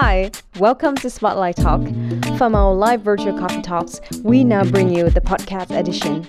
[0.00, 1.80] Hi, welcome to Spotlight Talk.
[2.38, 6.22] From our live virtual coffee talks, we now bring you the podcast edition.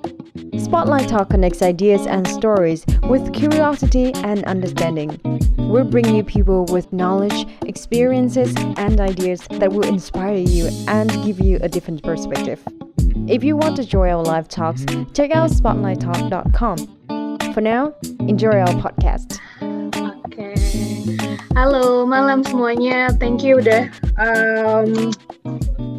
[0.60, 5.22] Spotlight Talk connects ideas and stories with curiosity and understanding.
[5.56, 11.40] We'll bring you people with knowledge, experiences, and ideas that will inspire you and give
[11.40, 12.64] you a different perspective.
[13.28, 14.84] If you want to join our live talks,
[15.14, 17.54] check out spotlighttalk.com.
[17.54, 19.40] For now, enjoy our podcast.
[21.60, 23.12] Halo malam semuanya.
[23.20, 25.12] Thank you udah um,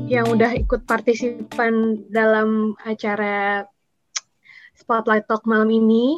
[0.08, 3.68] yang udah ikut partisipan dalam acara
[4.72, 6.16] Spotlight Talk malam ini.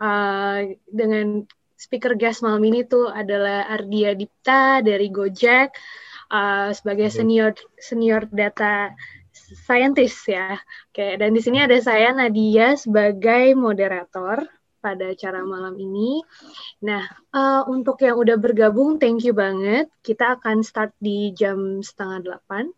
[0.00, 1.44] Uh, dengan
[1.76, 5.68] speaker guest malam ini tuh adalah Ardia Dipta dari Gojek
[6.32, 8.96] uh, sebagai senior senior data
[9.68, 10.56] scientist ya.
[10.88, 16.22] Oke, dan di sini ada saya Nadia sebagai moderator pada acara malam ini.
[16.86, 19.90] Nah, uh, untuk yang udah bergabung, thank you banget.
[20.00, 22.70] Kita akan start di jam setengah delapan.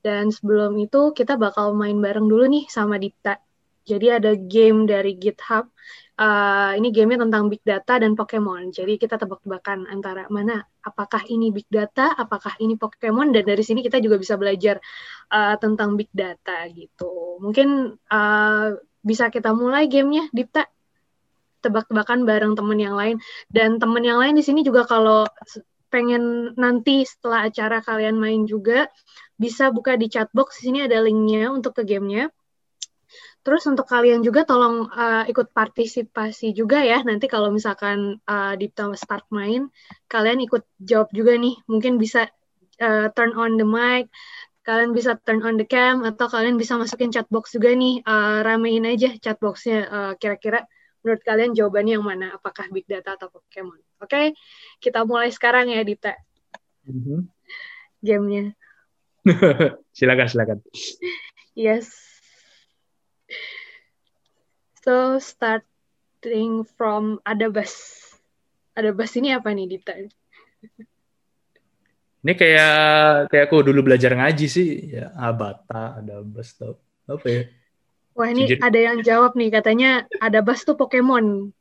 [0.00, 3.42] Dan sebelum itu, kita bakal main bareng dulu nih sama Dipta.
[3.88, 5.72] Jadi ada game dari GitHub.
[6.18, 8.74] Uh, ini gamenya tentang big data dan Pokemon.
[8.74, 13.80] Jadi kita tebak-tebakan antara mana apakah ini big data, apakah ini Pokemon, dan dari sini
[13.80, 14.82] kita juga bisa belajar
[15.30, 17.38] uh, tentang big data gitu.
[17.38, 18.66] Mungkin uh,
[19.00, 20.66] bisa kita mulai gamenya, Dipta
[21.64, 23.16] tebak-tebakan bareng temen yang lain.
[23.50, 25.26] Dan temen yang lain di sini juga kalau
[25.88, 28.90] pengen nanti setelah acara kalian main juga
[29.36, 30.60] bisa buka di chatbox.
[30.60, 32.28] Di sini ada linknya untuk ke gamenya
[33.48, 37.00] Terus untuk kalian juga tolong uh, ikut partisipasi juga ya.
[37.00, 39.72] Nanti kalau misalkan uh, di start main,
[40.04, 41.56] kalian ikut jawab juga nih.
[41.64, 42.28] Mungkin bisa
[42.84, 44.12] uh, turn on the mic,
[44.68, 48.04] kalian bisa turn on the cam, atau kalian bisa masukin chatbox juga nih.
[48.04, 49.78] Uh, ramein aja chatboxnya.
[49.88, 50.68] Uh, kira-kira
[51.02, 52.26] menurut kalian jawabannya yang mana?
[52.34, 53.78] Apakah big data atau Pokemon?
[54.02, 54.26] Oke, okay?
[54.82, 56.14] kita mulai sekarang ya, Dita.
[56.86, 57.20] Mm -hmm.
[58.02, 58.44] Gamenya.
[59.96, 60.58] silakan, silakan.
[61.58, 61.90] Yes.
[64.86, 68.06] So starting from ada bus.
[68.78, 69.94] Ada bus ini apa nih Dita?
[72.18, 72.76] Ini kayak
[73.30, 76.78] kayak aku dulu belajar ngaji sih, ya abata, ada bus tuh.
[77.08, 77.42] Apa ya?
[78.18, 81.54] Wah ini ada yang jawab nih katanya ada bus tuh Pokemon.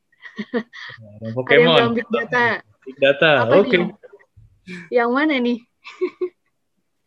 [1.21, 1.69] Ada Pokemon.
[1.69, 2.45] ada yang big data.
[2.81, 3.31] Big data.
[3.53, 3.69] Oke.
[3.69, 3.81] Okay.
[4.89, 5.61] Yang mana nih?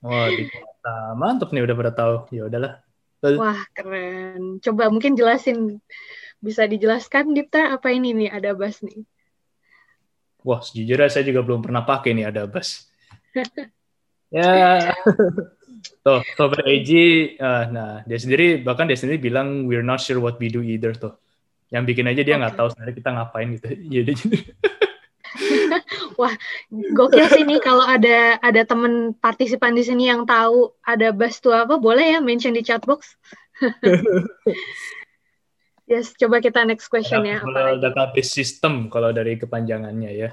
[0.06, 0.94] oh, big data.
[1.18, 2.14] Mantap nih udah pada tahu.
[2.30, 2.78] Ya udahlah.
[3.20, 4.62] Wah, keren.
[4.62, 5.82] Coba mungkin jelasin.
[6.38, 9.02] Bisa dijelaskan, Dipta, apa ini nih ada bus nih?
[10.40, 12.88] Wah, sejujurnya saya juga belum pernah pakai nih ada bus.
[14.32, 14.94] ya.
[16.00, 16.90] Tuh, Sobat AG,
[17.40, 20.92] uh, nah dia sendiri bahkan dia sendiri bilang we're not sure what we do either
[20.96, 21.16] tuh.
[21.70, 22.60] Yang bikin aja dia nggak okay.
[22.60, 23.66] tahu sebenarnya kita ngapain gitu.
[24.00, 24.12] Jadi
[26.20, 26.34] Wah,
[26.70, 31.54] gokil sih nih kalau ada ada temen partisipan di sini yang tahu ada bus tuh
[31.54, 33.14] apa, boleh ya mention di chat box.
[35.90, 37.40] yes, coba kita next question ya.
[37.40, 40.30] Kalau database system kalau dari kepanjangannya ya.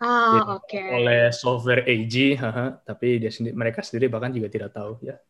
[0.00, 0.64] Oh, oke.
[0.64, 0.88] Okay.
[0.96, 5.20] Oleh software AG, haha, tapi dia sendiri mereka sendiri bahkan juga tidak tahu ya.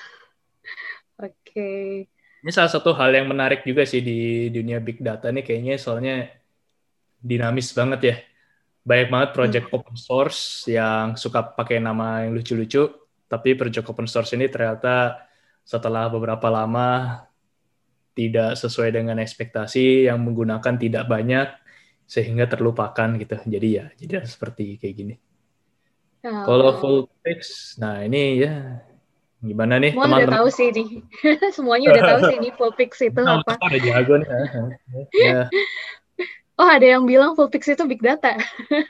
[1.22, 1.38] oke.
[1.46, 2.10] Okay.
[2.40, 6.34] Ini salah satu hal yang menarik juga sih di dunia big data nih kayaknya soalnya
[7.22, 8.16] dinamis banget ya.
[8.82, 9.76] Banyak banget project hmm.
[9.76, 12.90] open source yang suka pakai nama yang lucu-lucu,
[13.30, 15.30] tapi project open source ini ternyata
[15.62, 17.22] setelah beberapa lama
[18.18, 21.48] tidak sesuai dengan ekspektasi, yang menggunakan tidak banyak,
[22.10, 23.38] sehingga terlupakan gitu.
[23.46, 25.16] Jadi ya, jadi seperti kayak gini.
[26.26, 26.44] Oh.
[26.44, 28.82] Kalau full fix, nah ini ya
[29.40, 30.28] gimana nih teman-teman?
[30.28, 30.88] udah tahu sih nih.
[31.56, 33.56] Semuanya udah tahu sih nih full fix itu nah, apa.
[33.62, 34.28] Ada jago nih.
[35.14, 35.42] ya.
[36.60, 38.36] Oh, ada yang bilang full fix itu big data.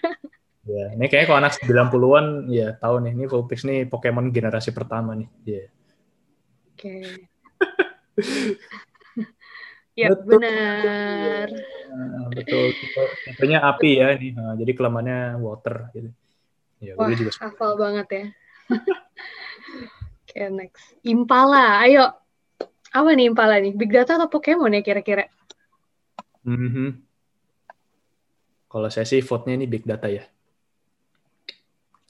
[0.73, 4.73] ya, ini kayaknya kalau anak 90-an ya tahu nih, ini full fix nih Pokemon generasi
[4.73, 5.29] pertama nih.
[5.45, 5.67] Yeah.
[6.73, 7.21] Oke.
[8.17, 8.57] Okay.
[9.99, 10.39] Ya, betul.
[10.39, 11.47] benar.
[11.91, 12.65] Nah, betul.
[13.27, 14.31] Tipenya api ya ini.
[14.31, 16.09] Nah, jadi kelemahannya water gitu.
[16.79, 18.25] Ya, Wah, juga hafal banget ya.
[20.23, 20.95] Oke, okay, next.
[21.03, 22.15] Impala, ayo.
[22.95, 23.75] Apa nih Impala nih?
[23.75, 25.27] Big data atau Pokemon ya kira-kira?
[26.47, 26.89] Mm -hmm.
[28.69, 30.23] Kalau saya sih vote-nya ini big data ya.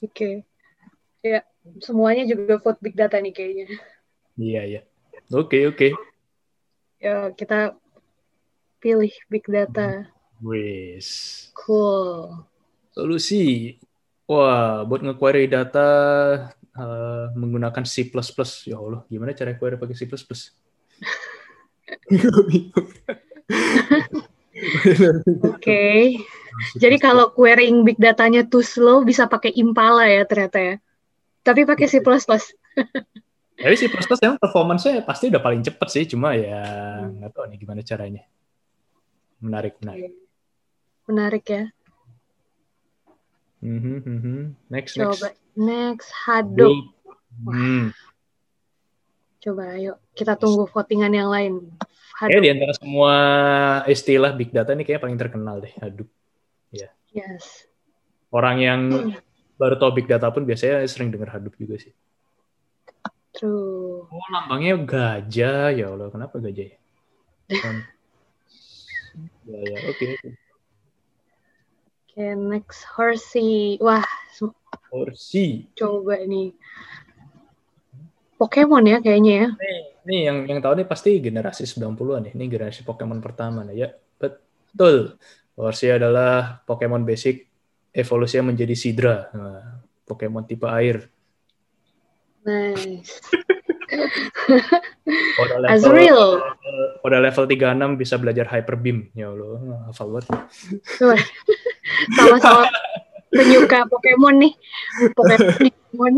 [0.03, 0.11] Oke.
[0.11, 0.33] Okay.
[1.23, 1.43] Ya,
[1.79, 3.67] semuanya juga vote big data nih kayaknya.
[4.39, 4.81] Iya, iya.
[5.31, 5.75] Oke, okay, oke.
[5.75, 5.91] Okay.
[6.99, 7.79] Ya, kita
[8.83, 10.03] pilih big data.
[10.43, 11.47] Wis.
[11.55, 12.43] Cool.
[12.91, 13.79] Solusi.
[14.27, 15.87] Wah, buat nge-query data
[16.75, 18.03] uh, menggunakan C++.
[18.67, 20.11] Ya Allah, gimana cara query pakai C++?
[25.55, 26.19] Oke.
[26.75, 30.75] Jadi kalau querying big datanya too slow bisa pakai Impala ya ternyata ya.
[31.47, 32.03] Tapi pakai C++.
[33.59, 33.91] Tapi C++
[34.23, 36.63] yang performance-nya pasti udah paling cepet sih, cuma ya
[37.03, 38.23] nggak tahu nih gimana caranya.
[39.43, 40.15] Menarik, menarik.
[41.07, 41.63] Menarik ya.
[43.59, 44.37] Mhm, mhm.
[44.71, 45.19] Next, next.
[45.19, 45.27] Coba
[45.59, 46.95] next Hadoop.
[47.43, 47.91] Hmm.
[49.43, 51.53] Coba ayo kita tunggu votingan yang lain.
[52.15, 52.43] Kayaknya Hadoop.
[52.43, 53.13] di antara semua
[53.91, 56.07] istilah big data ini kayaknya paling terkenal deh, Hadoop.
[57.09, 57.67] Yes.
[58.29, 59.11] Orang yang
[59.57, 61.91] baru tahu big data pun biasanya sering dengar Hadoop juga sih.
[63.35, 64.09] True.
[64.09, 65.69] Oh, lambangnya gajah.
[65.73, 66.77] Ya Allah, kenapa gajah ya?
[69.49, 70.05] Ya, ya, oke.
[70.13, 70.29] oke.
[72.05, 73.81] Oke, next Horsey.
[73.81, 74.05] Wah,
[74.93, 75.65] Orsi.
[75.73, 76.53] coba nih.
[78.37, 79.47] Pokemon ya kayaknya ya.
[79.57, 82.31] Nih, nih yang yang tahu nih pasti generasi 90-an ya.
[82.37, 83.89] Ini generasi Pokemon pertama nih ya.
[84.21, 85.19] Betul.
[85.59, 87.49] Orsi adalah Pokemon basic
[87.91, 89.27] evolusinya menjadi Sidra.
[89.35, 91.09] Nah, Pokemon tipe air.
[92.49, 93.21] Nice.
[95.41, 96.21] Udah level, Azurill.
[97.01, 99.09] udah level 36 bisa belajar Hyper Beam.
[99.13, 100.29] Ya Allah, hafal banget.
[102.13, 102.69] Sama-sama
[103.33, 104.53] penyuka Pokemon nih.
[105.13, 106.13] Pokemon.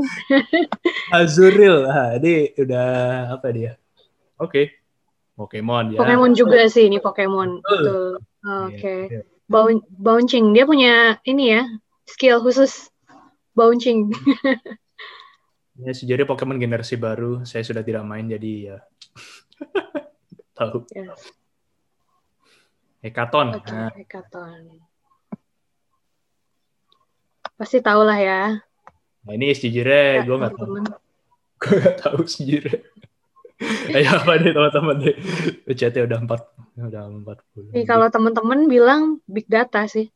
[1.16, 1.88] Azurill.
[1.88, 2.88] Ah, ini udah
[3.36, 3.80] apa dia?
[4.36, 4.76] Oke.
[5.36, 6.00] Pokemon ya.
[6.04, 7.64] Pokemon juga sih ini Pokemon.
[7.64, 7.80] Betul.
[7.80, 8.08] Betul.
[8.68, 8.96] Oke.
[9.08, 9.22] Iya, iya.
[9.48, 10.52] Boun- Bouncing.
[10.52, 11.64] Dia punya ini ya,
[12.04, 12.92] skill khusus
[13.56, 14.12] bouncing.
[15.82, 18.78] Ya, sejujurnya Pokemon generasi baru, saya sudah tidak main jadi ya
[20.58, 20.86] tahu.
[20.94, 21.34] Yes.
[23.02, 23.58] Hekaton.
[23.58, 24.62] Oke, Nah, Hekaton.
[27.58, 28.42] Pasti tahu lah ya.
[29.22, 30.72] nah, ini sejujurnya Ya, gue nggak tahu.
[31.62, 32.80] Gue nggak tahu sejujurnya.
[33.94, 35.16] Ayo apa deh teman-teman deh.
[35.78, 36.42] Chatnya udah empat,
[36.78, 37.70] udah empat puluh.
[37.70, 40.10] Nih kalau teman-teman bilang big data sih.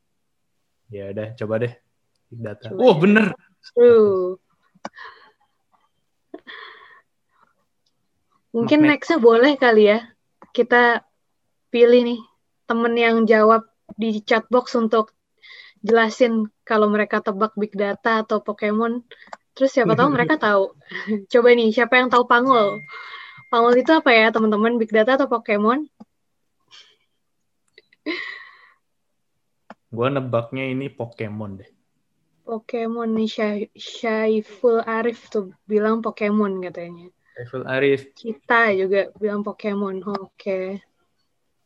[0.90, 1.74] Ya udah, coba deh.
[2.34, 2.74] Big data.
[2.74, 3.02] Coba Oh ya.
[3.02, 3.26] bener.
[3.74, 4.42] True.
[8.56, 10.00] Mungkin nextnya boleh kali ya.
[10.56, 11.04] Kita
[11.68, 12.20] pilih nih
[12.64, 13.68] temen yang jawab
[14.00, 15.12] di chatbox untuk
[15.84, 19.04] jelasin kalau mereka tebak big data atau Pokemon.
[19.52, 20.72] Terus siapa tahu mereka tahu.
[21.32, 22.80] Coba nih, siapa yang tahu Pangul?
[23.52, 24.80] Pangul itu apa ya, teman-teman?
[24.80, 25.92] Big data atau Pokemon?
[29.96, 31.70] Gue nebaknya ini Pokemon deh.
[32.48, 37.08] Pokemon nih Syai- Syaiful Arif tuh bilang Pokemon katanya.
[37.36, 38.02] Level Arif.
[38.16, 40.00] Kita juga bilang Pokemon.
[40.08, 40.80] Oke.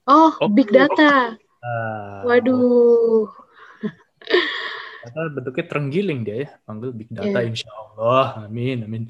[0.10, 0.50] Oh, Oh.
[0.50, 1.38] big data.
[1.62, 3.30] Ah, Waduh.
[5.00, 6.50] Ternyata bentuknya terenggiling dia ya.
[6.68, 7.48] Panggil Big Data Iya.
[7.48, 8.50] insya Allah.
[8.50, 9.04] Amin, amin.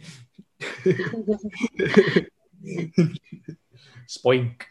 [4.06, 4.70] Spoink.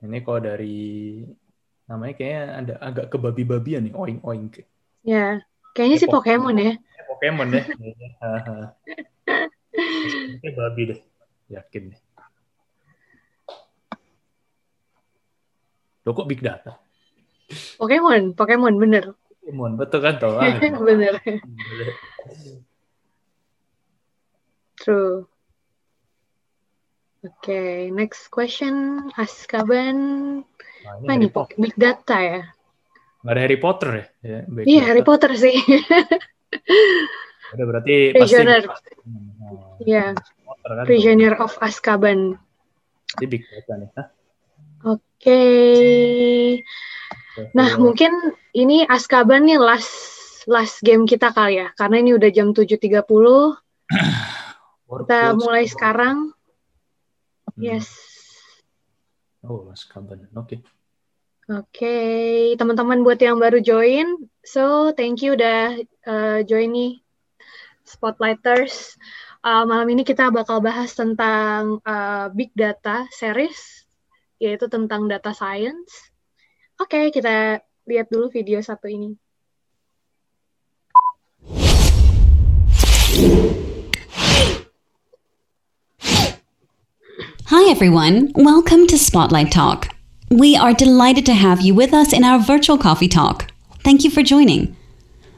[0.00, 1.20] Ini kalau dari
[1.84, 3.92] namanya kayaknya ada agak kebabi-babian nih.
[3.92, 4.54] Oink oink.
[5.04, 5.44] Ya,
[5.76, 6.72] kayaknya sih Pokemon ya.
[7.10, 7.64] Pokemon deh.
[10.00, 11.00] Kayaknya babi deh.
[11.50, 12.00] Yakin deh.
[16.08, 16.80] Loh kok Big Data?
[17.76, 19.12] Pokemon, Pokemon bener.
[19.42, 20.36] Pokemon, betul kan tuh?
[20.40, 21.20] Ah, bener.
[24.80, 25.28] True.
[27.20, 29.04] Oke, next question.
[29.12, 29.96] Azkaban.
[30.80, 31.32] Nah, Apa Harry nih?
[31.36, 31.56] Potter.
[31.60, 32.42] Big data ya?
[33.20, 34.04] Nggak ada Harry Potter ya?
[34.24, 34.88] ya Iya, Data.
[34.88, 35.56] Harry Potter sih.
[37.50, 38.62] Udah berarti pasti Prisoner.
[38.66, 40.04] Nah, Iya,
[40.46, 40.88] Potter kan tuh.
[40.88, 42.20] Prisoner of Azkaban.
[43.18, 43.90] Ini Big Data nih.
[43.98, 44.06] Hah?
[44.94, 45.42] Oke.
[47.56, 48.12] Nah, mungkin
[48.54, 49.90] ini Azkaban nih last
[50.46, 51.74] last game kita kali ya.
[51.74, 52.78] Karena ini udah jam 7.30.
[54.86, 56.30] Kita mulai sekarang.
[57.50, 57.60] Hmm.
[57.60, 57.90] Yes.
[59.42, 60.30] Oh, Azkaban.
[60.38, 60.62] Oke.
[61.50, 61.98] Oke,
[62.54, 67.02] teman-teman buat yang baru join, so thank you udah uh, join nih
[67.90, 68.94] Spotlighters.
[69.42, 73.58] Uh, malam ini kita bakal bahas tentang uh, Big Data series,
[74.38, 75.90] yaitu tentang data science.
[76.78, 77.58] Oke, kita
[77.90, 79.18] lihat dulu video satu ini.
[87.50, 88.30] Hi, everyone.
[88.38, 89.90] Welcome to Spotlight Talk.
[90.30, 93.50] We are delighted to have you with us in our virtual coffee talk.
[93.82, 94.78] Thank you for joining.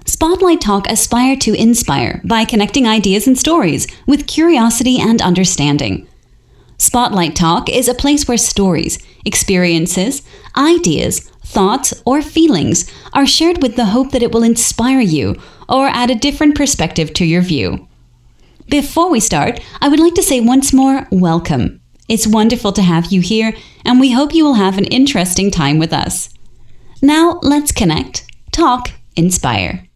[0.06, 6.06] Spotlight Talk aspire to inspire by connecting ideas and stories with curiosity and understanding.
[6.78, 10.22] Spotlight Talk is a place where stories, experiences,
[10.56, 15.36] ideas, thoughts, or feelings are shared with the hope that it will inspire you
[15.68, 17.88] or add a different perspective to your view.
[18.68, 21.80] Before we start, I would like to say once more welcome.
[22.08, 23.54] It's wonderful to have you here,
[23.84, 26.30] and we hope you will have an interesting time with us.
[27.00, 29.86] Now let's connect, talk, inspire.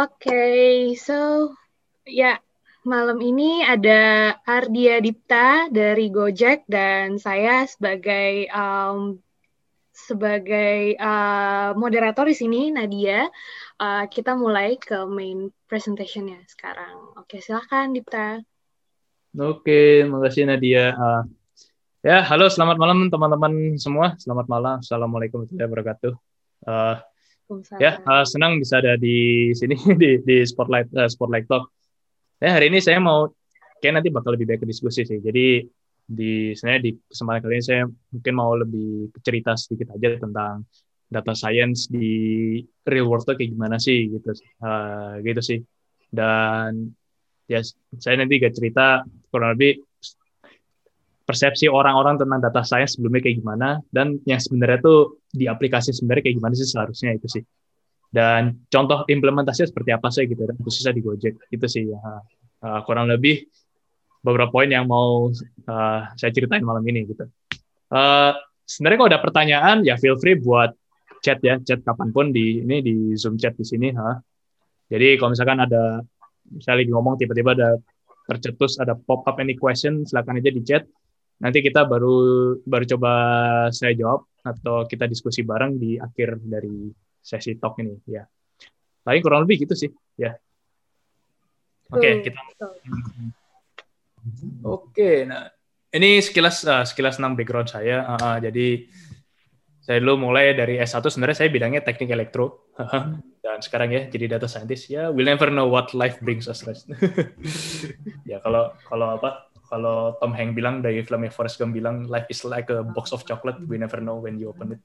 [0.00, 1.52] Okay, so
[2.08, 2.40] ya
[2.88, 9.20] malam ini ada Ardia Dipta dari Gojek dan saya sebagai um,
[9.92, 13.28] sebagai uh, moderator di sini Nadia.
[13.76, 17.20] Uh, kita mulai ke main presentationnya sekarang.
[17.20, 18.40] Oke, silahkan Dipta.
[19.36, 20.96] Oke, makasih Nadia.
[20.96, 21.22] Uh,
[22.00, 24.16] ya, halo, selamat malam teman-teman semua.
[24.16, 24.80] Selamat malam.
[24.80, 26.12] Assalamualaikum warahmatullahi wabarakatuh.
[26.64, 26.96] Uh,
[27.82, 31.74] Ya, uh, senang bisa ada di sini di di Spotlight uh, Spotlight Talk.
[32.38, 33.26] Ya, hari ini saya mau
[33.82, 35.18] kayak nanti bakal lebih baik ke diskusi sih.
[35.18, 35.66] Jadi
[36.10, 40.66] di sebenarnya di kesempatan kali ini saya mungkin mau lebih cerita sedikit aja tentang
[41.10, 44.30] data science di real world kayak gimana sih gitu
[44.62, 45.58] uh, gitu sih.
[46.10, 46.90] Dan
[47.50, 47.62] ya
[47.98, 49.82] saya nanti gak cerita kurang lebih
[51.30, 56.26] persepsi orang-orang tentang data science sebelumnya kayak gimana dan yang sebenarnya tuh di aplikasi sebenarnya
[56.26, 57.44] kayak gimana sih seharusnya itu sih.
[58.10, 62.02] Dan contoh implementasinya seperti apa sih gitu, khususnya di Gojek itu sih ya.
[62.60, 63.46] Uh, kurang lebih
[64.26, 65.30] beberapa poin yang mau
[65.70, 67.30] uh, saya ceritain malam ini gitu.
[67.86, 68.34] Uh,
[68.66, 70.74] sebenarnya kalau ada pertanyaan ya feel free buat
[71.22, 73.94] chat ya, chat kapan pun di ini di Zoom chat di sini.
[73.94, 74.18] Ha.
[74.90, 76.02] Jadi kalau misalkan ada
[76.50, 77.70] misalnya lagi ngomong tiba-tiba ada
[78.26, 80.82] tercetus ada pop up any question silakan aja di chat
[81.40, 82.16] nanti kita baru
[82.62, 83.12] baru coba
[83.72, 88.24] saya jawab atau kita diskusi bareng di akhir dari sesi talk ini ya.
[89.00, 90.36] Paling kurang lebih gitu sih ya.
[91.90, 92.40] Oke okay, kita.
[92.46, 92.62] Oke,
[94.62, 95.48] okay, nah
[95.90, 98.04] ini sekilas uh, sekilas enam background saya.
[98.04, 98.86] Uh, uh, jadi
[99.80, 102.70] saya dulu mulai dari S1 sebenarnya saya bidangnya teknik elektro
[103.44, 106.62] dan sekarang ya jadi data scientist ya we'll never know what life brings us
[108.30, 112.42] ya kalau kalau apa kalau Tom Hanks bilang dari filmnya Forrest Gump bilang life is
[112.42, 114.82] like a box of chocolate we never know when you open it.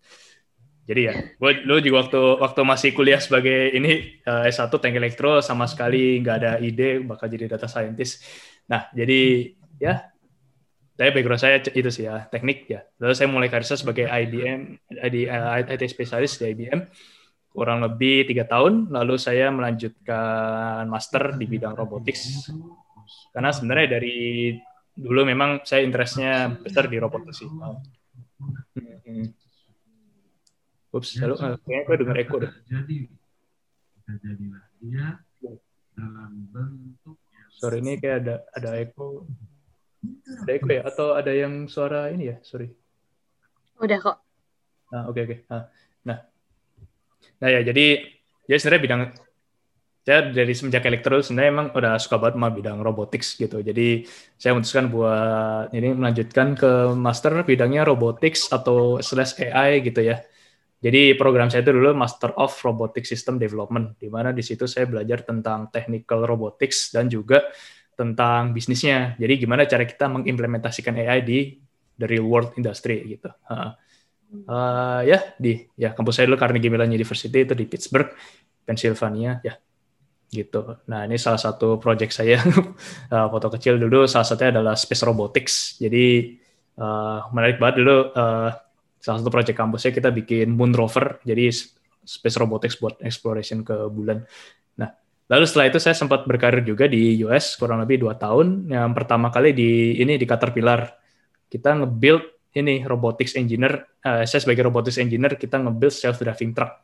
[0.85, 5.41] Jadi ya gue lo juga waktu waktu masih kuliah sebagai ini uh, S1 teknik elektro
[5.41, 8.21] sama sekali nggak ada ide bakal jadi data scientist.
[8.69, 9.49] Nah jadi
[9.81, 10.13] ya
[10.95, 12.85] saya background saya itu sih ya teknik ya.
[13.01, 14.77] Lalu saya mulai karir sebagai IBM
[15.09, 16.85] di uh, IT spesialis di IBM
[17.49, 18.93] kurang lebih tiga tahun.
[18.93, 22.51] Lalu saya melanjutkan master di bidang robotics.
[23.33, 24.53] Karena sebenarnya dari
[24.95, 27.47] dulu memang saya interestnya besar di robot sih.
[27.47, 27.79] Oh.
[28.75, 29.27] Hmm.
[30.95, 32.51] Ups, halo, kayaknya gue dengar echo deh.
[32.71, 33.11] Jadi,
[34.07, 35.19] jadilah dia
[35.95, 37.19] dalam bentuk
[37.55, 39.27] Sorry, ini kayak ada ada echo.
[40.43, 40.81] Ada echo ya?
[40.83, 42.37] Atau ada yang suara ini ya?
[42.43, 42.67] Sorry.
[43.79, 44.17] Udah kok.
[44.91, 45.35] Nah, oke okay, oke.
[45.47, 45.63] Okay.
[46.07, 46.19] Nah,
[47.39, 48.03] nah ya jadi
[48.47, 49.01] jadi sebenarnya bidang
[50.05, 53.57] saya dari semenjak elektro sebenarnya emang udah suka banget sama bidang robotics gitu.
[53.65, 54.05] Jadi
[54.37, 60.21] saya memutuskan buat ini melanjutkan ke master bidangnya robotics atau slash AI gitu ya.
[60.77, 64.85] Jadi program saya itu dulu Master of Robotic System Development, di mana di situ saya
[64.85, 67.41] belajar tentang technical robotics dan juga
[67.97, 69.17] tentang bisnisnya.
[69.17, 71.57] Jadi gimana cara kita mengimplementasikan AI di
[71.97, 73.33] the real world industry gitu.
[73.49, 73.73] Uh,
[74.45, 78.13] uh, ya di ya kampus saya dulu Carnegie Mellon University itu di Pittsburgh,
[78.61, 79.57] Pennsylvania ya
[80.29, 80.81] gitu.
[80.89, 85.53] Nah ini salah satu project saya uh, foto kecil dulu salah satunya adalah space robotics.
[85.77, 86.35] Jadi
[86.81, 88.49] uh, menarik banget dulu uh,
[88.99, 91.21] salah satu project kampusnya kita bikin moon rover.
[91.23, 91.51] Jadi
[92.05, 94.25] space robotics buat exploration ke bulan.
[94.81, 94.89] Nah
[95.29, 98.69] lalu setelah itu saya sempat berkarir juga di US kurang lebih dua tahun.
[98.69, 100.89] Yang pertama kali di ini di Caterpillar
[101.47, 103.87] kita nge-build ini robotics engineer.
[104.01, 106.81] Uh, saya sebagai robotics engineer kita nge-build self driving truck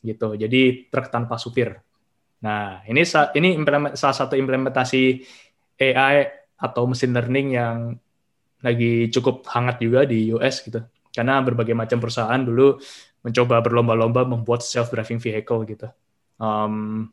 [0.00, 0.32] gitu.
[0.36, 1.89] Jadi truk tanpa supir
[2.40, 3.04] Nah, ini
[3.36, 3.48] ini
[3.96, 5.02] salah satu implementasi
[5.80, 6.16] AI
[6.60, 7.76] atau mesin learning yang
[8.60, 10.80] lagi cukup hangat juga di US gitu.
[11.10, 12.80] Karena berbagai macam perusahaan dulu
[13.20, 15.88] mencoba berlomba-lomba membuat self driving vehicle gitu.
[16.40, 17.08] Um,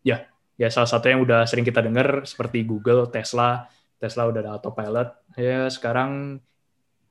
[0.00, 0.24] ya,
[0.56, 3.68] ya salah satu yang udah sering kita dengar seperti Google, Tesla,
[4.00, 5.08] Tesla udah ada autopilot.
[5.36, 6.40] Ya sekarang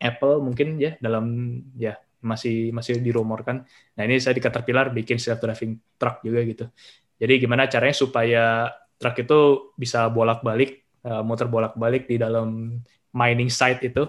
[0.02, 3.64] Apple mungkin ya dalam ya masih masih dirumorkan.
[3.96, 6.66] Nah ini saya di Caterpillar bikin self driving truck juga gitu.
[7.20, 8.46] Jadi gimana caranya supaya
[8.96, 9.40] truk itu
[9.76, 12.80] bisa bolak-balik, uh, muter bolak-balik di dalam
[13.12, 14.08] mining site itu,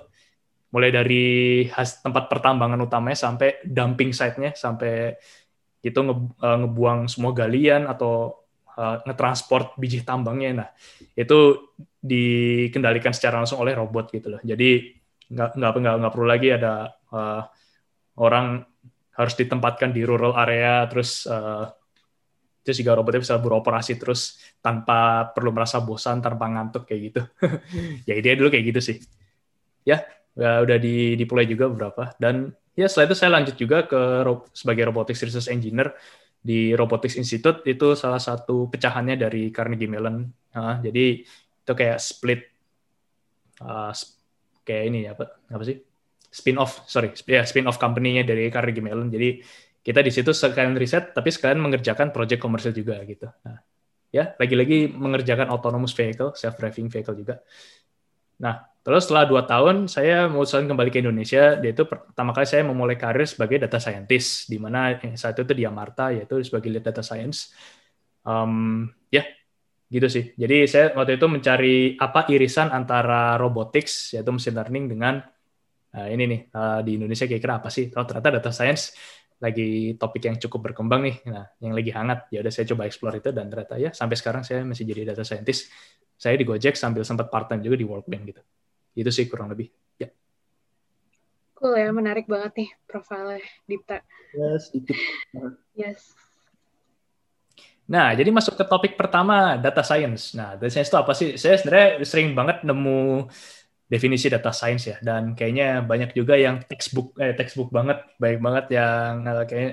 [0.70, 5.18] mulai dari tempat pertambangan utamanya sampai dumping site-nya, sampai
[5.82, 8.46] itu uh, ngebuang semua galian atau
[8.78, 10.64] uh, ngetransport biji tambangnya.
[10.64, 10.68] Nah,
[11.18, 14.40] itu dikendalikan secara langsung oleh robot gitu loh.
[14.46, 15.00] Jadi
[15.30, 17.42] nggak nggak nggak nggak perlu lagi ada uh,
[18.18, 18.66] orang
[19.14, 21.70] harus ditempatkan di rural area terus uh,
[22.72, 27.20] sehingga robotnya bisa beroperasi terus tanpa perlu merasa bosan, tanpa ngantuk kayak gitu.
[28.08, 28.96] ya ide dulu kayak gitu sih.
[29.86, 30.04] Ya,
[30.36, 30.76] ya udah
[31.16, 34.00] dipulai juga beberapa dan ya setelah itu saya lanjut juga ke
[34.54, 35.92] sebagai robotics research engineer
[36.40, 40.24] di Robotics Institute itu salah satu pecahannya dari Carnegie Mellon.
[40.56, 42.40] Nah, jadi itu kayak split
[43.60, 43.92] uh,
[44.64, 45.76] kayak ini apa apa sih
[46.30, 49.12] spin off sorry ya spin off company-nya dari Carnegie Mellon.
[49.12, 49.44] Jadi
[49.80, 53.28] kita di situ sekalian riset tapi sekalian mengerjakan project komersial juga gitu.
[53.44, 53.58] Nah,
[54.12, 57.40] ya lagi-lagi mengerjakan autonomous vehicle, self driving vehicle juga.
[58.40, 62.96] Nah, Terus setelah dua tahun saya memutuskan kembali ke Indonesia, yaitu pertama kali saya memulai
[62.96, 67.52] karir sebagai data scientist, di mana saat itu di Amarta, yaitu sebagai lead data science.
[68.24, 69.26] Um, ya, yeah,
[69.92, 70.24] gitu sih.
[70.32, 75.14] Jadi saya waktu itu mencari apa irisan antara robotics, yaitu machine learning dengan
[75.92, 77.92] uh, ini nih uh, di Indonesia kira-kira apa sih?
[77.92, 78.96] Oh ternyata data science
[79.40, 82.28] lagi topik yang cukup berkembang nih, nah yang lagi hangat.
[82.28, 85.24] Ya udah saya coba explore itu dan ternyata ya sampai sekarang saya masih jadi data
[85.24, 85.72] scientist.
[86.20, 88.42] Saya di Gojek sambil sempat part time juga di Workbank gitu.
[88.92, 89.72] Itu sih kurang lebih.
[89.96, 90.12] Ya.
[91.56, 94.04] Cool ya, menarik banget nih profilnya Dipta.
[94.36, 95.00] Yes, sedikit.
[95.72, 96.12] Yes.
[97.90, 100.36] Nah, jadi masuk ke topik pertama, data science.
[100.38, 101.34] Nah, data science itu apa sih?
[101.34, 103.26] Saya sebenarnya sering banget nemu
[103.90, 108.78] definisi data science ya, dan kayaknya banyak juga yang textbook, eh, textbook banget, baik banget
[108.78, 109.72] yang eh, kayak.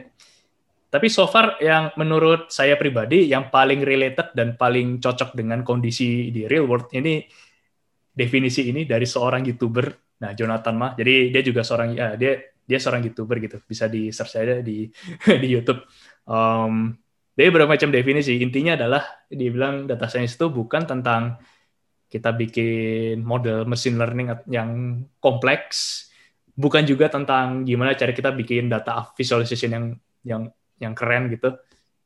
[0.88, 6.32] Tapi so far yang menurut saya pribadi yang paling related dan paling cocok dengan kondisi
[6.34, 7.22] di real world ini
[8.18, 9.86] definisi ini dari seorang youtuber.
[10.18, 14.10] Nah, Jonathan mah, jadi dia juga seorang ya, dia dia seorang youtuber gitu, bisa di
[14.10, 14.90] search aja di
[15.44, 15.86] di YouTube.
[16.26, 16.98] Um,
[17.38, 18.42] dia berbagai macam definisi.
[18.42, 21.38] Intinya adalah dia bilang data science itu bukan tentang
[22.08, 26.08] kita bikin model machine learning yang kompleks,
[26.56, 29.86] bukan juga tentang gimana cara kita bikin data visualization yang
[30.24, 30.42] yang
[30.80, 31.52] yang keren gitu,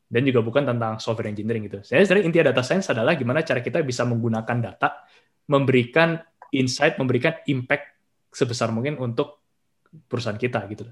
[0.10, 1.86] dan juga bukan tentang software engineering gitu.
[1.86, 5.06] Saya sebenarnya inti data science adalah gimana cara kita bisa menggunakan data
[5.48, 6.18] memberikan
[6.52, 7.96] insight, memberikan impact
[8.32, 9.40] sebesar mungkin untuk
[10.08, 10.88] perusahaan kita gitu.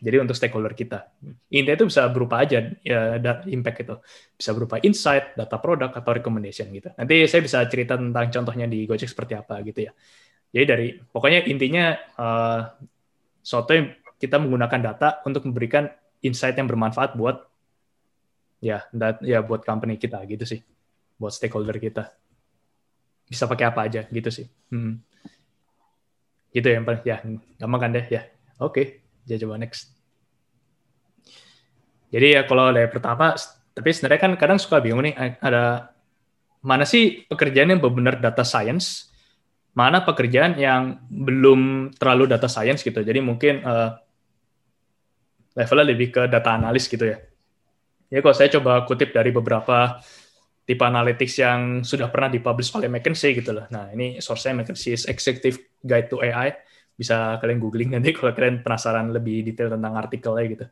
[0.00, 1.12] Jadi untuk stakeholder kita.
[1.52, 3.96] Intinya itu bisa berupa aja ya impact itu.
[4.32, 6.88] Bisa berupa insight, data produk atau recommendation gitu.
[6.96, 9.92] Nanti saya bisa cerita tentang contohnya di Gojek seperti apa gitu ya.
[10.50, 12.60] Jadi dari pokoknya intinya uh,
[13.44, 15.86] suatu yang kita menggunakan data untuk memberikan
[16.24, 17.44] insight yang bermanfaat buat
[18.60, 20.64] ya dat, ya buat company kita gitu sih.
[21.20, 22.08] Buat stakeholder kita
[23.28, 24.48] bisa pakai apa aja gitu sih.
[24.72, 24.96] Hmm.
[26.50, 27.16] Gitu ya, ya
[27.60, 28.24] gampang kan deh ya.
[28.60, 28.86] Oke, okay.
[29.38, 29.92] Coba next.
[32.10, 33.38] Jadi ya kalau dari pertama,
[33.70, 35.94] tapi sebenarnya kan kadang suka bingung nih ada
[36.60, 39.14] mana sih pekerjaan yang benar-benar data science,
[39.78, 43.00] mana pekerjaan yang belum terlalu data science gitu.
[43.00, 43.94] Jadi mungkin uh,
[45.54, 47.18] levelnya lebih ke data analis gitu ya.
[48.10, 50.02] Ya kalau saya coba kutip dari beberapa
[50.66, 53.66] tipe analytics yang sudah pernah dipublish oleh McKinsey gitu loh.
[53.70, 56.54] Nah, ini source-nya McKinsey's Executive Guide to AI.
[57.00, 60.66] Bisa kalian googling nanti kalau kalian penasaran lebih detail tentang artikelnya gitu.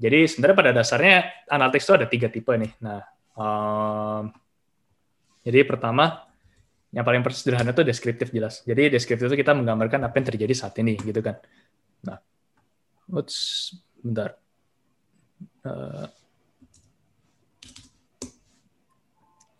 [0.00, 1.16] Jadi sebenarnya pada dasarnya
[1.48, 2.72] analytics itu ada tiga tipe nih.
[2.84, 3.00] Nah,
[3.36, 4.24] um,
[5.44, 6.24] jadi pertama
[6.92, 8.64] yang paling sederhana itu deskriptif jelas.
[8.64, 11.36] Jadi deskriptif itu kita menggambarkan apa yang terjadi saat ini gitu kan.
[12.04, 12.16] Nah,
[13.12, 13.36] oops,
[14.00, 14.36] bentar.
[15.60, 16.08] Uh,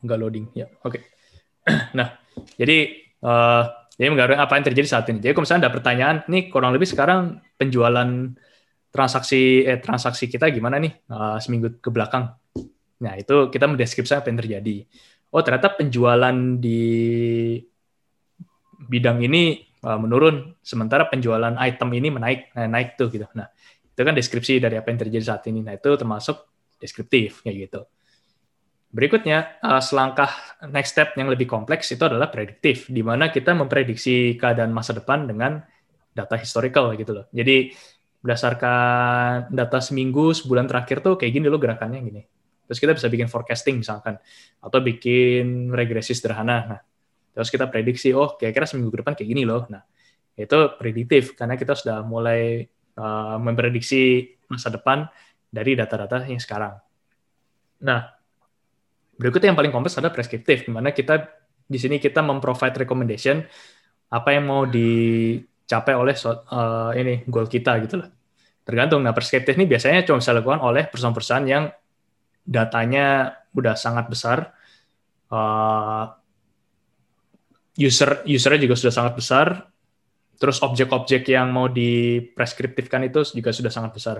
[0.00, 1.02] nggak loading ya oke okay.
[1.98, 2.16] nah
[2.56, 3.64] jadi uh,
[4.00, 5.20] jadi menggambarkan apa yang terjadi saat ini.
[5.20, 8.32] Jadi kalau misalnya ada pertanyaan nih kurang lebih sekarang penjualan
[8.88, 12.32] transaksi eh, transaksi kita gimana nih uh, seminggu ke belakang?
[13.04, 14.76] Nah itu kita mendeskripsikan apa yang terjadi.
[15.36, 16.80] Oh ternyata penjualan di
[18.88, 23.28] bidang ini uh, menurun sementara penjualan item ini menaik nah, naik tuh gitu.
[23.36, 23.52] Nah
[23.84, 25.60] itu kan deskripsi dari apa yang terjadi saat ini.
[25.60, 26.48] Nah itu termasuk
[26.80, 27.84] deskriptif kayak gitu
[28.90, 34.34] Berikutnya, uh, selangkah next step yang lebih kompleks itu adalah prediktif, di mana kita memprediksi
[34.34, 35.62] keadaan masa depan dengan
[36.10, 37.26] data historical gitu loh.
[37.30, 37.70] Jadi
[38.18, 42.22] berdasarkan data seminggu, sebulan terakhir tuh kayak gini loh gerakannya gini.
[42.66, 44.18] Terus kita bisa bikin forecasting misalkan,
[44.58, 46.58] atau bikin regresi sederhana.
[46.66, 46.80] Nah,
[47.30, 49.70] terus kita prediksi, oh kira-kira seminggu ke depan kayak gini loh.
[49.70, 49.86] Nah,
[50.34, 52.66] itu prediktif karena kita sudah mulai
[52.98, 55.06] uh, memprediksi masa depan
[55.46, 56.74] dari data-data yang sekarang.
[57.86, 58.19] Nah,
[59.20, 61.20] Berikutnya yang paling kompleks adalah preskriptif, di mana kita
[61.68, 63.44] di sini kita memprovide recommendation
[64.10, 68.08] apa yang mau dicapai oleh uh, ini goal kita gitu loh.
[68.64, 69.04] Tergantung.
[69.04, 71.68] Nah, preskriptif ini biasanya cuma bisa dilakukan oleh perusahaan-perusahaan yang
[72.40, 74.56] datanya udah sangat besar,
[75.28, 76.04] uh,
[77.76, 79.46] user usernya juga sudah sangat besar,
[80.40, 84.16] Terus objek-objek yang mau dipreskriptifkan itu juga sudah sangat besar.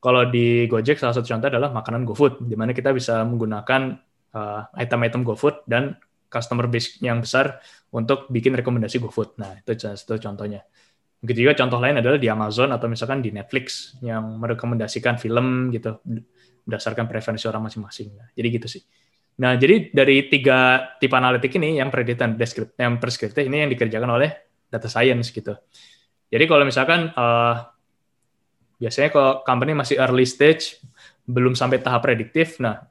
[0.00, 3.92] Kalau di Gojek salah satu contoh adalah makanan GoFood, di mana kita bisa menggunakan
[4.34, 5.96] uh, item-item GoFood dan
[6.28, 7.60] customer base yang besar
[7.92, 9.40] untuk bikin rekomendasi GoFood.
[9.40, 10.64] Nah, itu satu contohnya.
[11.18, 15.98] Begitu juga contoh lain adalah di Amazon atau misalkan di Netflix yang merekomendasikan film gitu
[16.62, 18.08] berdasarkan preferensi orang masing-masing.
[18.14, 18.82] Nah, jadi gitu sih.
[19.38, 21.88] Nah, jadi dari tiga tipe analitik ini yang
[22.34, 24.30] deskriptif, yang preskriptif ini yang dikerjakan oleh
[24.68, 25.56] data science gitu.
[26.28, 27.56] Jadi kalau misalkan uh,
[28.76, 30.76] biasanya kalau company masih early stage,
[31.24, 32.84] belum sampai tahap prediktif, nah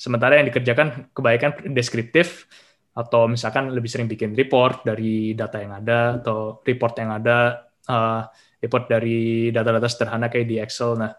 [0.00, 2.48] sementara yang dikerjakan kebaikan deskriptif
[2.96, 8.24] atau misalkan lebih sering bikin report dari data yang ada atau report yang ada uh,
[8.64, 10.96] report dari data-data sederhana kayak di Excel.
[10.96, 11.12] Nah,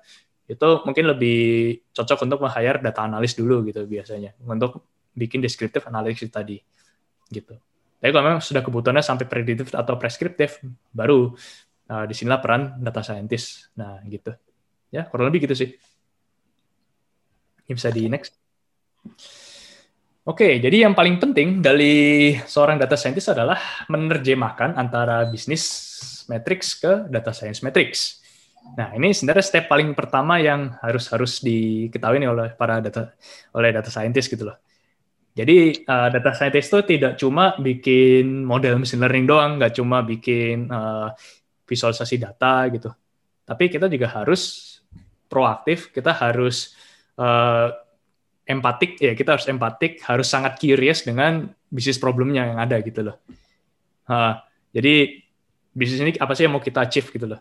[0.49, 1.39] itu mungkin lebih
[1.93, 6.57] cocok untuk meng-hire data analis dulu gitu biasanya untuk bikin deskriptif analisis tadi
[7.29, 7.53] gitu.
[8.01, 10.57] Tapi kalau memang sudah kebutuhannya sampai prediktif atau preskriptif,
[10.89, 11.37] baru
[11.85, 13.69] uh, di sinilah peran data scientist.
[13.77, 14.33] Nah, gitu.
[14.89, 15.69] Ya, kurang lebih gitu sih.
[17.69, 18.40] Ini bisa di next.
[20.21, 23.57] Oke, jadi yang paling penting dari seorang data scientist adalah
[23.89, 25.65] menerjemahkan antara bisnis
[26.29, 28.21] matrix ke data science matrix.
[28.77, 33.17] Nah, ini sebenarnya step paling pertama yang harus harus diketahui oleh para data
[33.57, 34.61] oleh data scientist gitu loh.
[35.33, 40.69] Jadi uh, data scientist itu tidak cuma bikin model machine learning doang, nggak cuma bikin
[40.69, 41.09] uh,
[41.65, 42.93] visualisasi data gitu.
[43.41, 44.69] Tapi kita juga harus
[45.25, 46.77] proaktif, kita harus
[47.17, 47.73] uh,
[48.51, 53.17] empatik, ya kita harus empatik, harus sangat curious dengan bisnis problemnya yang ada gitu loh.
[54.05, 54.35] Uh,
[54.75, 55.23] jadi
[55.71, 57.39] bisnis ini apa sih yang mau kita achieve gitu loh.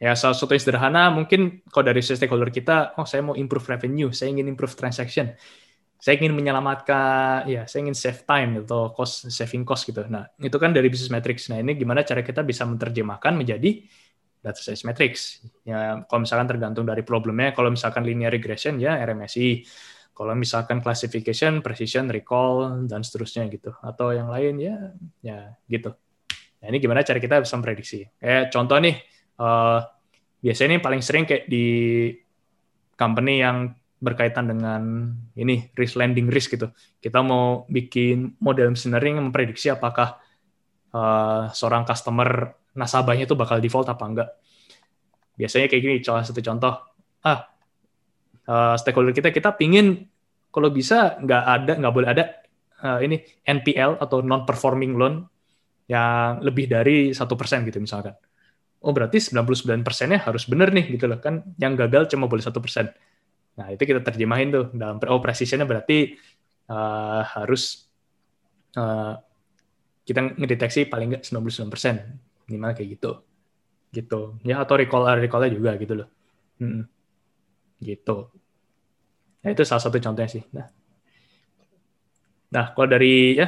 [0.00, 4.08] Ya salah satu yang sederhana mungkin kalau dari stakeholder kita, oh saya mau improve revenue,
[4.16, 5.36] saya ingin improve transaction.
[6.00, 10.00] Saya ingin menyelamatkan ya saya ingin save time atau cost saving cost gitu.
[10.08, 11.52] Nah itu kan dari business metrics.
[11.52, 13.84] Nah ini gimana cara kita bisa menerjemahkan menjadi
[14.40, 15.44] data science metrics?
[15.68, 19.68] Ya kalau misalkan tergantung dari problemnya kalau misalkan linear regression ya RMSI
[20.20, 24.76] kalau misalkan classification precision recall dan seterusnya gitu atau yang lain ya
[25.24, 25.96] ya gitu
[26.60, 29.00] nah ini gimana cara kita bisa memprediksi kayak contoh nih
[29.40, 29.80] uh,
[30.44, 31.64] biasanya ini paling sering kayak di
[33.00, 36.72] company yang berkaitan dengan ini risk lending risk gitu.
[36.96, 40.16] Kita mau bikin model yang memprediksi apakah
[40.96, 44.28] uh, seorang customer nasabahnya itu bakal default apa enggak.
[45.36, 46.80] Biasanya kayak gini, salah satu contoh.
[47.24, 47.44] Ah,
[48.50, 50.10] uh, stakeholder kita kita pingin
[50.50, 52.24] kalau bisa nggak ada nggak boleh ada
[52.82, 55.22] uh, ini NPL atau non performing loan
[55.86, 58.18] yang lebih dari satu persen gitu misalkan.
[58.82, 62.58] Oh berarti 99 persennya harus benar nih gitu loh kan yang gagal cuma boleh satu
[62.58, 62.90] persen
[63.60, 66.16] Nah, itu kita terjemahin tuh dalam oh precisionnya berarti
[66.72, 67.84] uh, harus
[68.78, 69.20] uh,
[70.08, 73.12] kita ngedeteksi paling nggak 99% minimal kayak gitu.
[73.92, 74.20] Gitu.
[74.48, 76.08] Ya atau recall recall juga gitu loh.
[76.56, 76.88] Hmm.
[77.84, 78.16] Gitu.
[79.40, 80.44] Nah, itu salah satu contohnya sih.
[80.52, 80.66] Nah.
[82.50, 83.46] Nah, kalau dari ya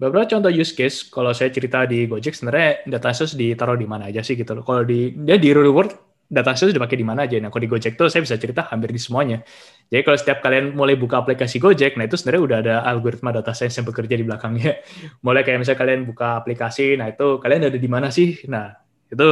[0.00, 4.08] beberapa contoh use case kalau saya cerita di Gojek sebenarnya data source ditaruh di mana
[4.08, 4.64] aja sih gitu loh.
[4.64, 5.92] Kalau di dia di real world
[6.30, 7.42] data science dipakai di mana aja.
[7.42, 9.42] Nah, kalau di Gojek tuh saya bisa cerita hampir di semuanya.
[9.90, 13.50] Jadi kalau setiap kalian mulai buka aplikasi Gojek, nah itu sebenarnya udah ada algoritma data
[13.50, 14.78] science yang bekerja di belakangnya.
[15.26, 18.38] Mulai kayak misalnya kalian buka aplikasi, nah itu kalian ada di mana sih?
[18.46, 18.70] Nah,
[19.10, 19.28] itu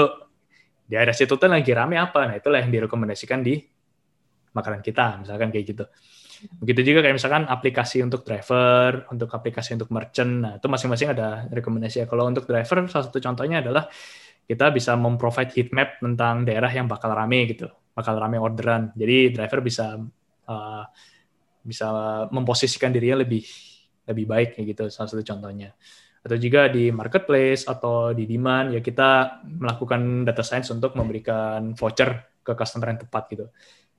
[0.90, 2.26] di area situ tuh lagi rame apa?
[2.26, 3.62] Nah, itulah yang direkomendasikan di
[4.58, 5.84] makanan kita, misalkan kayak gitu.
[6.62, 11.46] Begitu juga kayak misalkan aplikasi untuk driver, untuk aplikasi untuk merchant, nah itu masing-masing ada
[11.50, 12.06] rekomendasi.
[12.06, 13.90] Kalau untuk driver, salah satu contohnya adalah
[14.48, 18.94] kita bisa memprovide heat map tentang daerah yang bakal rame gitu, bakal rame orderan.
[18.94, 19.98] Jadi driver bisa
[20.48, 20.84] uh,
[21.60, 21.88] bisa
[22.32, 23.44] memposisikan dirinya lebih
[24.08, 25.76] lebih baik kayak gitu salah satu contohnya.
[26.24, 32.40] Atau juga di marketplace atau di demand ya kita melakukan data science untuk memberikan voucher
[32.40, 33.46] ke customer yang tepat gitu.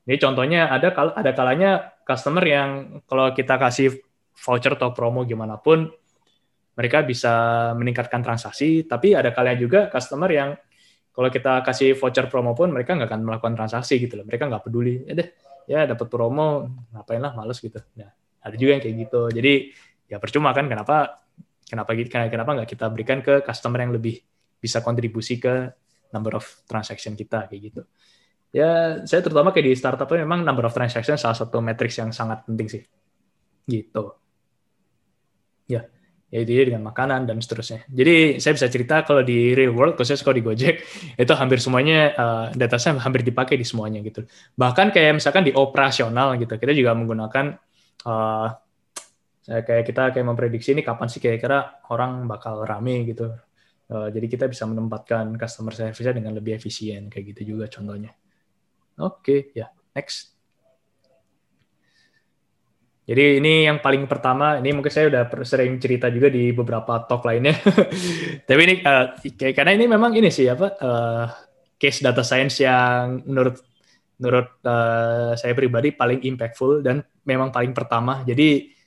[0.09, 2.69] Ini contohnya ada ada kalanya customer yang
[3.05, 4.01] kalau kita kasih
[4.41, 5.85] voucher atau promo gimana pun
[6.73, 7.33] mereka bisa
[7.77, 10.49] meningkatkan transaksi, tapi ada kalian juga customer yang
[11.13, 14.25] kalau kita kasih voucher promo pun mereka nggak akan melakukan transaksi gitu loh.
[14.25, 15.05] Mereka nggak peduli.
[15.05, 15.29] Ya deh,
[15.69, 17.77] ya dapat promo, ngapain lah, males gitu.
[17.99, 18.09] Nah,
[18.41, 19.21] ada juga yang kayak gitu.
[19.29, 19.53] Jadi
[20.09, 21.21] ya percuma kan kenapa
[21.69, 24.17] kenapa kenapa nggak kita berikan ke customer yang lebih
[24.57, 25.69] bisa kontribusi ke
[26.09, 27.81] number of transaction kita kayak gitu.
[28.49, 32.09] Ya, saya terutama kayak di startup itu memang number of transaction salah satu matrix yang
[32.09, 32.83] sangat penting sih.
[33.69, 34.03] Gitu.
[35.69, 35.85] Ya
[36.29, 37.89] ya itu dengan makanan dan seterusnya.
[37.89, 40.75] Jadi saya bisa cerita kalau di real world, khususnya kalau di Gojek,
[41.25, 44.29] itu hampir semuanya uh, data saya hampir dipakai di semuanya gitu.
[44.53, 47.57] Bahkan kayak misalkan di operasional gitu, kita juga menggunakan
[48.05, 48.47] uh,
[49.49, 53.33] kayak kita kayak memprediksi ini kapan sih kira-kira orang bakal rame gitu
[53.89, 58.13] Uh, jadi kita bisa menempatkan customer service dengan lebih efisien kayak gitu juga contohnya.
[58.99, 59.69] Oke, okay, ya, yeah.
[59.95, 60.35] next.
[63.09, 67.25] Jadi ini yang paling pertama, ini mungkin saya udah sering cerita juga di beberapa talk
[67.25, 67.57] lainnya.
[68.47, 69.17] Tapi ini uh,
[69.49, 71.25] karena ini memang ini sih apa uh,
[71.81, 73.57] case data science yang menurut
[74.21, 78.21] menurut uh, saya pribadi paling impactful dan memang paling pertama.
[78.29, 78.77] Jadi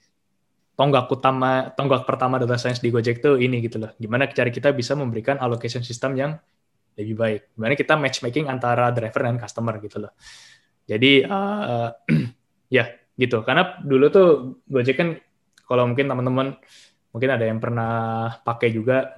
[0.79, 3.90] tonggak utama tonggak pertama data science di Gojek tuh ini gitu loh.
[3.98, 6.38] Gimana cara kita bisa memberikan allocation system yang
[6.96, 7.40] lebih baik.
[7.57, 10.12] Gimana kita matchmaking antara driver dan customer gitu loh.
[10.85, 11.88] Jadi uh,
[12.76, 12.85] ya
[13.16, 13.44] gitu.
[13.46, 14.28] Karena dulu tuh
[14.68, 15.09] Gojek kan
[15.64, 16.59] kalau mungkin teman-teman
[17.12, 17.92] mungkin ada yang pernah
[18.40, 19.16] pakai juga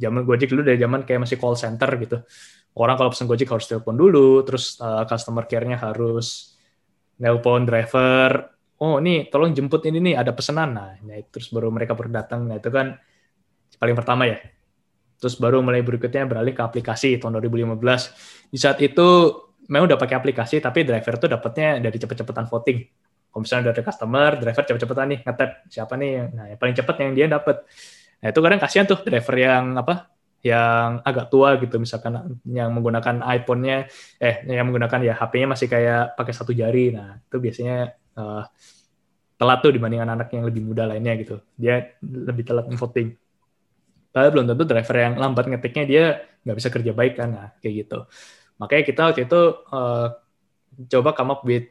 [0.00, 2.18] zaman Gojek dulu dari zaman kayak masih call center gitu.
[2.76, 6.56] Orang kalau pesen Gojek harus telepon dulu terus uh, customer care-nya harus
[7.20, 10.72] nelpon driver oh ini tolong jemput ini nih ada pesanan.
[10.72, 12.48] Nah, nah terus baru mereka baru datang.
[12.48, 12.96] Nah itu kan
[13.76, 14.40] paling pertama ya
[15.20, 17.76] terus baru mulai berikutnya beralih ke aplikasi tahun 2015
[18.50, 19.08] di saat itu
[19.68, 22.78] memang udah pakai aplikasi tapi driver tuh dapatnya dari cepet-cepetan voting
[23.30, 27.10] kalau misalnya dari customer, driver cepet-cepetan nih ngetap siapa nih, nah yang paling cepet yang
[27.14, 27.62] dia dapat.
[28.20, 30.10] Nah itu kadang kasihan tuh driver yang apa,
[30.42, 33.86] yang agak tua gitu, misalkan yang menggunakan iPhone-nya,
[34.18, 36.90] eh yang menggunakan ya HP-nya masih kayak pakai satu jari.
[36.90, 38.42] Nah itu biasanya uh,
[39.38, 41.38] telat tuh dibandingkan anak yang lebih muda lainnya gitu.
[41.54, 43.14] Dia lebih telat voting.
[44.10, 46.04] Padahal belum tentu driver yang lambat ngetiknya dia
[46.42, 47.98] nggak bisa kerja baik kan, nah, kayak gitu.
[48.58, 50.08] Makanya kita waktu itu uh,
[50.90, 51.70] coba come up with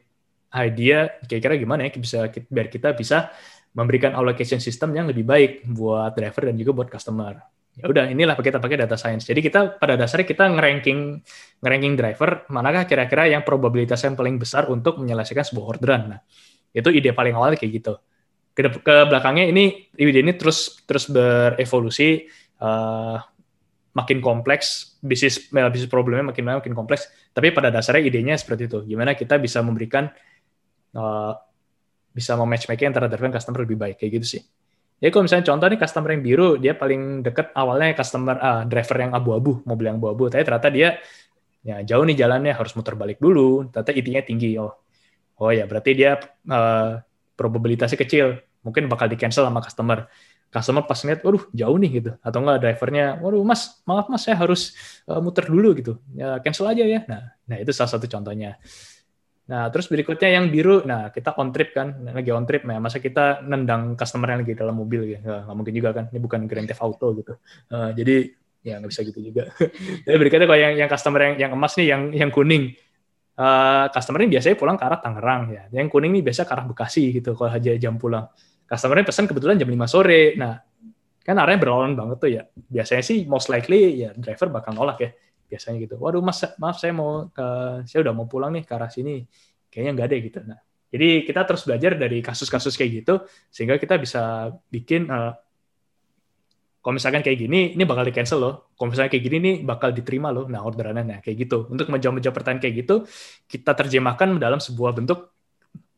[0.50, 3.30] idea kira-kira gimana ya bisa biar kita bisa
[3.70, 7.38] memberikan allocation system yang lebih baik buat driver dan juga buat customer.
[7.78, 9.30] Ya udah inilah kita pakai data science.
[9.30, 11.22] Jadi kita pada dasarnya kita ngeranking
[11.62, 16.02] ngeranking driver manakah kira-kira yang probabilitas yang paling besar untuk menyelesaikan sebuah orderan.
[16.18, 16.20] Nah,
[16.74, 17.94] itu ide paling awal kayak gitu.
[18.60, 22.28] Ke, ke belakangnya ini ide ini terus terus berevolusi
[22.60, 23.16] uh,
[23.96, 27.08] makin kompleks bisnis bisnis problemnya makin makin kompleks.
[27.32, 28.78] Tapi pada dasarnya idenya seperti itu.
[28.84, 30.10] Gimana kita bisa memberikan
[30.94, 31.32] uh,
[32.10, 34.42] bisa mematchmaking antara driver dan customer lebih baik kayak gitu sih.
[35.00, 38.96] Ya kalau misalnya contoh nih customer yang biru dia paling deket awalnya customer uh, driver
[39.00, 41.00] yang abu-abu mobil yang abu-abu tapi ternyata dia
[41.64, 44.76] ya jauh nih jalannya harus muter balik dulu ternyata intinya tinggi oh
[45.40, 46.20] oh ya berarti dia
[46.52, 47.00] uh,
[47.32, 50.08] probabilitasnya kecil mungkin bakal di cancel sama customer.
[50.50, 52.10] Customer pas ngeliat waduh jauh nih gitu.
[52.20, 54.74] Atau enggak drivernya waduh mas maaf mas saya harus
[55.06, 55.92] uh, muter dulu gitu.
[56.12, 57.00] Ya cancel aja ya.
[57.06, 58.58] Nah nah itu salah satu contohnya.
[59.50, 63.02] Nah, terus berikutnya yang biru, nah kita on trip kan, lagi on trip, nah masa
[63.02, 66.70] kita nendang customer yang lagi dalam mobil gitu, nggak mungkin juga kan, ini bukan Grand
[66.70, 67.34] Theft Auto gitu.
[67.66, 68.30] Uh, jadi
[68.62, 69.50] ya nggak bisa gitu juga.
[70.06, 72.78] jadi berikutnya kalau yang yang customer yang yang emas nih, yang yang kuning,
[73.42, 76.66] uh, customer ini biasanya pulang ke arah Tangerang ya, yang kuning nih biasa ke arah
[76.70, 78.30] Bekasi gitu kalau aja jam pulang.
[78.70, 80.62] Customernya pesan kebetulan jam 5 sore, nah
[81.26, 82.42] kan arahnya berlawanan banget tuh ya.
[82.54, 85.10] Biasanya sih most likely ya driver bakal nolak ya
[85.50, 85.98] biasanya gitu.
[85.98, 87.46] Waduh mas, maaf saya mau ke,
[87.90, 89.26] saya udah mau pulang nih ke arah sini.
[89.66, 90.38] Kayaknya nggak ada gitu.
[90.46, 90.58] Nah,
[90.94, 93.14] jadi kita terus belajar dari kasus-kasus kayak gitu
[93.50, 95.34] sehingga kita bisa bikin uh,
[96.80, 98.54] kalau misalkan kayak gini, ini bakal di cancel loh.
[98.72, 100.48] Kalau misalnya kayak gini, ini bakal diterima loh.
[100.48, 101.68] Nah, orderannya, nah kayak gitu.
[101.68, 103.04] Untuk menjawab-menjawab pertanyaan kayak gitu,
[103.44, 105.28] kita terjemahkan dalam sebuah bentuk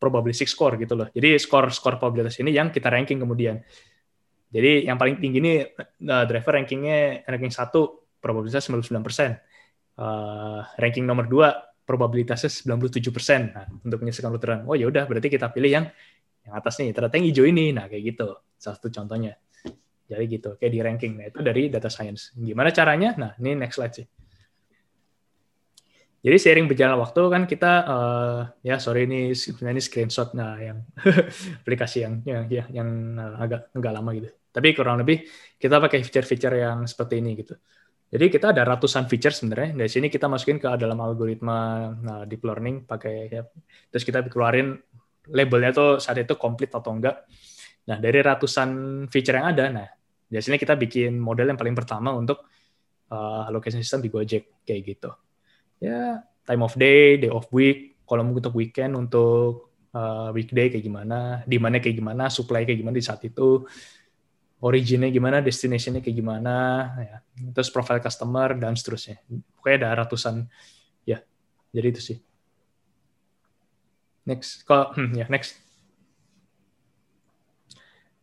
[0.03, 1.07] probabilistic score gitu loh.
[1.15, 3.63] Jadi skor skor probabilitas ini yang kita ranking kemudian.
[4.53, 5.53] Jadi yang paling tinggi ini
[6.11, 8.99] uh, driver rankingnya ranking satu probabilitas 99%.
[9.93, 13.55] Uh, ranking nomor 2 probabilitasnya 97%.
[13.55, 14.59] Nah, untuk menyelesaikan orderan.
[14.67, 15.85] Oh ya udah berarti kita pilih yang
[16.43, 16.91] yang atas nih.
[16.91, 17.71] Ternyata yang hijau ini.
[17.71, 18.27] Nah, kayak gitu.
[18.59, 19.33] Salah satu contohnya.
[20.03, 21.13] Jadi gitu, kayak di ranking.
[21.15, 22.35] Nah, itu dari data science.
[22.35, 23.15] Gimana caranya?
[23.15, 24.05] Nah, ini next slide sih.
[26.23, 30.79] Jadi seiring berjalan waktu kan kita uh, ya sorry ini sebenarnya ini screenshot nah yang
[31.61, 34.29] aplikasi yang yang yang, yang uh, agak enggak lama gitu.
[34.31, 35.27] Tapi kurang lebih
[35.59, 37.59] kita pakai fitur-fitur yang seperti ini gitu.
[38.13, 39.83] Jadi kita ada ratusan feature sebenarnya.
[39.83, 43.43] Dari sini kita masukin ke dalam algoritma nah, deep learning pakai ya,
[43.89, 44.79] terus kita keluarin
[45.33, 47.25] labelnya tuh saat itu komplit atau enggak.
[47.89, 48.69] Nah, dari ratusan
[49.11, 49.87] feature yang ada, nah
[50.39, 52.47] sini kita bikin model yang paling pertama untuk
[53.11, 55.11] uh, allocation system di Gojek kayak gitu.
[55.83, 61.43] Ya, time of day, day of week, kalau untuk weekend untuk uh, weekday kayak gimana,
[61.43, 63.67] di mana kayak gimana, supply kayak gimana di saat itu
[64.63, 66.55] originnya gimana, destinationnya kayak gimana,
[67.03, 67.17] ya.
[67.51, 69.19] terus profile customer dan seterusnya.
[69.59, 70.47] Pokoknya ada ratusan,
[71.03, 71.19] ya.
[71.75, 72.17] Jadi itu sih.
[74.23, 75.59] Next, kalau hmm, ya next.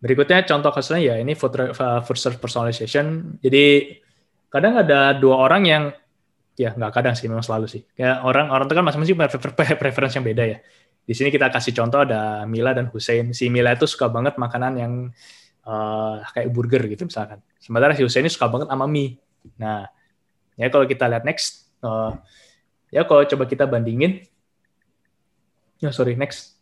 [0.01, 3.37] Berikutnya contoh kasusnya ya ini food, food service personalization.
[3.45, 4.01] Jadi
[4.49, 5.85] kadang ada dua orang yang
[6.61, 7.83] ya nggak kadang sih memang selalu sih.
[7.97, 9.33] Kayak orang orang itu kan masing-masing punya
[9.81, 10.59] preferensi yang beda ya.
[11.09, 13.33] Di sini kita kasih contoh ada Mila dan Hussein.
[13.33, 14.93] Si Mila itu suka banget makanan yang
[15.65, 17.41] uh, kayak burger gitu misalkan.
[17.57, 19.17] Sementara si Hussein ini suka banget sama mie.
[19.57, 19.89] Nah,
[20.61, 22.13] ya kalau kita lihat next, uh,
[22.93, 24.21] ya kalau coba kita bandingin,
[25.81, 26.60] ya sorry next.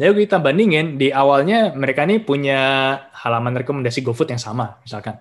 [0.00, 2.56] Ya kita bandingin di awalnya mereka ini punya
[3.12, 5.20] halaman rekomendasi GoFood yang sama, misalkan.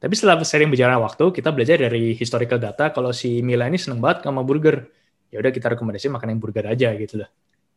[0.00, 4.02] Tapi setelah sering berjalan waktu, kita belajar dari historical data kalau si Mila ini seneng
[4.02, 4.88] banget sama burger.
[5.30, 7.30] Ya udah kita rekomendasi makan yang burger aja gitu loh.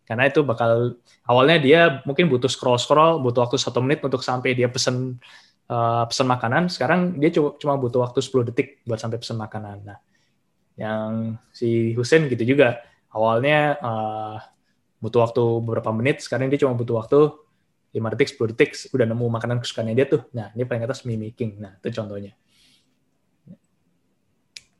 [0.10, 0.98] Karena itu bakal
[1.30, 5.22] awalnya dia mungkin butuh scroll scroll, butuh waktu satu menit untuk sampai dia pesen
[5.70, 6.72] uh, pesen makanan.
[6.72, 9.78] Sekarang dia cuma butuh waktu 10 detik buat sampai pesen makanan.
[9.86, 10.00] Nah,
[10.80, 12.82] yang si Husen gitu juga.
[13.14, 14.38] Awalnya uh,
[15.04, 17.20] butuh waktu beberapa menit, sekarang dia cuma butuh waktu
[17.92, 20.24] 5 detik, 10 detik udah nemu makanan kesukaannya dia tuh.
[20.32, 21.60] Nah, ini paling atas mimicking.
[21.60, 22.32] Nah, itu contohnya.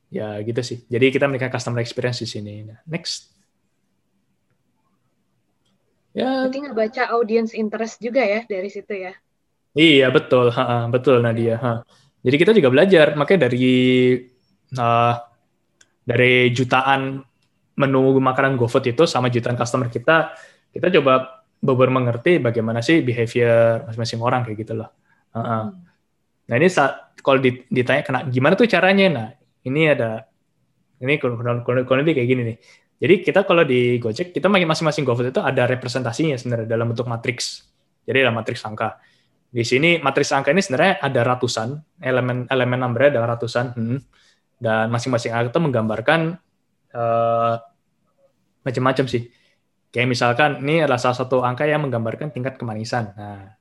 [0.08, 0.80] Ya, gitu sih.
[0.88, 2.64] Jadi kita memberikan customer experience di sini.
[2.64, 3.36] Nah, next.
[6.16, 6.48] Ya.
[6.48, 9.12] Berarti baca audience interest juga ya dari situ ya?
[9.76, 10.54] Iya, betul.
[10.54, 11.58] Ha, betul, Nadia.
[11.60, 11.72] Ha.
[12.24, 13.18] Jadi kita juga belajar.
[13.18, 13.66] Makanya dari
[14.78, 15.14] uh,
[16.06, 17.20] dari jutaan
[17.74, 20.34] menu makanan GoFood itu sama jutaan customer kita,
[20.70, 24.90] kita coba beber mengerti bagaimana sih behavior masing-masing orang kayak gitu loh.
[25.34, 25.64] Uh -uh.
[26.44, 29.28] Nah ini saat kalau ditanya kena gimana tuh caranya, nah
[29.64, 30.28] ini ada
[31.00, 31.64] ini kurang
[32.04, 32.56] lebih kayak gini nih.
[33.00, 37.66] Jadi kita kalau di Gojek kita masing-masing GoFood itu ada representasinya sebenarnya dalam bentuk matriks.
[38.04, 39.00] Jadi dalam matriks angka.
[39.50, 43.98] Di sini matriks angka ini sebenarnya ada ratusan elemen elemen number ada ratusan, hmm.
[44.60, 46.20] dan masing-masing angka itu menggambarkan
[46.94, 47.58] uh,
[48.64, 49.28] macam-macam sih
[49.94, 53.14] Kayak misalkan ini adalah salah satu angka yang menggambarkan tingkat kemanisan.
[53.14, 53.54] Nah,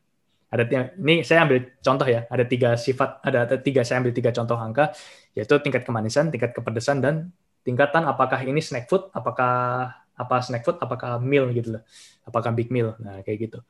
[0.50, 0.66] ada
[0.98, 4.58] ini saya ambil contoh ya, ada tiga sifat, ada, ada tiga saya ambil tiga contoh
[4.58, 4.98] angka,
[5.38, 7.30] yaitu tingkat kemanisan, tingkat kepedesan, dan
[7.62, 11.86] tingkatan apakah ini snack food, apakah apa snack food, apakah meal gitu loh,
[12.26, 13.62] apakah big meal, nah kayak gitu.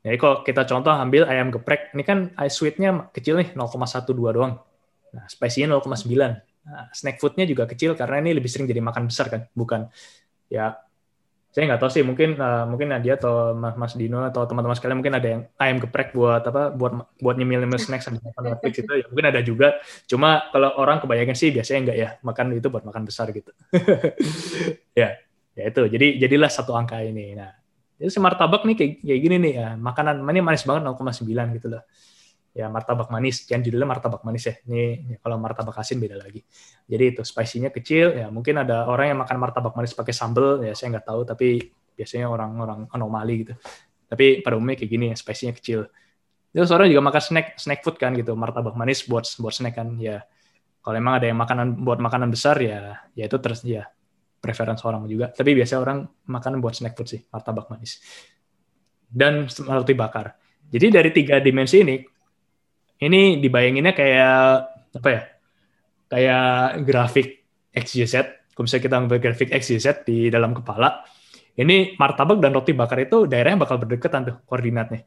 [0.00, 4.64] Jadi kalau kita contoh ambil ayam geprek, ini kan ice sweetnya kecil nih 0,12 doang,
[5.12, 6.08] nah spicy-nya 0,9.
[6.62, 9.90] Nah, snack foodnya juga kecil karena ini lebih sering jadi makan besar kan, bukan?
[10.46, 10.78] Ya
[11.52, 15.12] saya nggak tahu sih mungkin uh, mungkin Nadia atau Mas Dino atau teman-teman sekalian mungkin
[15.20, 18.92] ada yang ayam geprek buat apa buat buat nyemil nyemil snack sambil makan Netflix itu
[18.96, 19.68] ya mungkin ada juga.
[20.08, 23.52] Cuma kalau orang kebanyakan sih biasanya enggak ya makan itu buat makan besar gitu.
[24.96, 25.20] Ya
[25.52, 25.82] ya itu.
[25.92, 27.36] Jadi jadilah satu angka ini.
[27.36, 27.52] Nah
[28.00, 31.68] itu si martabak nih kayak, kayak gini nih ya makanan ini manis banget 0,9 gitu
[31.70, 31.82] loh
[32.52, 33.48] ya martabak manis.
[33.48, 34.54] Yang judulnya martabak manis ya.
[34.68, 36.44] Ini ya, kalau martabak asin beda lagi.
[36.86, 38.12] Jadi itu spicy-nya kecil.
[38.16, 40.60] Ya mungkin ada orang yang makan martabak manis pakai sambal.
[40.62, 41.20] Ya saya nggak tahu.
[41.24, 43.54] Tapi biasanya orang-orang anomali gitu.
[44.06, 45.88] Tapi pada umumnya kayak gini ya spicy-nya kecil.
[46.52, 48.36] Terus orang juga makan snack snack food kan gitu.
[48.36, 49.96] Martabak manis buat buat snack kan.
[49.96, 50.20] Ya
[50.84, 53.88] kalau emang ada yang makanan buat makanan besar ya ya itu terus ya
[54.42, 55.32] preference orang juga.
[55.32, 58.04] Tapi biasanya orang makan buat snack food sih martabak manis.
[59.08, 60.36] Dan roti bakar.
[60.72, 62.11] Jadi dari tiga dimensi ini
[63.02, 64.38] ini dibayanginnya kayak
[64.94, 65.22] apa ya?
[66.06, 66.46] Kayak
[66.86, 67.28] grafik
[67.74, 68.14] XYZ.
[68.52, 71.02] Kalau misalnya kita ngambil grafik XYZ di dalam kepala,
[71.58, 75.02] ini martabak dan roti bakar itu daerahnya bakal berdekatan tuh koordinatnya.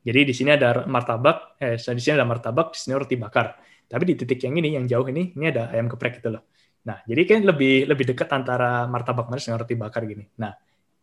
[0.00, 3.60] Jadi di sini ada martabak, eh di sini ada martabak, di sini roti bakar.
[3.90, 6.48] Tapi di titik yang ini, yang jauh ini, ini ada ayam geprek gitu loh.
[6.86, 10.24] Nah, jadi kan lebih lebih dekat antara martabak manis dengan roti bakar gini.
[10.40, 10.54] Nah,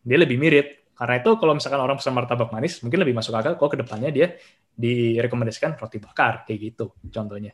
[0.02, 0.87] dia lebih mirip.
[0.98, 4.10] Karena itu kalau misalkan orang pesan martabak manis, mungkin lebih masuk akal kalau ke depannya
[4.10, 4.34] dia
[4.74, 7.54] direkomendasikan roti bakar kayak gitu contohnya.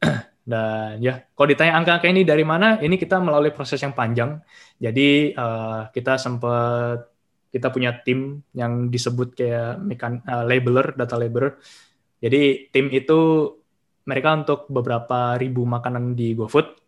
[0.50, 4.40] Dan ya, kalau ditanya angka-angka ini dari mana, ini kita melalui proses yang panjang.
[4.80, 7.04] Jadi uh, kita sempat
[7.52, 11.60] kita punya tim yang disebut kayak mekan, uh, labeler, data labeler.
[12.16, 13.52] Jadi tim itu
[14.08, 16.79] mereka untuk beberapa ribu makanan di GoFood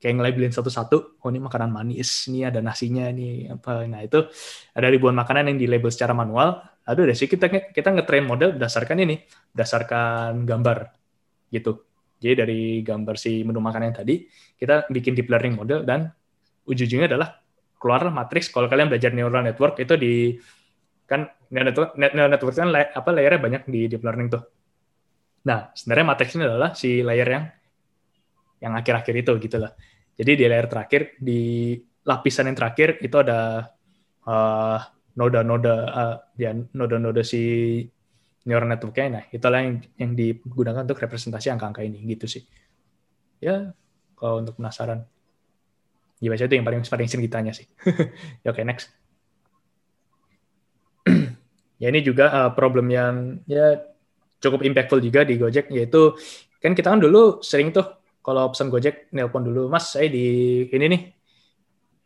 [0.00, 1.20] kayak ngelabelin satu-satu.
[1.20, 3.84] Oh ini makanan manis, ini ada nasinya, ini apa.
[3.84, 4.24] Nah itu
[4.72, 8.56] ada ribuan makanan yang di label secara manual aduh deh sih kita kita ngetrain model
[8.58, 9.22] berdasarkan ini,
[9.54, 10.90] berdasarkan gambar
[11.54, 11.86] gitu.
[12.20, 14.14] Jadi dari gambar si menu makanan yang tadi,
[14.58, 16.10] kita bikin deep learning model dan
[16.66, 17.38] ujung-ujungnya adalah
[17.78, 18.50] keluar matriks.
[18.52, 20.34] Kalau kalian belajar neural network itu di
[21.06, 24.42] kan neural network, kan apa layernya banyak di deep learning tuh.
[25.46, 27.44] Nah, sebenarnya matriks ini adalah si layer yang
[28.60, 29.72] yang akhir-akhir itu gitu lah.
[30.20, 31.72] Jadi di layer terakhir di
[32.04, 33.72] lapisan yang terakhir itu ada
[34.28, 34.78] uh,
[35.16, 37.40] noda-noda uh, ya noda-noda si
[38.44, 39.08] neural network-nya.
[39.08, 42.44] Nah itulah yang yang digunakan untuk representasi angka-angka ini gitu sih.
[43.40, 43.72] Ya
[44.12, 45.08] kalau untuk penasaran.
[46.20, 47.64] Ya biasanya itu yang paling paling sering ditanya sih.
[48.44, 48.92] Ya oke okay, next.
[51.80, 53.80] Ya ini juga uh, problem yang ya
[54.36, 56.12] cukup impactful juga di Gojek yaitu
[56.60, 60.24] kan kita kan dulu sering tuh kalau pesan Gojek nelpon dulu Mas saya di
[60.68, 61.02] ini nih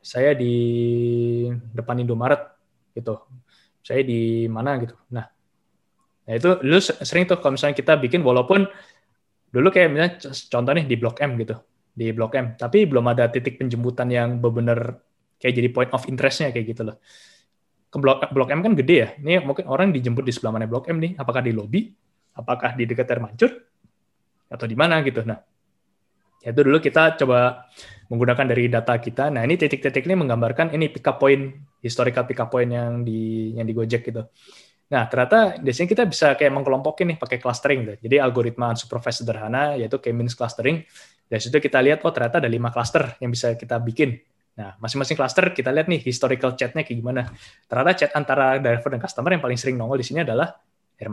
[0.05, 0.55] saya di
[1.75, 2.55] depan Indomaret
[2.95, 3.19] gitu
[3.85, 5.35] saya di mana gitu nah
[6.25, 8.65] Nah itu dulu sering tuh kalau misalnya kita bikin walaupun
[9.53, 11.55] dulu kayak misalnya contoh nih di Blok M gitu,
[11.93, 14.99] di Blok M, tapi belum ada titik penjemputan yang benar-benar
[15.39, 16.97] kayak jadi point of interestnya kayak gitu loh.
[17.93, 19.09] Ke blok, blok M kan gede ya.
[19.21, 21.15] Ini mungkin orang dijemput di sebelah mana Blok M nih?
[21.15, 21.95] Apakah di lobby?
[22.35, 23.55] Apakah di dekat air mancur?
[24.51, 25.23] Atau di mana gitu?
[25.23, 25.39] Nah,
[26.45, 27.65] ya itu dulu kita coba
[28.13, 29.33] menggunakan dari data kita.
[29.33, 33.57] Nah, ini titik-titik ini menggambarkan ini pick up point, historical pick up point yang di
[33.57, 34.29] yang di Gojek gitu.
[34.93, 37.89] Nah, ternyata di sini kita bisa kayak mengkelompokin nih pakai clustering.
[37.89, 37.95] Gitu.
[38.05, 40.85] Jadi algoritma unsupervised sederhana yaitu k-means clustering.
[41.25, 44.21] Dari situ kita lihat oh ternyata ada lima cluster yang bisa kita bikin.
[44.55, 47.27] Nah, masing-masing cluster kita lihat nih historical chatnya kayak gimana.
[47.67, 50.53] Ternyata chat antara driver dan customer yang paling sering nongol di sini adalah
[51.01, 51.09] air.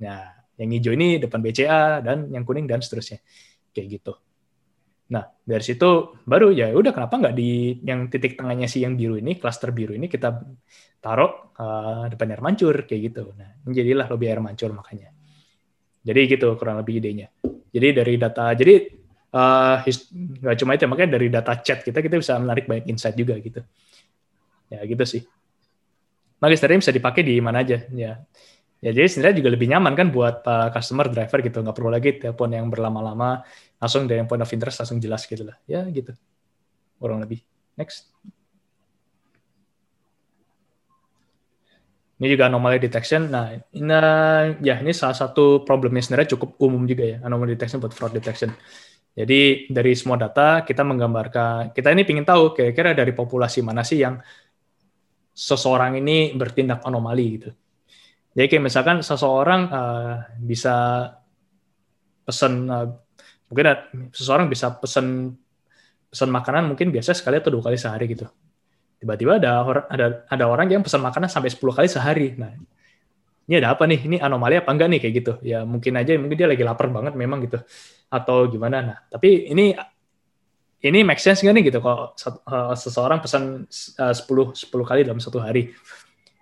[0.00, 0.22] Nah,
[0.58, 3.20] yang hijau ini depan BCA dan yang kuning dan seterusnya.
[3.70, 4.12] Kayak gitu.
[5.04, 9.20] Nah, dari situ baru ya udah kenapa nggak di yang titik tengahnya si yang biru
[9.20, 10.32] ini, cluster biru ini kita
[11.04, 13.36] taruh uh, depan air mancur kayak gitu.
[13.36, 15.12] Nah, jadilah lebih air mancur makanya.
[16.04, 17.28] Jadi gitu kurang lebih idenya.
[17.44, 19.76] Jadi dari data, jadi uh,
[20.40, 23.60] nggak cuma itu makanya dari data chat kita kita bisa menarik banyak insight juga gitu
[24.70, 25.22] ya gitu sih
[26.38, 28.20] Magister bisa dipakai di mana aja ya
[28.84, 30.44] ya jadi sebenarnya juga lebih nyaman kan buat
[30.76, 33.40] customer driver gitu nggak perlu lagi telepon yang berlama-lama
[33.84, 36.16] langsung dari point of interest langsung jelas gitu lah ya gitu
[36.96, 37.44] kurang lebih
[37.76, 38.08] next
[42.14, 43.26] ini juga anomaly detection.
[43.26, 43.90] Nah, ini
[44.62, 48.54] ya ini salah satu problemnya sebenarnya cukup umum juga ya anomaly detection buat fraud detection.
[49.14, 54.02] Jadi dari semua data kita menggambarkan, kita ini ingin tahu kira-kira dari populasi mana sih
[54.02, 54.18] yang
[55.34, 57.50] seseorang ini bertindak anomali gitu.
[58.34, 61.06] Jadi kayak misalkan seseorang uh, bisa
[62.26, 62.90] pesan, uh,
[63.54, 63.70] mungkin
[64.10, 65.30] seseorang bisa pesan
[66.10, 68.26] pesan makanan mungkin biasa sekali atau dua kali sehari gitu.
[68.98, 72.34] Tiba-tiba ada ada ada orang yang pesan makanan sampai 10 kali sehari.
[72.34, 72.50] Nah,
[73.46, 74.00] ini ada apa nih?
[74.10, 75.32] Ini anomali apa enggak nih kayak gitu?
[75.46, 77.62] Ya mungkin aja mungkin dia lagi lapar banget memang gitu
[78.10, 78.76] atau gimana.
[78.82, 79.76] Nah, tapi ini
[80.84, 83.68] ini make sense nggak nih gitu kalau uh, seseorang pesan
[84.00, 85.70] uh, 10 10 kali dalam satu hari.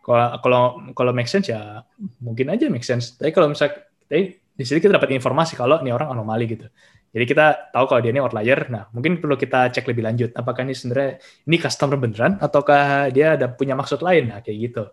[0.02, 0.62] Kalau kalau
[0.94, 1.82] kalau make sense ya
[2.22, 3.18] mungkin aja make sense.
[3.18, 6.70] Tapi kalau misalnya tapi di sini kita dapat informasi kalau ini orang anomali gitu.
[7.12, 8.72] Jadi kita tahu kalau dia ini outlier.
[8.72, 10.30] Nah, mungkin perlu kita cek lebih lanjut.
[10.32, 14.32] Apakah ini sebenarnya ini customer beneran ataukah dia ada punya maksud lain?
[14.32, 14.84] Nah, kayak gitu.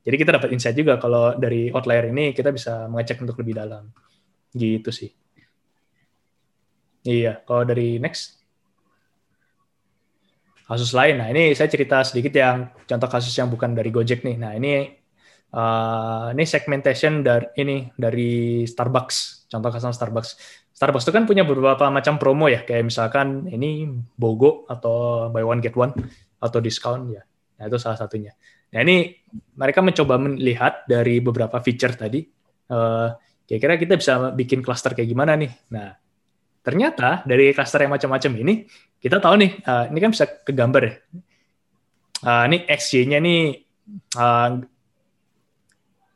[0.00, 3.92] Jadi kita dapat insight juga kalau dari outlier ini kita bisa mengecek untuk lebih dalam.
[4.56, 5.12] Gitu sih.
[7.04, 8.40] Iya, kalau dari next.
[10.70, 14.38] Kasus lain, nah ini saya cerita sedikit yang contoh kasus yang bukan dari Gojek nih.
[14.38, 14.86] Nah ini
[15.54, 19.48] uh, ini segmentation dari ini dari Starbucks.
[19.50, 20.30] Contoh kasus Starbucks.
[20.70, 23.84] Starbucks itu kan punya beberapa macam promo ya, kayak misalkan ini
[24.16, 25.92] BOGO atau buy one get one
[26.40, 27.22] atau discount ya.
[27.60, 28.32] Nah itu salah satunya.
[28.72, 29.12] Nah ini
[29.60, 32.24] mereka mencoba melihat dari beberapa feature tadi,
[32.72, 33.12] uh,
[33.44, 35.52] kira-kira kita bisa bikin cluster kayak gimana nih.
[35.74, 35.92] Nah
[36.64, 38.64] ternyata dari cluster yang macam-macam ini,
[38.96, 40.94] kita tahu nih, uh, ini kan bisa ke gambar ya.
[42.20, 43.42] Uh, ini XY-nya nih,
[44.16, 44.48] uh,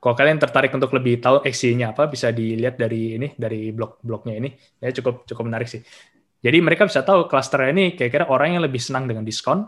[0.05, 4.53] kalau kalian tertarik untuk lebih tahu XY-nya apa, bisa dilihat dari ini, dari blok-bloknya ini.
[4.85, 5.81] Ya cukup cukup menarik sih.
[6.45, 9.65] Jadi mereka bisa tahu cluster ini kira-kira orang yang lebih senang dengan diskon,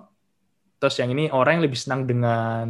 [0.76, 2.68] Terus yang ini orang yang lebih senang dengan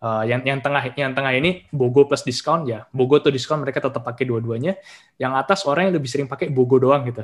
[0.00, 2.88] uh, yang yang tengah yang tengah ini Bogo plus diskon ya.
[2.88, 4.80] Bogo atau diskon mereka tetap pakai dua-duanya.
[5.20, 7.20] Yang atas orang yang lebih sering pakai Bogo doang gitu.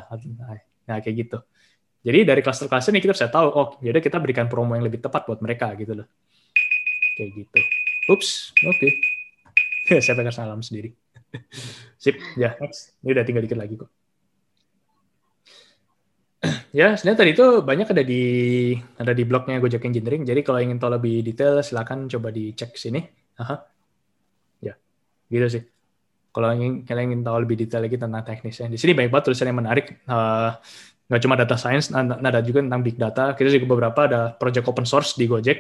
[0.85, 1.39] Nah, kayak gitu.
[2.01, 5.29] Jadi dari cluster-cluster ini kita bisa tahu, oh, jadi kita berikan promo yang lebih tepat
[5.29, 6.09] buat mereka gitu loh.
[7.21, 7.61] Kayak gitu.
[8.09, 8.81] Ups, oke.
[8.81, 9.20] Okay.
[10.05, 10.95] Saya pegang salam sendiri.
[12.03, 12.55] Sip, ya.
[12.63, 12.95] Next.
[13.03, 13.91] Ini udah tinggal dikit lagi kok
[16.81, 18.23] ya sebenarnya tadi itu banyak ada di
[18.97, 20.25] ada di blognya Gojek Engineering.
[20.25, 23.05] Jadi kalau ingin tahu lebih detail silakan coba dicek sini.
[23.37, 23.61] Aha.
[24.65, 24.75] Ya,
[25.29, 25.63] gitu sih.
[26.33, 29.53] Kalau ingin kalian ingin tahu lebih detail lagi tentang teknisnya, di sini banyak banget tulisan
[29.53, 30.01] yang menarik.
[30.07, 30.55] Uh,
[31.11, 33.35] nggak cuma data science, ada juga tentang big data.
[33.35, 35.59] Kita juga beberapa ada project open source di Gojek.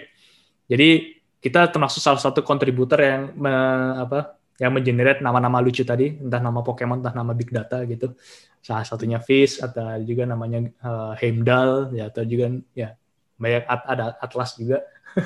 [0.70, 3.52] Jadi kita termasuk salah satu kontributor yang me,
[3.96, 8.12] apa yang mengenerate nama-nama lucu tadi, entah nama Pokemon, entah nama big data gitu.
[8.60, 12.92] Salah satunya Fish atau juga namanya uh, Heimdall ya atau juga ya
[13.40, 14.84] banyak ada Atlas juga.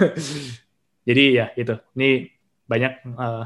[1.10, 1.74] Jadi ya itu.
[1.98, 2.30] Ini
[2.62, 3.44] banyak uh,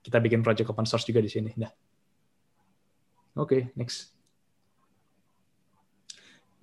[0.00, 1.52] kita bikin project open source juga di sini.
[1.60, 1.68] Nah.
[3.36, 4.15] Oke, okay, next.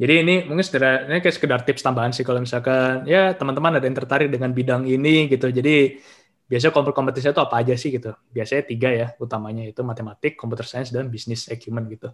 [0.04, 3.88] Jadi ini mungkin sekedar ini kayak sekedar tips tambahan sih kalau misalkan ya teman-teman ada
[3.88, 5.47] yang tertarik dengan bidang ini gitu.
[5.47, 5.95] Jadi
[6.43, 8.12] biasanya kompetisi itu apa aja sih gitu?
[8.36, 12.12] Biasanya tiga ya utamanya itu matematik, computer science dan bisnis acumen gitu.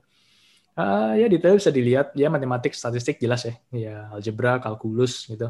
[0.77, 5.49] Uh, ya detail bisa dilihat ya matematik, statistik jelas ya, ya algebra, kalkulus gitu.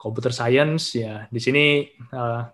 [0.00, 1.84] Computer science ya di sini
[2.16, 2.48] uh,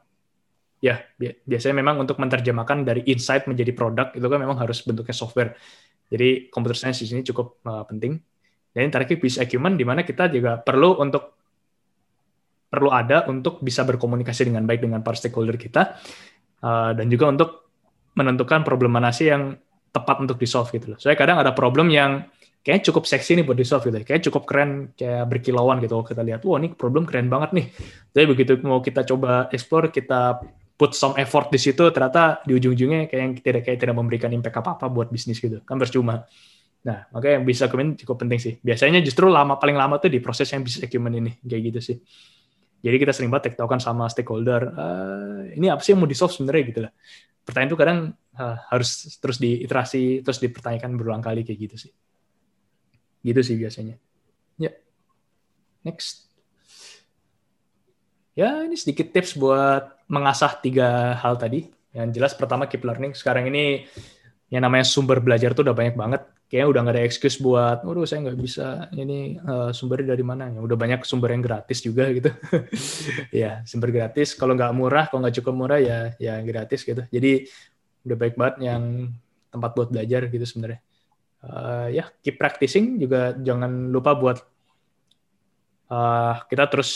[0.83, 0.99] ya
[1.47, 5.55] biasanya memang untuk menerjemahkan dari insight menjadi produk itu kan memang harus bentuknya software.
[6.11, 8.34] Jadi computer science di sini cukup uh, penting.
[8.75, 11.39] Terakhir business acumen di mana kita juga perlu untuk
[12.67, 15.95] perlu ada untuk bisa berkomunikasi dengan baik dengan para stakeholder kita
[16.59, 17.51] uh, dan juga untuk
[18.19, 19.55] menentukan problem mana sih yang
[19.95, 20.99] tepat untuk di solve gitu loh.
[20.99, 22.27] Soalnya kadang ada problem yang
[22.67, 24.03] kayaknya cukup seksi nih buat di solve gitu.
[24.03, 25.95] Kayak cukup keren, kayak berkilauan gitu.
[25.95, 27.67] Kalau kita lihat, wah ini problem keren banget nih.
[28.11, 30.43] Tapi begitu mau kita coba explore, kita
[30.75, 34.59] put some effort di situ, ternyata di ujung-ujungnya kayak yang tidak kayak tidak memberikan impact
[34.59, 35.63] apa-apa buat bisnis gitu.
[35.63, 36.27] Kan percuma.
[36.85, 38.55] Nah, makanya yang bisa komen cukup penting sih.
[38.61, 41.97] Biasanya justru lama paling lama tuh di proses yang bisa acumen ini, kayak gitu sih.
[42.85, 46.37] Jadi kita sering banget tektokan sama stakeholder, uh, ini apa sih yang mau di solve
[46.37, 46.93] sebenarnya gitu lah.
[47.41, 47.99] Pertanyaan itu kadang
[48.37, 51.93] uh, harus terus diiterasi, terus dipertanyakan berulang kali kayak gitu sih.
[53.25, 53.97] Gitu sih biasanya.
[54.61, 54.77] Ya.
[55.81, 56.29] Next.
[58.37, 61.73] Ya, ini sedikit tips buat mengasah tiga hal tadi.
[61.97, 63.17] Yang jelas pertama keep learning.
[63.17, 63.89] Sekarang ini
[64.55, 66.23] yang namanya sumber belajar tuh udah banyak banget.
[66.47, 70.47] Kayaknya udah nggak ada excuse buat, waduh saya nggak bisa, ini uh, sumbernya dari mana?
[70.55, 72.31] Ya udah banyak sumber yang gratis juga gitu.
[73.43, 74.39] ya sumber gratis.
[74.39, 77.03] Kalau nggak murah, kalau nggak cukup murah ya ya gratis gitu.
[77.11, 77.51] Jadi
[78.07, 79.11] udah baik banget yang
[79.51, 80.85] tempat buat belajar gitu sebenarnya
[81.49, 84.39] uh, ya keep practicing juga jangan lupa buat
[85.93, 86.91] uh, kita terus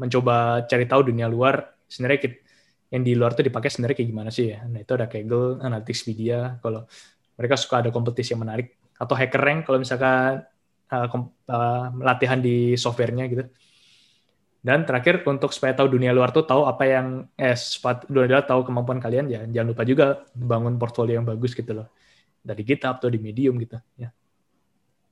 [0.00, 2.36] mencoba cari tahu dunia luar sebenarnya kita,
[2.92, 4.68] yang di luar tuh dipakai sebenarnya kayak gimana sih ya?
[4.68, 6.60] Nah itu ada Kaggle Analytics Media.
[6.60, 6.84] Kalau
[7.40, 10.44] mereka suka ada kompetisi yang menarik atau hacker rank kalau misalkan
[10.92, 11.06] uh,
[11.48, 13.44] uh, latihan di softwarenya gitu.
[14.62, 17.58] Dan terakhir untuk supaya tahu dunia luar tuh tahu apa yang eh
[18.06, 20.06] dunia luar tahu kemampuan kalian ya jangan lupa juga
[20.38, 21.88] bangun portfolio yang bagus gitu loh.
[22.44, 24.12] Dari GitHub atau di Medium gitu ya.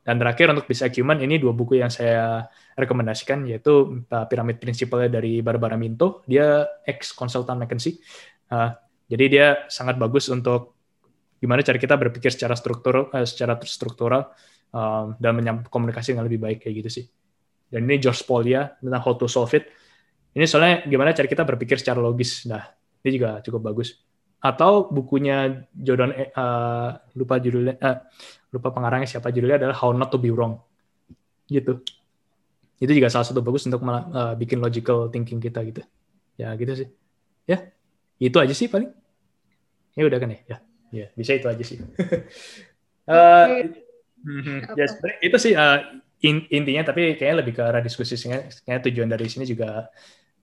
[0.01, 5.13] Dan terakhir untuk bisa acumen ini dua buku yang saya rekomendasikan yaitu uh, Pyramid Principle
[5.13, 8.01] dari Barbara Minto, dia ex konsultan McKinsey.
[8.49, 8.73] Uh,
[9.13, 10.81] jadi dia sangat bagus untuk
[11.37, 14.33] gimana cara kita berpikir secara struktur uh, secara struktural
[14.73, 17.05] um, dan komunikasi dengan lebih baik kayak gitu sih.
[17.71, 19.69] Dan ini George Polya tentang how to solve it.
[20.33, 22.49] Ini soalnya gimana cara kita berpikir secara logis.
[22.49, 22.65] Nah,
[23.05, 24.01] ini juga cukup bagus
[24.41, 28.01] atau bukunya Jordan uh, lupa judulnya uh,
[28.51, 30.59] lupa pengarangnya siapa judulnya adalah How Not to Be Wrong.
[31.47, 31.83] Gitu.
[32.81, 35.83] Itu juga salah satu bagus untuk uh, bikin logical thinking kita gitu.
[36.35, 36.89] Ya gitu sih.
[37.47, 37.71] Ya
[38.21, 38.91] itu aja sih paling.
[39.95, 40.39] Ya udah kan ya?
[40.47, 40.59] Ya,
[40.91, 41.79] ya bisa itu aja sih.
[43.11, 43.67] Uh,
[44.79, 44.87] ya
[45.19, 45.83] itu sih uh,
[46.23, 49.91] in, intinya tapi kayaknya lebih ke arah diskusi kayaknya tujuan dari sini juga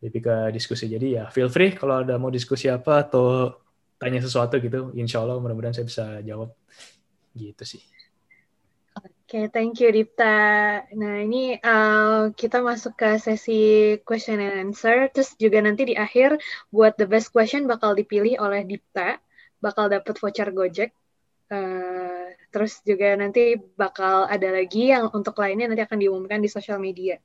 [0.02, 0.90] lebih ke diskusi.
[0.90, 3.56] Jadi ya feel free kalau ada mau diskusi apa atau
[3.98, 6.54] tanya sesuatu gitu, insya Allah mudah-mudahan saya bisa jawab.
[7.34, 7.82] Gitu sih.
[9.28, 10.40] Oke, okay, thank you Dipta.
[10.96, 13.60] Nah ini uh, kita masuk ke sesi
[14.08, 16.40] question and answer, terus juga nanti di akhir
[16.72, 19.20] buat the best question bakal dipilih oleh Dipta,
[19.60, 20.96] bakal dapat voucher Gojek.
[21.52, 26.80] Uh, terus juga nanti bakal ada lagi yang untuk lainnya nanti akan diumumkan di sosial
[26.80, 27.20] media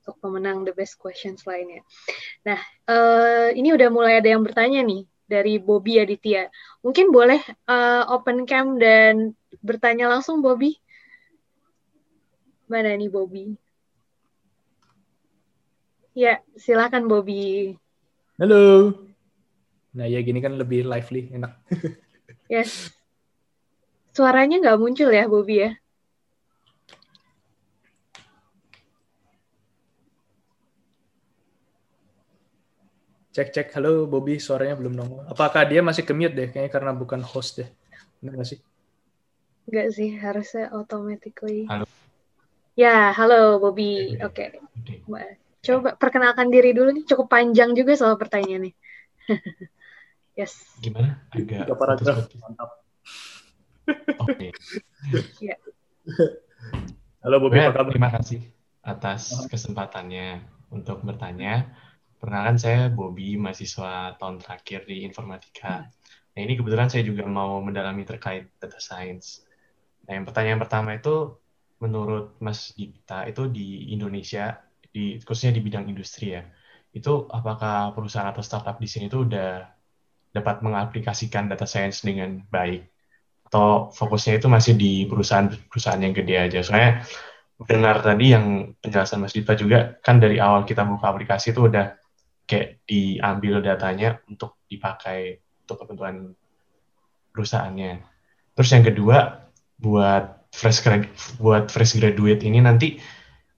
[0.00, 1.84] untuk pemenang the best questions lainnya.
[2.48, 6.48] Nah, uh, ini udah mulai ada yang bertanya nih dari Bobby Aditya.
[6.80, 10.80] Mungkin boleh uh, open cam dan bertanya langsung Bobby.
[12.72, 13.52] Mana nih Bobby?
[16.16, 17.76] Ya, silakan Bobby.
[18.40, 18.96] Halo.
[19.92, 21.52] Nah ya gini kan lebih lively, enak.
[22.48, 22.88] yes.
[24.16, 25.76] Suaranya nggak muncul ya Bobby ya?
[33.36, 35.28] Cek cek, halo Bobby, suaranya belum nongol.
[35.28, 36.48] Apakah dia masih ke mute deh?
[36.48, 37.68] Kayaknya karena bukan host deh.
[38.24, 38.60] Benar nggak sih?
[39.68, 41.68] Enggak sih, harusnya automatically.
[41.68, 41.84] Halo.
[42.72, 44.16] Ya, halo Bobby.
[44.24, 44.48] Oke.
[44.48, 45.36] Okay.
[45.60, 47.04] Coba perkenalkan diri dulu nih.
[47.04, 48.72] Cukup panjang juga soal pertanyaannya.
[50.40, 50.64] yes.
[50.80, 51.20] Gimana?
[51.36, 52.32] Agak paragraf.
[52.40, 52.70] Mantap.
[54.24, 54.48] Oke.
[55.42, 55.58] Ya.
[57.26, 57.90] Halo Bobby, apa kabar?
[57.90, 58.38] Terima kasih
[58.86, 61.74] atas kesempatannya untuk bertanya.
[62.22, 65.90] Perkenalkan saya Bobby, mahasiswa tahun terakhir di informatika.
[66.32, 69.42] Nah ini kebetulan saya juga mau mendalami terkait data science.
[70.06, 71.41] Nah yang pertanyaan pertama itu,
[71.82, 74.62] menurut Mas Dipta, itu di Indonesia,
[74.94, 76.46] di, khususnya di bidang industri ya,
[76.94, 79.66] itu apakah perusahaan atau startup di sini itu udah
[80.30, 82.86] dapat mengaplikasikan data science dengan baik?
[83.50, 86.58] Atau fokusnya itu masih di perusahaan-perusahaan yang gede aja?
[86.62, 87.02] Soalnya
[87.66, 91.98] dengar tadi yang penjelasan Mas Dipta juga, kan dari awal kita buka aplikasi itu udah
[92.46, 96.30] kayak diambil datanya untuk dipakai untuk kebutuhan
[97.34, 98.02] perusahaannya.
[98.52, 99.48] Terus yang kedua
[99.80, 101.08] buat fresh grad
[101.40, 103.00] buat fresh graduate ini nanti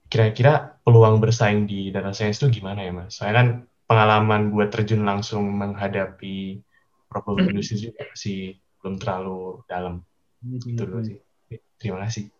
[0.07, 3.19] kira-kira peluang bersaing di data science itu gimana ya mas?
[3.19, 3.47] Soalnya kan
[3.85, 6.63] pengalaman buat terjun langsung menghadapi
[7.11, 10.01] problem industri juga masih belum terlalu dalam.
[10.41, 11.19] Itu dulu sih.
[11.77, 12.31] Terima kasih.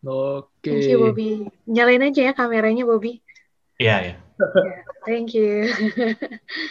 [0.00, 0.72] Oke.
[0.72, 1.28] Thank you, Bobby.
[1.68, 3.20] Nyalain aja ya kameranya, Bobby.
[3.76, 4.14] Iya, ya.
[5.08, 5.68] Thank you.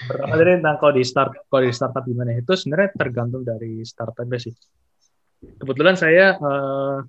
[0.10, 4.41] Pertama tadi tentang kalau di start kalau di startup gimana itu sebenarnya tergantung dari startupnya
[4.41, 4.54] sih.
[5.40, 7.00] Kebetulan saya uh,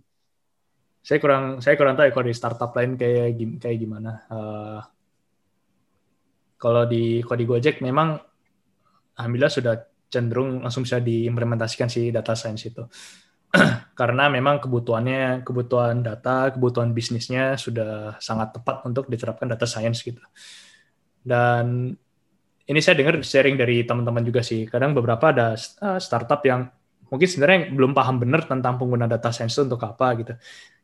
[1.00, 4.22] saya kurang saya kurang tahu ya kalau di startup lain kayak kayak gimana.
[4.30, 4.80] Uh,
[6.60, 8.20] kalau di kalau di Gojek memang
[9.16, 9.74] alhamdulillah sudah
[10.10, 12.84] cenderung langsung bisa diimplementasikan si data science itu.
[13.98, 20.22] Karena memang kebutuhannya kebutuhan data, kebutuhan bisnisnya sudah sangat tepat untuk diterapkan data science gitu.
[21.18, 21.90] Dan
[22.70, 24.68] ini saya dengar sharing dari teman-teman juga sih.
[24.70, 26.70] Kadang beberapa ada eh, startup yang
[27.10, 30.34] mungkin sebenarnya belum paham benar tentang pengguna data science itu untuk apa gitu.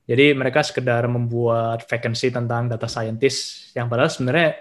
[0.07, 4.55] Jadi mereka sekedar membuat vacancy tentang data scientist yang padahal sebenarnya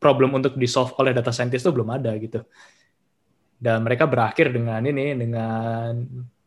[0.00, 2.40] problem untuk di solve oleh data scientist itu belum ada gitu.
[3.60, 6.00] Dan mereka berakhir dengan ini dengan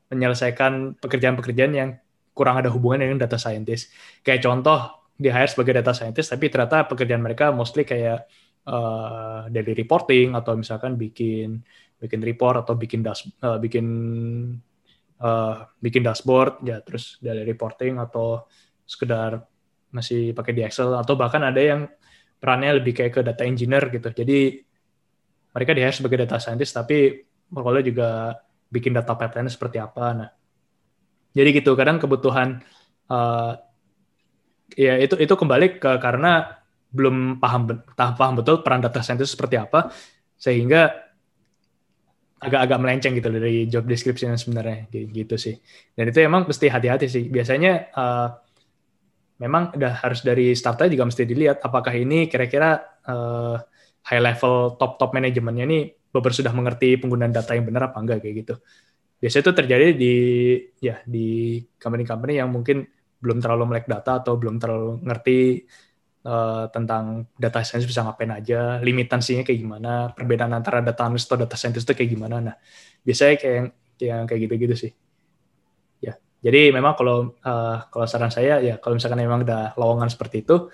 [0.10, 1.90] menyelesaikan pekerjaan-pekerjaan yang
[2.34, 3.94] kurang ada hubungan dengan data scientist.
[4.26, 8.26] Kayak contoh di hire sebagai data scientist tapi ternyata pekerjaan mereka mostly kayak
[8.66, 11.62] uh, daily reporting atau misalkan bikin
[12.04, 13.88] bikin report atau bikin das uh, bikin
[15.24, 18.44] uh, bikin dashboard ya terus dari reporting atau
[18.84, 19.40] sekedar
[19.96, 21.88] masih pakai di Excel atau bahkan ada yang
[22.42, 24.12] perannya lebih kayak ke data engineer gitu.
[24.12, 24.60] Jadi
[25.54, 27.24] mereka di sebagai data scientist tapi
[27.54, 28.36] kalau juga
[28.68, 30.06] bikin data pipeline seperti apa.
[30.12, 30.30] Nah
[31.34, 32.62] jadi gitu kadang kebutuhan
[33.10, 33.54] uh,
[34.74, 36.62] ya itu itu kembali ke karena
[36.94, 39.90] belum paham paham betul peran data scientist seperti apa
[40.38, 40.94] sehingga
[42.44, 45.56] agak-agak melenceng gitu dari job description sebenarnya gitu sih.
[45.96, 47.24] Dan itu emang mesti hati-hati sih.
[47.32, 48.28] Biasanya uh,
[49.40, 53.58] memang udah harus dari startnya juga mesti dilihat apakah ini kira-kira uh,
[54.04, 55.80] high level top top manajemennya ini
[56.14, 58.56] benar sudah mengerti penggunaan data yang benar apa enggak kayak gitu.
[59.18, 60.16] Biasanya itu terjadi di
[60.84, 62.84] ya di company-company yang mungkin
[63.24, 65.64] belum terlalu melek data atau belum terlalu ngerti
[66.24, 71.44] uh, tentang data science bisa ngapain aja, limitansinya kayak gimana, perbedaan antara data analyst atau
[71.44, 72.36] data scientist itu kayak gimana.
[72.40, 72.56] Nah,
[73.04, 73.62] biasanya kayak
[74.04, 74.92] yang kayak gitu-gitu sih.
[76.04, 80.44] Ya, jadi memang kalau uh, kalau saran saya ya kalau misalkan memang ada lowongan seperti
[80.44, 80.68] itu,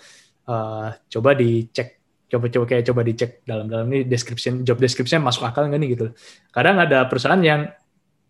[0.50, 5.82] uh, coba dicek coba-coba kayak coba dicek dalam-dalam ini description job description masuk akal nggak
[5.82, 6.08] nih gitu.
[6.54, 7.66] Kadang ada perusahaan yang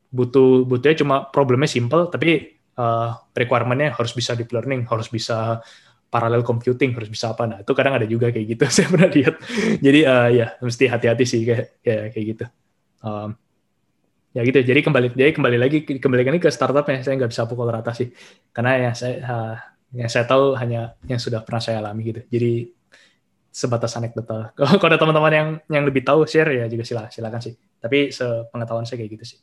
[0.10, 5.60] butuh butuhnya cuma problemnya simple tapi uh, requirementnya harus bisa deep learning, harus bisa
[6.10, 7.46] parallel computing harus bisa apa.
[7.46, 8.64] Nah itu kadang ada juga kayak gitu.
[8.76, 9.36] Saya pernah lihat.
[9.80, 12.46] Jadi uh, ya mesti hati-hati sih kayak kayak kayak gitu.
[13.06, 13.30] Um,
[14.34, 14.60] ya gitu.
[14.66, 17.06] Jadi kembali jadi kembali lagi kembali lagi ke startupnya.
[17.06, 18.10] Saya nggak bisa pukul rata sih.
[18.52, 19.56] Karena yang saya uh,
[19.94, 22.22] yang saya tahu hanya yang sudah pernah saya alami gitu.
[22.28, 22.74] Jadi
[23.54, 24.54] sebatas anekdotal.
[24.82, 27.54] Kalau ada teman-teman yang yang lebih tahu share ya juga silakan silakan sih.
[27.78, 29.40] Tapi sepengetahuan saya kayak gitu sih.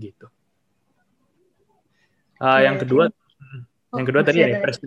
[0.00, 0.26] Gitu.
[2.40, 3.12] Uh, yang kedua
[3.92, 4.80] oh, yang kedua tadi ya fresh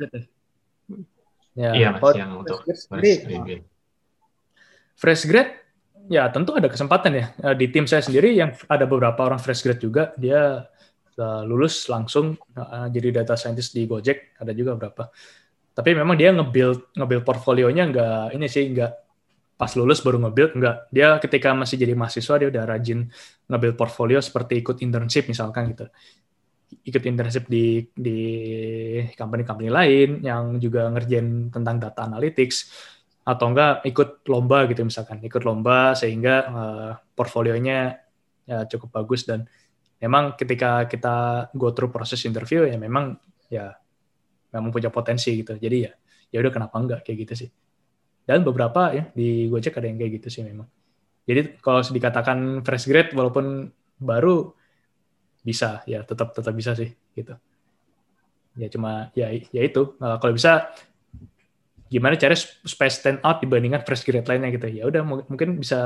[1.54, 3.64] ya Ya, iya mas, yang untuk fresh grade.
[4.94, 5.52] Fresh grade,
[6.10, 7.26] ya tentu ada kesempatan ya.
[7.46, 10.66] Eh, di tim saya sendiri yang ada beberapa orang fresh grade juga, dia
[11.46, 15.14] lulus langsung uh, jadi data scientist di Gojek, ada juga berapa.
[15.78, 18.92] Tapi memang dia nge-build nge-build portfolionya nggak ini sih nggak
[19.54, 20.76] pas lulus baru nge-build nggak.
[20.90, 23.14] Dia ketika masih jadi mahasiswa dia udah rajin
[23.46, 25.86] nge-build portfolio seperti ikut internship misalkan gitu
[26.82, 28.20] ikut internship di di
[29.14, 32.72] company-company lain yang juga ngerjain tentang data analytics
[33.24, 35.22] atau enggak ikut lomba gitu misalkan.
[35.24, 37.98] Ikut lomba sehingga uh, portfolionya
[38.44, 39.48] ya cukup bagus dan
[40.04, 43.16] memang ketika kita go through proses interview ya memang
[43.48, 43.72] ya
[44.52, 45.56] memang punya potensi gitu.
[45.56, 45.92] Jadi ya
[46.34, 47.50] ya udah kenapa enggak kayak gitu sih.
[48.24, 50.68] Dan beberapa ya di Gojek ada yang kayak gitu sih memang.
[51.24, 54.52] Jadi kalau dikatakan fresh grade walaupun baru
[55.44, 57.36] bisa ya tetap tetap bisa sih gitu.
[58.56, 59.94] Ya cuma ya ya itu.
[60.00, 60.72] Uh, kalau bisa
[61.92, 64.66] gimana cara supaya stand out dibandingkan fresh grade lainnya gitu.
[64.72, 65.78] Ya udah mungkin bisa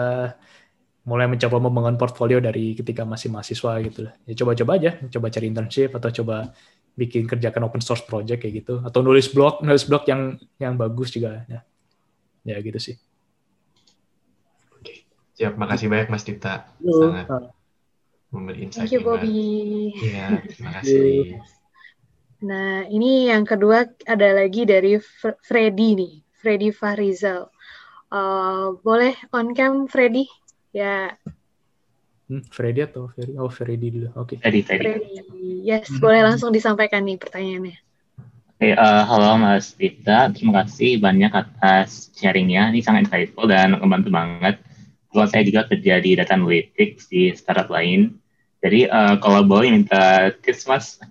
[1.07, 4.13] mulai mencoba membangun portfolio dari ketika masih mahasiswa gitu lah.
[4.29, 6.53] Ya coba-coba aja coba cari internship atau coba
[6.97, 8.79] bikin kerjakan open source project kayak gitu.
[8.85, 11.59] Atau nulis blog nulis blog yang yang bagus juga ya.
[12.45, 12.95] Ya gitu sih.
[14.75, 15.57] Oke siap.
[15.57, 17.56] Makasih banyak mas Tita sangat
[18.31, 18.87] memberi insight.
[18.87, 19.91] Thank you, Bobby.
[19.97, 21.39] Iya, terima kasih.
[22.37, 25.01] Nah, ini yang kedua ada lagi dari
[25.41, 27.49] Freddy nih, Freddy Farizal.
[28.07, 30.29] Uh, boleh on cam Freddy?
[30.71, 31.17] Ya.
[32.27, 33.33] Hmm, Freddy atau Ferry?
[33.39, 34.07] Oh, Freddy dulu.
[34.19, 34.35] Oke.
[34.35, 34.37] Okay.
[34.43, 34.85] Freddy, Freddy.
[34.85, 35.11] Freddy.
[35.63, 36.03] Yes, hmm.
[36.03, 37.77] boleh langsung disampaikan nih pertanyaannya.
[38.57, 40.33] Oke, uh, halo Mas Dita.
[40.33, 42.73] Terima kasih banyak atas sharingnya.
[42.73, 44.57] Ini sangat insightful dan membantu banget.
[45.17, 48.21] Kalau saya juga kerja di data analytics di startup lain.
[48.61, 51.01] Jadi uh, kalau boleh minta tips Mas,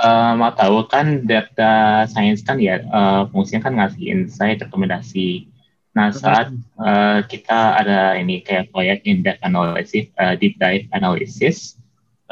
[0.00, 5.44] uh, mau tahu kan data science kan ya uh, fungsinya kan ngasih insight, rekomendasi.
[5.92, 11.76] Nah saat uh, kita ada ini kayak proyek in-depth analysis, uh, deep dive analysis,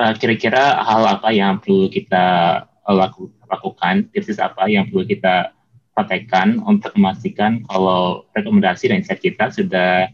[0.00, 5.52] uh, kira-kira hal apa yang perlu kita laku, lakukan, tips apa yang perlu kita
[5.92, 10.08] praktekkan untuk memastikan kalau rekomendasi dan insight kita sudah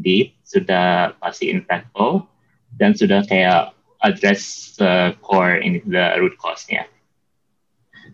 [0.00, 2.26] deep, sudah pasti impactful,
[2.76, 6.88] dan sudah kayak address the core in the root cause-nya.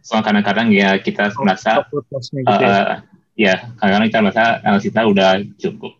[0.02, 2.46] So kadang-kadang ya kita merasa, gitu ya.
[2.46, 2.94] uh,
[3.38, 5.92] ya kadang-kadang kita merasa analisis kita udah cukup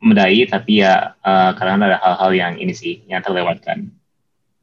[0.00, 3.92] medai, tapi ya uh, kadang ada hal-hal yang ini sih yang terlewatkan.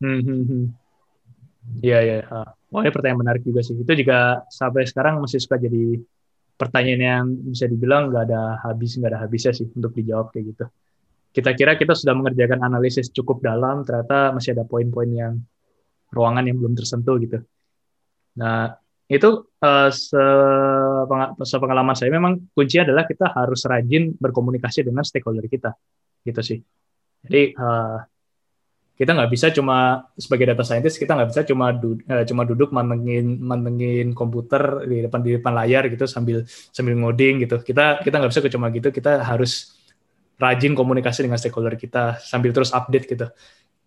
[0.01, 0.65] Hmm, hmm, hmm.
[1.83, 2.17] Iya, iya.
[2.71, 3.75] Oh, ini pertanyaan menarik juga sih.
[3.75, 5.99] Itu juga sampai sekarang masih suka jadi
[6.57, 10.65] pertanyaan yang bisa dibilang nggak ada habis, nggak ada habisnya sih untuk dijawab kayak gitu.
[11.37, 15.37] Kita kira kita sudah mengerjakan analisis cukup dalam, ternyata masih ada poin-poin yang
[16.09, 17.45] ruangan yang belum tersentuh gitu.
[18.41, 18.73] Nah,
[19.05, 19.29] itu
[19.61, 19.89] uh,
[21.39, 25.77] sepengalaman saya memang kunci adalah kita harus rajin berkomunikasi dengan stakeholder kita,
[26.25, 26.59] gitu sih.
[27.21, 28.01] Jadi uh,
[28.97, 32.73] kita nggak bisa cuma sebagai data scientist kita nggak bisa cuma du, uh, cuma duduk
[32.73, 36.41] mantengin mantengin komputer di depan di depan layar gitu sambil
[36.73, 37.61] sambil ngoding gitu.
[37.61, 38.89] Kita kita nggak bisa cuma gitu.
[38.89, 39.77] Kita harus
[40.41, 43.29] rajin komunikasi dengan stakeholder kita sambil terus update gitu.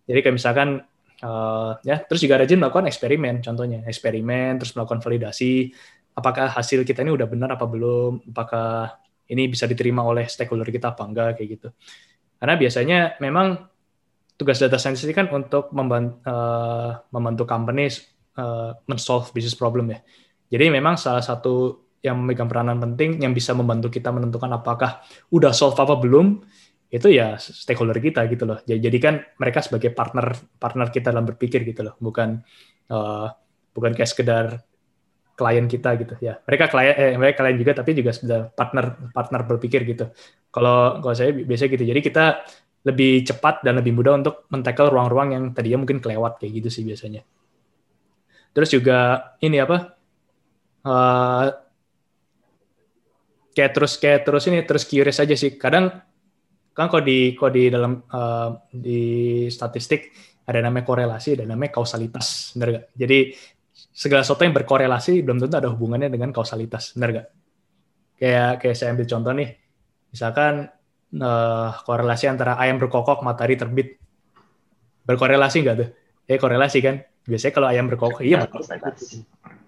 [0.07, 0.79] Jadi kayak misalkan
[1.27, 3.83] uh, ya terus juga rajin melakukan eksperimen contohnya.
[3.83, 5.75] Eksperimen terus melakukan validasi
[6.15, 8.31] apakah hasil kita ini udah benar apa belum?
[8.31, 8.95] Apakah
[9.31, 11.69] ini bisa diterima oleh stakeholder kita apa enggak kayak gitu.
[12.39, 13.70] Karena biasanya memang
[14.35, 17.87] tugas data scientist ini kan untuk membantu, uh, eh, membantu company
[18.37, 19.99] uh, men-solve business problem ya.
[20.51, 25.53] Jadi memang salah satu yang memegang peranan penting yang bisa membantu kita menentukan apakah udah
[25.53, 26.41] solve apa belum
[26.91, 28.59] itu ya stakeholder kita gitu loh.
[28.67, 32.41] Jadi kan mereka sebagai partner partner kita dalam berpikir gitu loh, bukan
[32.91, 33.31] uh,
[33.71, 34.45] bukan kayak sekedar
[35.39, 36.35] klien kita gitu ya.
[36.43, 40.11] Mereka klien eh mereka klien juga tapi juga sudah partner partner berpikir gitu.
[40.51, 41.87] Kalau kalau saya biasa gitu.
[41.87, 42.43] Jadi kita
[42.81, 46.83] lebih cepat dan lebih mudah untuk mentackle ruang-ruang yang tadinya mungkin kelewat kayak gitu sih
[46.85, 47.21] biasanya.
[48.51, 49.95] Terus juga ini apa?
[50.81, 51.45] Uh,
[53.53, 55.55] kayak terus kayak terus ini terus curious aja sih.
[55.61, 55.93] Kadang
[56.73, 60.09] kan kok di kok di dalam uh, di statistik
[60.47, 62.85] ada namanya korelasi, ada namanya kausalitas, benar gak?
[62.97, 63.19] Jadi
[63.93, 67.27] segala sesuatu yang berkorelasi belum tentu ada hubungannya dengan kausalitas, benar gak?
[68.17, 69.49] Kayak kayak saya ambil contoh nih,
[70.09, 70.53] misalkan
[71.19, 73.99] uh, korelasi antara ayam berkokok matahari terbit
[75.03, 75.89] berkorelasi nggak tuh?
[76.29, 77.03] Eh korelasi kan.
[77.21, 78.49] Biasanya kalau ayam berkokok iya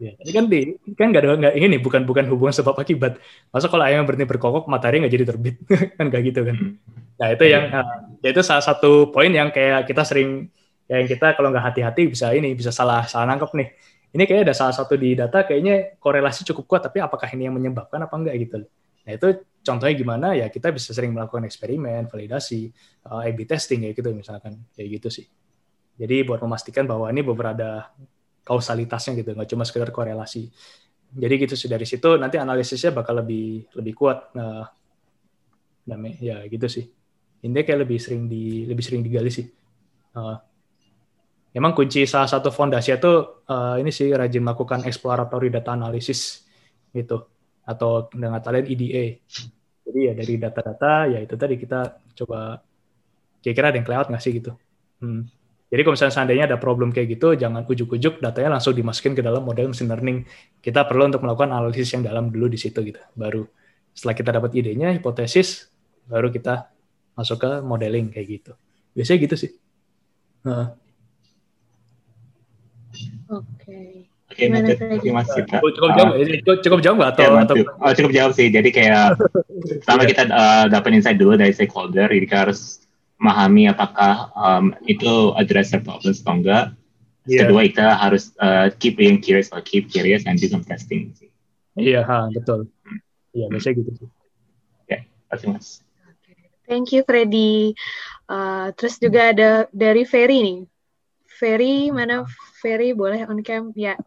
[0.02, 0.60] Ya, ini kan di
[0.98, 3.22] kan nggak ada nggak ini bukan bukan hubungan sebab akibat.
[3.54, 5.56] Masa kalau ayam berhenti berkokok matahari nggak jadi terbit
[5.98, 6.58] kan nggak gitu kan?
[7.22, 10.50] Nah itu yang uh, ya itu salah satu poin yang kayak kita sering
[10.89, 13.70] yang kita kalau nggak hati-hati bisa ini bisa salah salah nangkep nih.
[14.14, 17.56] Ini kayaknya ada salah satu di data kayaknya korelasi cukup kuat tapi apakah ini yang
[17.56, 18.58] menyebabkan apa enggak gitu.
[19.08, 19.28] Nah itu
[19.64, 22.70] contohnya gimana ya kita bisa sering melakukan eksperimen, validasi,
[23.09, 25.26] uh, A/B testing kayak gitu misalkan kayak gitu sih.
[25.97, 27.89] Jadi buat memastikan bahwa ini beberapa
[28.43, 30.51] kausalitasnya gitu, nggak cuma sekedar korelasi.
[31.14, 34.34] Jadi gitu sih dari situ nanti analisisnya bakal lebih lebih kuat.
[34.36, 34.68] Nah,
[36.20, 36.86] ya gitu sih.
[37.43, 39.45] Ini kayak lebih sering di lebih sering digali sih.
[40.14, 40.38] Uh,
[41.53, 43.14] Emang kunci salah satu fondasi itu
[43.45, 46.49] uh, ini sih rajin melakukan exploratory data analysis
[46.89, 47.30] gitu
[47.64, 49.05] atau dengan kalian EDA.
[49.84, 52.59] Jadi ya dari data-data ya itu tadi kita coba
[53.43, 54.55] kira-kira ada yang kelewat nggak sih gitu.
[55.03, 55.28] Hmm.
[55.74, 59.41] Jadi kalau misalnya seandainya ada problem kayak gitu, jangan ujuk-ujuk datanya langsung dimasukin ke dalam
[59.41, 60.22] model machine learning.
[60.61, 63.01] Kita perlu untuk melakukan analisis yang dalam dulu di situ gitu.
[63.18, 63.49] Baru
[63.89, 65.74] setelah kita dapat idenya, hipotesis,
[66.05, 66.70] baru kita
[67.18, 68.53] masuk ke modeling kayak gitu.
[68.93, 69.51] Biasanya gitu sih.
[73.34, 73.49] Oke.
[73.57, 74.12] Okay.
[74.34, 75.62] Oke, okay, nanti Mas Citra.
[75.62, 77.56] Cukup jauh, uh, cukup, cukup jauh nggak atau, ya, atau?
[77.78, 78.50] Oh, cukup jauh sih.
[78.50, 79.14] Jadi kayak
[79.86, 80.10] pertama yeah.
[80.10, 82.82] kita uh, dapat insight dulu dari stakeholder, jadi kita harus
[83.22, 86.66] memahami apakah um, itu address their problems atau enggak.
[87.30, 87.46] Yeah.
[87.46, 91.14] Kedua kita harus uh, keep being curious or keep curious and do some testing.
[91.78, 92.66] Iya, yeah, betul.
[93.38, 94.10] Iya, yeah, biasanya gitu sih.
[94.90, 95.68] Ya, terima kasih Mas.
[96.66, 97.78] Thank you Freddy.
[98.26, 100.60] Uh, terus juga ada dari Ferry nih.
[101.30, 102.26] Ferry, mana
[102.64, 103.76] Ferry boleh on cam?
[103.76, 104.00] Ya,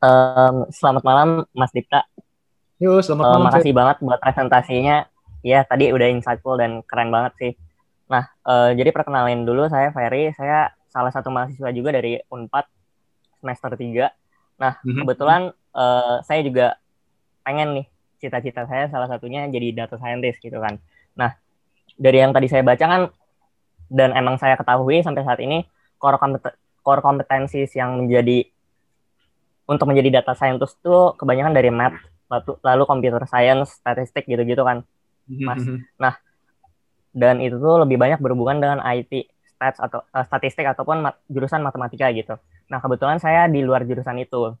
[0.00, 2.08] Um, selamat malam Mas Dipta.
[2.80, 3.36] Yo, selamat malam.
[3.36, 4.96] Terima kasih banget buat presentasinya.
[5.44, 7.52] Ya, tadi udah insightful dan keren banget sih.
[8.08, 12.64] Nah, uh, jadi perkenalin dulu saya Ferry, saya salah satu mahasiswa juga dari Unpad.
[13.40, 14.12] semester 3.
[14.60, 15.00] Nah, Mhm.
[15.00, 16.76] kebetulan eh, saya juga
[17.40, 17.86] pengen nih
[18.20, 20.76] cita-cita saya salah satunya jadi data scientist gitu kan.
[21.16, 21.32] Nah,
[21.96, 23.02] dari yang tadi saya baca kan
[23.88, 25.64] dan emang saya ketahui sampai saat ini
[25.96, 26.52] core kompet-
[26.84, 28.44] core kompetensi yang menjadi
[29.70, 31.94] untuk menjadi data scientist tuh kebanyakan dari math,
[32.26, 34.82] lalu, lalu computer science, statistik gitu-gitu kan.
[35.30, 35.62] Mas.
[35.62, 35.86] Mhm.
[37.14, 41.62] Dan itu tuh lebih banyak berhubungan dengan IT, stats atau eh, statistik ataupun mat- jurusan
[41.62, 42.34] matematika gitu.
[42.70, 44.58] Nah, kebetulan saya di luar jurusan itu.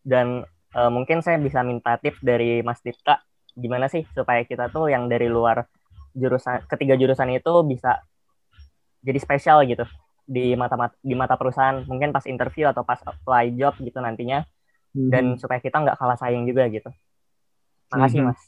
[0.00, 3.20] Dan eh, mungkin saya bisa minta tips dari Mas Dipta
[3.56, 5.64] gimana sih supaya kita tuh yang dari luar
[6.12, 8.04] jurusan ketiga jurusan itu bisa
[9.00, 9.88] jadi spesial gitu
[10.26, 14.42] di mata di mata perusahaan mungkin pas interview atau pas apply job gitu nantinya
[14.92, 15.10] Mhm.
[15.12, 16.90] dan supaya kita nggak kalah saing juga gitu.
[17.94, 18.26] Makasih Mhm.
[18.26, 18.40] mas.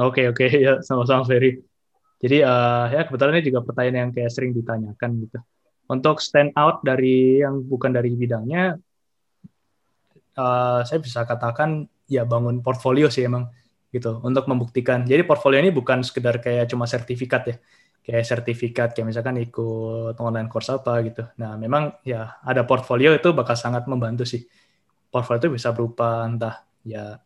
[0.00, 1.60] Oke oke ya sama-sama Ferry.
[2.20, 5.38] Jadi eh, ya kebetulan ini juga pertanyaan yang kayak sering ditanyakan gitu.
[5.90, 8.78] Untuk stand out dari yang bukan dari bidangnya,
[10.36, 13.50] eh, saya bisa katakan ya bangun portfolio sih emang
[13.90, 15.02] gitu untuk membuktikan.
[15.02, 17.56] Jadi portfolio ini bukan sekedar kayak cuma sertifikat ya,
[18.00, 21.22] kayak sertifikat kayak misalkan ikut online course apa gitu.
[21.38, 24.44] Nah memang ya ada portfolio itu bakal sangat membantu sih.
[25.10, 27.18] Portfolio itu bisa berupa entah ya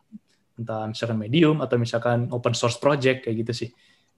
[0.55, 3.69] entah misalkan medium atau misalkan open source project kayak gitu sih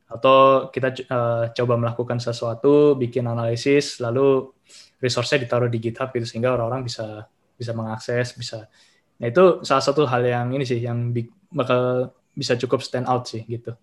[0.08, 4.56] atau kita uh, coba melakukan sesuatu bikin analisis lalu
[5.04, 7.28] resource-nya ditaruh di GitHub gitu sehingga orang-orang bisa
[7.60, 8.72] bisa mengakses bisa
[9.20, 11.12] nah itu salah satu hal yang ini sih yang
[11.52, 13.76] bakal bisa cukup stand out sih gitu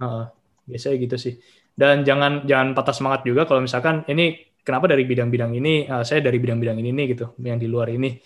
[0.00, 0.32] uh,
[0.64, 1.34] biasanya gitu sih
[1.80, 6.20] dan jangan jangan patah semangat juga kalau misalkan ini kenapa dari bidang-bidang ini uh, saya
[6.20, 8.20] dari bidang-bidang ini nih gitu yang di luar ini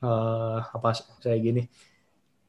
[0.00, 1.68] uh, apa saya gini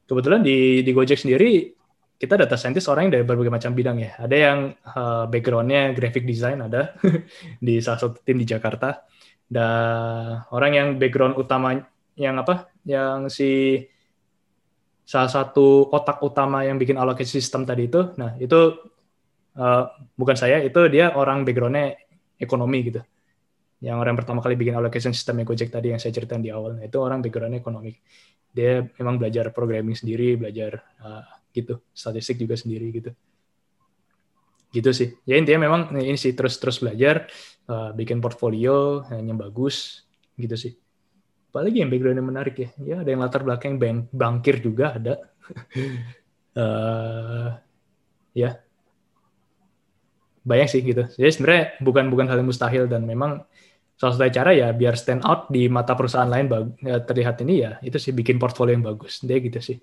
[0.07, 1.75] kebetulan di di Gojek sendiri
[2.15, 4.11] kita data scientist orang yang dari berbagai macam bidang ya.
[4.15, 4.59] Ada yang
[4.95, 6.95] uh, backgroundnya graphic design ada
[7.65, 9.03] di salah satu tim di Jakarta.
[9.45, 11.75] Dan orang yang background utama
[12.15, 12.71] yang apa?
[12.87, 13.51] Yang si
[15.05, 18.15] salah satu otak utama yang bikin allocation system tadi itu.
[18.15, 18.79] Nah itu
[19.57, 19.83] uh,
[20.15, 21.95] bukan saya, itu dia orang backgroundnya
[22.39, 23.01] ekonomi gitu.
[23.83, 26.79] Yang orang pertama kali bikin allocation system Gojek tadi yang saya ceritain di awal.
[26.79, 27.91] Nah, itu orang backgroundnya ekonomi.
[28.55, 31.23] Dia memang belajar programming sendiri, belajar uh,
[31.55, 33.11] gitu statistik juga sendiri gitu
[34.75, 37.31] gitu sih ya intinya memang ini sih terus terus belajar
[37.71, 40.03] uh, bikin portfolio yang bagus
[40.35, 40.75] gitu sih
[41.47, 45.15] apalagi yang background yang menarik ya ya ada yang latar belakang bank bankir juga ada
[46.59, 47.55] uh,
[48.43, 48.59] ya
[50.45, 53.41] banyak sih gitu jadi sebenarnya bukan bukan hal yang mustahil dan memang
[53.97, 56.45] salah satu cara ya biar stand out di mata perusahaan lain
[56.83, 59.77] ya, terlihat ini ya itu sih bikin portfolio yang bagus dia gitu sih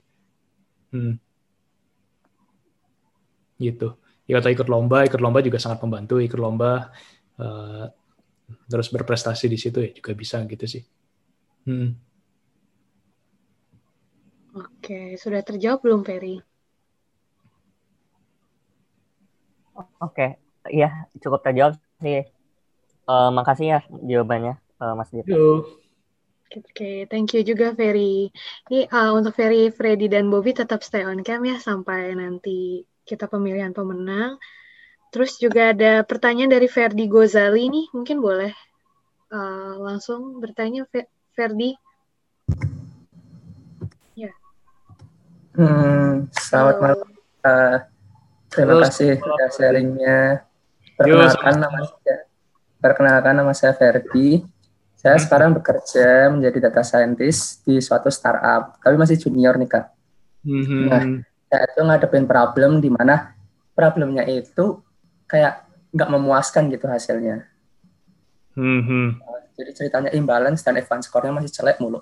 [0.95, 1.33] hmm
[3.63, 3.95] gitu.
[4.27, 6.19] Ya atau ikut lomba, ikut lomba juga sangat membantu.
[6.19, 6.91] Ikut lomba
[7.39, 7.87] uh,
[8.67, 10.83] terus berprestasi di situ ya juga bisa gitu sih.
[11.67, 11.95] Hmm.
[14.53, 16.37] Oke, sudah terjawab belum Ferry?
[20.05, 20.37] Oke,
[20.71, 22.27] iya cukup terjawab sih.
[23.03, 25.67] Uh, makasih ya jawabannya, uh, Mas Dito.
[26.53, 28.29] Oke, okay, thank you juga Ferry.
[28.69, 33.25] Ini uh, untuk Ferry, Freddy, dan Bobby tetap stay on cam ya sampai nanti kita
[33.25, 34.37] pemilihan pemenang.
[35.13, 38.53] Terus juga ada pertanyaan dari Ferdi Gozali nih, mungkin boleh
[39.33, 40.85] uh, langsung bertanya
[41.33, 41.73] Ferdi.
[44.13, 44.33] Ya.
[45.57, 47.09] Hmm, selamat malam.
[47.43, 47.77] Uh,
[48.53, 50.21] terima Halo, kasih sudah sharingnya.
[51.03, 52.17] Perkenalkan nama saya,
[52.79, 54.43] perkenalkan nama saya Ferdi.
[54.95, 55.25] Saya hmm.
[55.27, 58.79] sekarang bekerja menjadi data scientist di suatu startup.
[58.79, 59.87] Tapi masih junior nih kak.
[60.47, 60.87] Hmm.
[60.87, 61.03] Nah,
[61.51, 63.35] saya itu ngadepin problem di mana
[63.75, 64.81] problemnya itu
[65.27, 67.45] kayak nggak memuaskan gitu hasilnya.
[69.53, 72.01] Jadi ceritanya imbalance dan advance score-nya masih jelek mulu.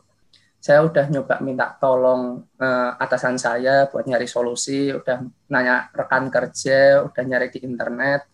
[0.61, 7.01] Saya udah nyoba minta tolong uh, atasan saya buat nyari solusi, udah nanya rekan kerja,
[7.01, 8.29] udah nyari di internet,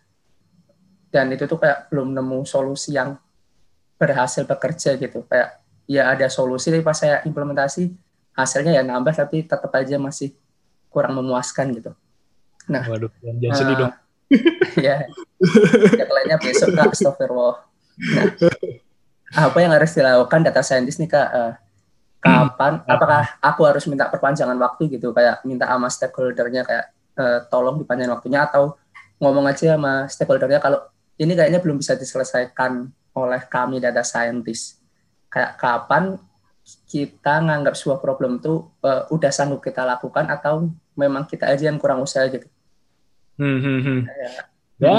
[1.17, 3.17] dan itu tuh kayak belum nemu solusi yang
[3.97, 5.25] berhasil bekerja gitu.
[5.25, 7.89] Kayak ya ada solusi, tapi pas saya implementasi
[8.37, 10.37] hasilnya ya nambah, tapi tetap aja masih
[10.93, 11.97] kurang memuaskan gitu.
[12.69, 13.93] Nah, waduh, jangan uh, sedih dong.
[14.85, 15.09] ya,
[15.97, 17.65] deadline-nya besok kak, astagfirullah.
[17.97, 18.25] Nah,
[19.49, 21.29] apa yang harus dilakukan data scientist nih kak?
[21.33, 21.53] Uh,
[22.21, 22.85] kapan?
[22.85, 22.93] Hmm.
[22.93, 28.13] Apakah aku harus minta perpanjangan waktu gitu, kayak minta sama stakeholdernya kayak uh, tolong dipanjangin
[28.13, 28.77] waktunya atau
[29.17, 30.85] ngomong aja sama stakeholdernya kalau
[31.17, 34.81] ini kayaknya belum bisa diselesaikan oleh kami data scientist.
[35.33, 36.21] Kayak kapan
[36.91, 40.67] kita nganggap sebuah problem itu uh, udah sanggup kita lakukan atau
[40.99, 42.49] memang kita aja yang kurang usaha gitu.
[43.37, 44.01] Hmm, hmm, hmm.
[44.81, 44.99] Ya, ya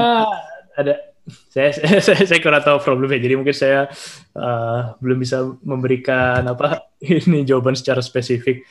[0.77, 0.93] ada
[1.53, 3.89] saya, saya saya kurang tahu problemnya jadi mungkin saya
[4.37, 8.63] uh, belum bisa memberikan apa ini jawaban secara spesifik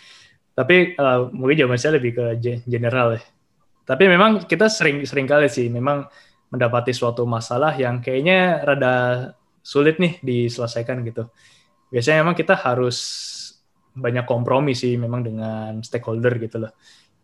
[0.57, 2.24] tapi uh, mungkin jawaban saya lebih ke
[2.64, 3.22] general ya
[3.84, 6.09] tapi memang kita sering sering kali sih memang
[6.57, 8.94] mendapati suatu masalah yang kayaknya rada
[9.61, 11.28] sulit nih diselesaikan gitu
[11.92, 12.98] biasanya memang kita harus
[13.96, 16.72] banyak kompromi sih memang dengan stakeholder gitu loh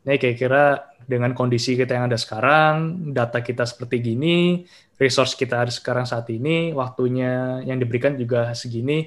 [0.02, 4.66] Nah, kira-kira dengan kondisi kita yang ada sekarang, data kita seperti gini,
[4.98, 9.06] resource kita ada sekarang saat ini, waktunya yang diberikan juga segini,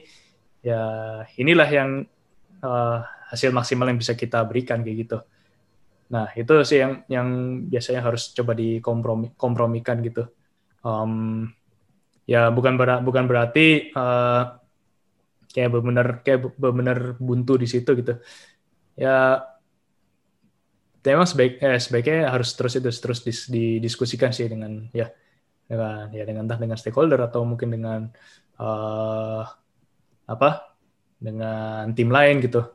[0.63, 0.79] ya
[1.35, 1.89] inilah yang
[2.63, 5.17] uh, hasil maksimal yang bisa kita berikan kayak gitu.
[6.05, 7.27] Nah, itu sih yang yang
[7.65, 10.29] biasanya harus coba dikompromikan gitu.
[10.85, 11.49] Um,
[12.29, 14.61] ya bukan ber, bukan berarti uh,
[15.49, 18.21] kayak benar kayak benar buntu di situ gitu.
[18.93, 19.41] Ya
[21.05, 25.13] memang sebaik eh, sebaiknya harus terus itu terus dis, didiskusikan sih dengan ya
[25.65, 28.01] dengan ya dengan entah dengan stakeholder atau mungkin dengan
[28.61, 29.45] uh,
[30.25, 30.49] apa
[31.17, 32.73] dengan tim lain gitu.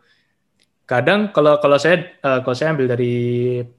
[0.91, 3.15] Kadang kalau kalau saya uh, kalau saya ambil dari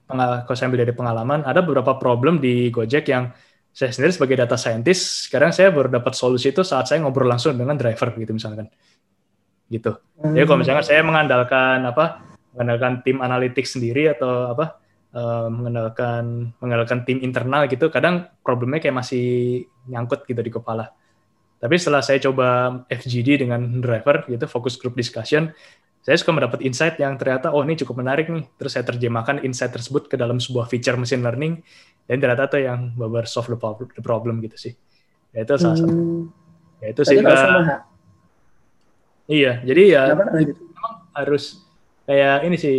[0.08, 3.36] kalau saya ambil dari pengalaman ada beberapa problem di Gojek yang
[3.76, 7.60] saya sendiri sebagai data scientist sekarang saya baru dapat solusi itu saat saya ngobrol langsung
[7.60, 8.72] dengan driver gitu misalkan
[9.68, 10.00] gitu.
[10.24, 12.24] Jadi kalau misalnya saya mengandalkan apa
[12.56, 14.80] mengandalkan tim analitik sendiri atau apa
[15.12, 20.96] uh, mengandalkan mengandalkan tim internal gitu kadang problemnya kayak masih nyangkut gitu di kepala
[21.62, 25.54] tapi setelah saya coba FGD dengan driver gitu focus group discussion
[26.02, 28.50] saya suka mendapat insight yang ternyata oh ini cukup menarik nih.
[28.58, 31.62] Terus saya terjemahkan insight tersebut ke dalam sebuah feature machine learning.
[32.10, 34.74] Dan ternyata itu yang benar solve the problem gitu sih.
[35.30, 35.94] Ya itu salah satu.
[35.94, 36.24] Hmm.
[36.82, 37.86] ya itu sih uh,
[39.30, 40.18] iya jadi ya gitu?
[40.18, 41.62] memang harus
[42.10, 42.76] kayak ini sih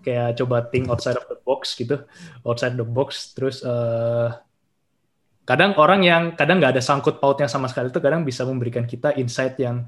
[0.00, 2.08] kayak coba think outside of the box gitu.
[2.48, 4.32] Outside the box terus uh,
[5.44, 9.12] kadang orang yang kadang nggak ada sangkut pautnya sama sekali itu kadang bisa memberikan kita
[9.20, 9.84] insight yang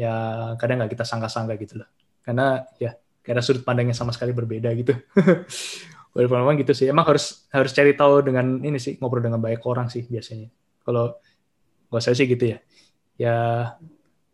[0.00, 0.12] ya
[0.56, 1.88] kadang nggak kita sangka-sangka gitu loh
[2.24, 4.96] karena ya karena sudut pandangnya sama sekali berbeda gitu.
[6.16, 6.90] Walaupun gitu sih.
[6.90, 10.50] Emang harus harus cari tahu dengan ini sih ngobrol dengan banyak orang sih biasanya.
[10.82, 11.14] Kalau
[11.92, 12.58] nggak saya sih gitu ya.
[13.20, 13.36] Ya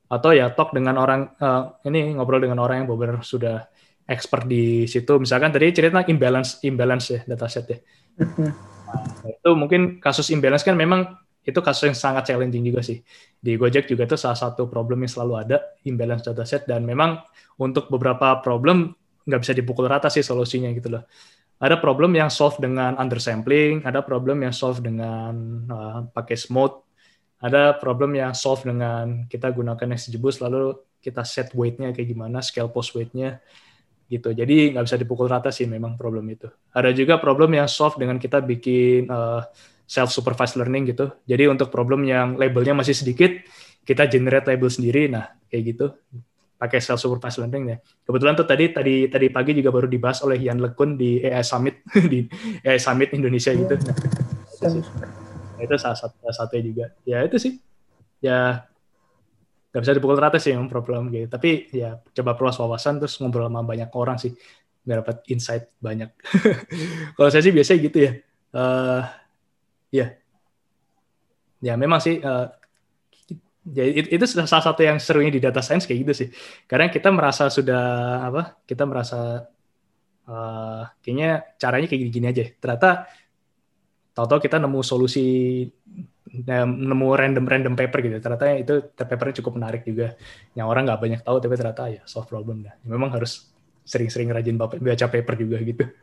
[0.07, 3.67] atau ya talk dengan orang uh, ini ngobrol dengan orang yang benar sudah
[4.07, 5.19] expert di situ.
[5.19, 7.79] Misalkan tadi cerita imbalance imbalance ya dataset ya.
[8.87, 11.11] Nah, itu mungkin kasus imbalance kan memang
[11.47, 12.99] itu kasus yang sangat challenging juga sih
[13.39, 17.23] di Gojek juga itu salah satu problem yang selalu ada imbalance dataset dan memang
[17.63, 18.91] untuk beberapa problem
[19.23, 21.07] nggak bisa dipukul rata sih solusinya gitu loh
[21.63, 25.33] ada problem yang solve dengan undersampling ada problem yang solve dengan
[25.71, 26.75] uh, pakai smooth
[27.37, 30.73] ada problem yang solve dengan kita gunakan XGBoost lalu
[31.07, 33.39] kita set weight-nya kayak gimana, scale post weight-nya
[34.09, 34.33] gitu.
[34.33, 36.49] Jadi nggak bisa dipukul rata sih memang problem itu.
[36.73, 39.45] Ada juga problem yang solve dengan kita bikin uh,
[39.87, 41.15] self supervised learning gitu.
[41.25, 43.31] Jadi untuk problem yang labelnya masih sedikit,
[43.87, 45.07] kita generate label sendiri.
[45.07, 45.87] Nah, kayak gitu
[46.57, 47.77] pakai self supervised learning ya.
[48.03, 51.87] Kebetulan tuh tadi tadi tadi pagi juga baru dibahas oleh Yan Lekun di AI Summit
[52.13, 52.27] di
[52.67, 53.75] AI Summit Indonesia gitu.
[54.57, 57.53] Nah, itu salah satu salah satunya juga ya itu sih
[58.21, 58.65] ya
[59.73, 63.49] nggak bisa dipukul rata sih yang problem gitu tapi ya coba perluas wawasan terus ngobrol
[63.49, 64.33] sama banyak orang sih
[64.87, 66.13] biar dapat insight banyak
[67.17, 68.13] kalau saya sih biasanya gitu ya
[68.57, 69.05] uh,
[69.91, 70.17] ya
[71.63, 72.47] ya memang sih uh,
[73.67, 76.29] ya itu salah satu yang serunya di data science kayak gitu sih.
[76.71, 77.83] Kadang kita merasa sudah
[78.23, 79.43] apa kita merasa
[80.31, 82.45] uh, kayaknya caranya kayak gini-gini aja.
[82.55, 83.11] Ternyata
[84.15, 85.27] tahu-tahu kita nemu solusi
[86.47, 88.17] nemu random-random paper gitu.
[88.23, 90.15] Ternyata itu papernya cukup menarik juga.
[90.55, 92.75] Yang orang nggak banyak tahu tapi ternyata ya solve problem dah.
[92.87, 93.51] Memang harus
[93.83, 95.85] sering-sering rajin baca paper juga gitu.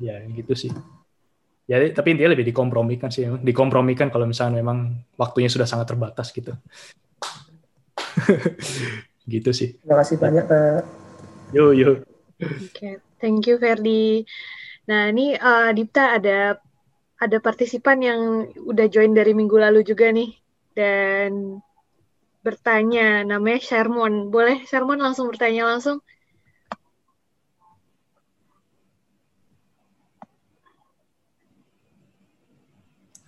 [0.00, 0.72] Ya gitu sih
[1.70, 6.50] ya tapi intinya lebih dikompromikan sih dikompromikan kalau misalnya memang waktunya sudah sangat terbatas gitu
[9.38, 10.82] gitu sih terima kasih banyak pak
[11.54, 12.02] yo yo
[12.42, 12.98] oke okay.
[13.22, 14.26] thank you Ferdi
[14.90, 16.58] Nah, ini uh, Dipta ada
[17.20, 18.20] ada partisipan yang
[18.58, 20.34] udah join dari minggu lalu juga nih
[20.74, 21.62] dan
[22.42, 24.34] bertanya namanya Shermon.
[24.34, 26.02] Boleh Shermon langsung bertanya langsung?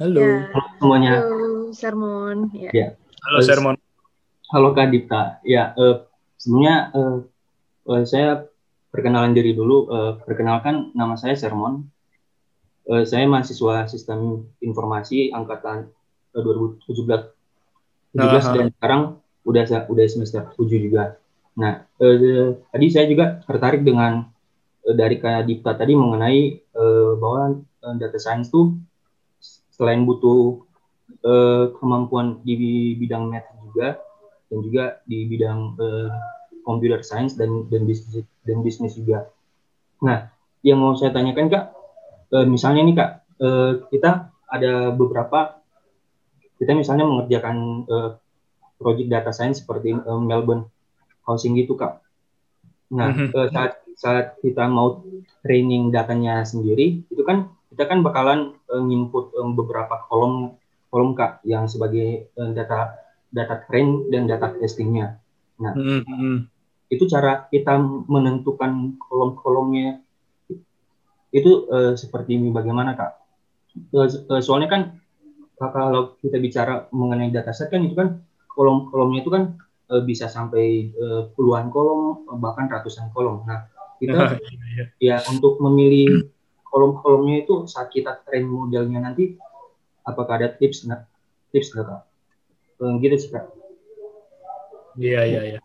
[0.01, 0.25] Halo.
[0.25, 0.49] Ya.
[0.49, 1.11] Halo semuanya.
[1.21, 2.39] Halo Shermon.
[2.57, 2.71] Ya.
[2.73, 2.89] ya.
[3.29, 3.77] Halo Shermon.
[4.49, 5.41] Halo Kak Dipta.
[5.45, 6.09] Ya, uh,
[6.41, 8.49] sebenarnya uh, saya
[8.89, 9.93] perkenalan diri dulu.
[9.93, 11.85] Uh, perkenalkan nama saya Sermon.
[12.89, 15.93] Uh, saya mahasiswa Sistem Informasi angkatan
[16.37, 17.33] uh, 2017
[18.13, 18.53] 17 uh-huh.
[18.57, 19.03] dan sekarang
[19.45, 21.21] udah udah semester 7 juga.
[21.57, 24.25] Nah, uh, tadi saya juga tertarik dengan
[24.89, 28.73] uh, dari Kak Dipta tadi mengenai uh, bahwa uh, data science tuh
[29.73, 30.63] selain butuh
[31.25, 33.99] uh, kemampuan di bidang math juga
[34.53, 36.13] dan juga di bidang uh,
[36.63, 39.33] computer science dan dan bisnis dan bisnis juga.
[40.05, 40.29] Nah,
[40.61, 41.65] yang mau saya tanyakan kak,
[42.37, 43.11] uh, misalnya nih kak,
[43.41, 45.63] uh, kita ada beberapa
[46.61, 48.11] kita misalnya mengerjakan uh,
[48.79, 50.69] project data science seperti uh, Melbourne
[51.25, 52.05] housing gitu kak.
[52.93, 53.29] Nah, mm -hmm.
[53.33, 55.01] uh, saat saat kita mau
[55.43, 60.61] training datanya sendiri, itu kan kita kan bakalan uh, nginput um, beberapa kolom
[60.93, 63.01] kolom kak yang sebagai uh, data
[63.33, 65.17] data train dan data testingnya.
[65.57, 66.37] Nah, mm -hmm.
[66.93, 70.05] itu cara kita menentukan kolom-kolomnya
[71.33, 73.13] itu uh, seperti ini bagaimana kak?
[73.97, 74.83] Uh, soalnya kan
[75.57, 78.21] kalau kita bicara mengenai dataset kan itu kan
[78.53, 79.57] kolom-kolomnya itu kan
[79.89, 83.49] uh, bisa sampai uh, puluhan kolom bahkan ratusan kolom.
[83.49, 83.65] Nah
[83.97, 84.37] kita
[84.77, 84.85] iya.
[85.01, 86.32] ya untuk memilih
[86.73, 89.37] kolom-kolomnya itu saat kita train modelnya nanti
[90.09, 91.05] apakah ada tips nggak
[91.53, 92.03] tips nggak kak?
[93.05, 93.45] Gitu sih kak.
[94.97, 95.61] Iya iya iya.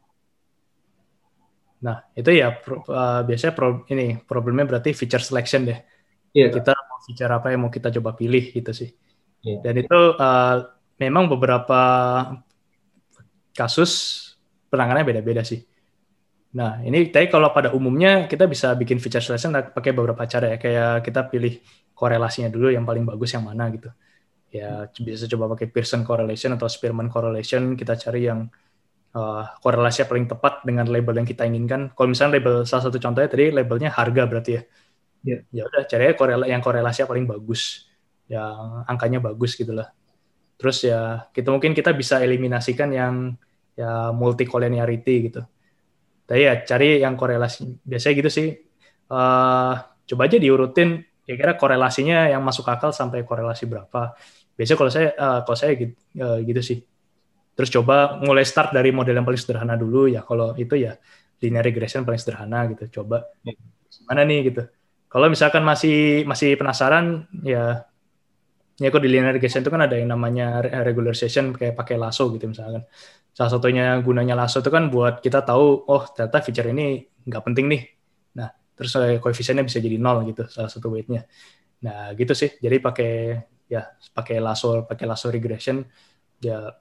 [1.77, 5.79] Nah, itu ya pro, uh, biasanya pro, ini problemnya berarti feature selection deh.
[6.33, 6.49] Yeah.
[6.49, 8.89] Kita mau feature apa yang mau kita coba pilih gitu sih.
[9.45, 9.61] Yeah.
[9.61, 10.55] Dan itu uh,
[10.97, 11.81] memang beberapa
[13.53, 13.91] kasus
[14.73, 15.61] penanganannya beda-beda sih.
[16.55, 20.57] Nah, ini tapi kalau pada umumnya kita bisa bikin feature selection pakai beberapa cara ya.
[20.57, 21.59] Kayak kita pilih
[21.91, 23.91] korelasinya dulu yang paling bagus yang mana gitu.
[24.47, 27.75] Ya, bisa coba pakai Pearson correlation atau Spearman correlation.
[27.75, 28.47] Kita cari yang
[29.11, 31.91] uh, korelasi paling tepat dengan label yang kita inginkan.
[31.91, 34.61] Kalau misalnya label salah satu contohnya tadi labelnya harga berarti ya.
[35.25, 35.41] Yeah.
[35.51, 37.91] Ya udah cari korela yang korelasi paling bagus,
[38.31, 39.91] yang angkanya bagus gitu lah.
[40.57, 43.35] Terus ya kita mungkin kita bisa eliminasikan yang
[43.75, 45.41] ya multi collinearity gitu.
[46.27, 48.47] Tapi ya cari yang korelasi biasanya gitu sih.
[49.07, 49.73] Uh,
[50.07, 54.15] coba aja diurutin kira-kira korelasinya yang masuk akal sampai korelasi berapa.
[54.59, 56.79] Biasanya kalau saya uh, kalau saya gitu, uh, gitu sih
[57.57, 60.21] Terus coba mulai start dari model yang paling sederhana dulu ya.
[60.21, 60.93] Kalau itu ya
[61.41, 63.01] linear regression paling sederhana gitu.
[63.01, 63.57] Coba ya.
[64.05, 64.61] mana nih gitu.
[65.09, 67.89] Kalau misalkan masih masih penasaran ya
[68.77, 72.45] ya kok di linear regression itu kan ada yang namanya regularization kayak pakai lasso gitu
[72.49, 72.85] misalkan.
[73.33, 77.65] Salah satunya gunanya lasso itu kan buat kita tahu oh ternyata feature ini nggak penting
[77.69, 77.81] nih.
[78.37, 81.25] Nah, terus koefisiennya bisa jadi nol gitu salah satu weightnya.
[81.85, 82.49] Nah, gitu sih.
[82.57, 83.11] Jadi pakai
[83.67, 83.83] ya
[84.15, 85.83] pakai lasso pakai lasso regression
[86.39, 86.71] ya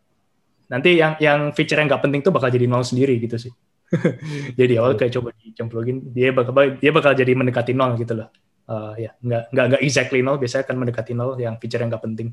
[0.71, 3.53] nanti yang yang feature yang nggak penting tuh bakal jadi nol sendiri gitu sih
[4.59, 8.31] jadi awal kayak coba dicemplungin dia bakal dia bakal jadi mendekati nol gitu loh
[8.71, 10.39] uh, ya nggak nggak nggak exactly nol.
[10.39, 12.29] Biasanya akan mendekati nol yang feature yang nggak penting.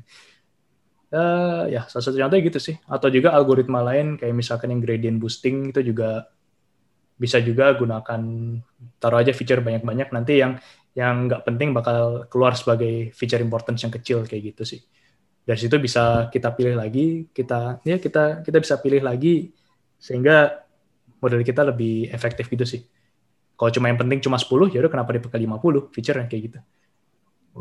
[1.14, 2.76] Uh, ya salah satu contohnya gitu sih.
[2.90, 6.26] Atau juga algoritma lain kayak misalkan yang gradient boosting itu juga
[7.14, 8.20] bisa juga gunakan
[8.98, 10.08] taruh aja feature banyak-banyak.
[10.10, 10.58] Nanti yang
[10.94, 14.80] yang nggak penting bakal keluar sebagai feature importance yang kecil kayak gitu sih.
[15.44, 19.52] Dari situ bisa kita pilih lagi kita ya kita kita bisa pilih lagi
[20.00, 20.64] sehingga
[21.20, 22.80] model kita lebih efektif gitu sih
[23.64, 26.58] kalau cuma yang penting cuma 10 ya udah kenapa dipakai 50 feature yang kayak gitu.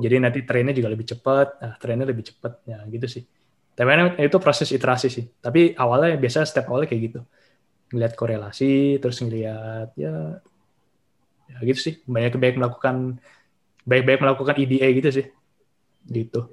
[0.03, 3.23] Jadi nanti trennya juga lebih cepat nah, trennya lebih cepat ya gitu sih.
[3.71, 5.31] Tapi itu proses iterasi sih.
[5.39, 7.19] Tapi awalnya biasa step awalnya kayak gitu.
[7.95, 10.43] Ngeliat korelasi terus ngeliat ya
[11.47, 11.95] ya gitu sih.
[12.03, 13.23] Banyak baik melakukan
[13.87, 15.25] baik-baik melakukan EDA gitu sih.
[16.03, 16.51] Gitu.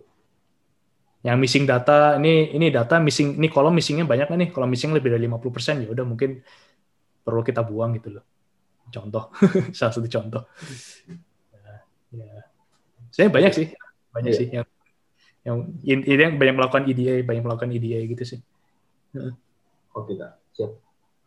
[1.26, 4.55] Yang missing data ini ini data missing ini kolom missingnya banyak nih?
[4.55, 6.38] Kalau missing lebih dari 50% ya udah mungkin
[7.26, 8.30] perlu kita buang gitu loh
[8.91, 9.30] contoh.
[9.76, 10.43] Salah satu contoh.
[12.11, 12.43] Ya, ya.
[13.14, 13.66] saya banyak sih.
[14.11, 14.41] Banyak yeah.
[14.43, 14.66] sih yang
[15.41, 18.41] yang ini yang banyak melakukan EDA banyak melakukan EDA gitu sih.
[19.97, 20.36] Oke kak.
[20.56, 20.70] Siap.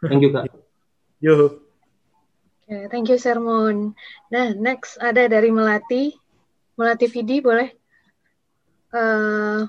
[0.05, 0.45] Thank you kak.
[1.25, 1.63] Yo.
[2.63, 3.91] Okay, thank you Sermon
[4.29, 6.13] nah next ada dari Melati.
[6.73, 7.69] Melati Vidi boleh
[8.93, 9.65] uh,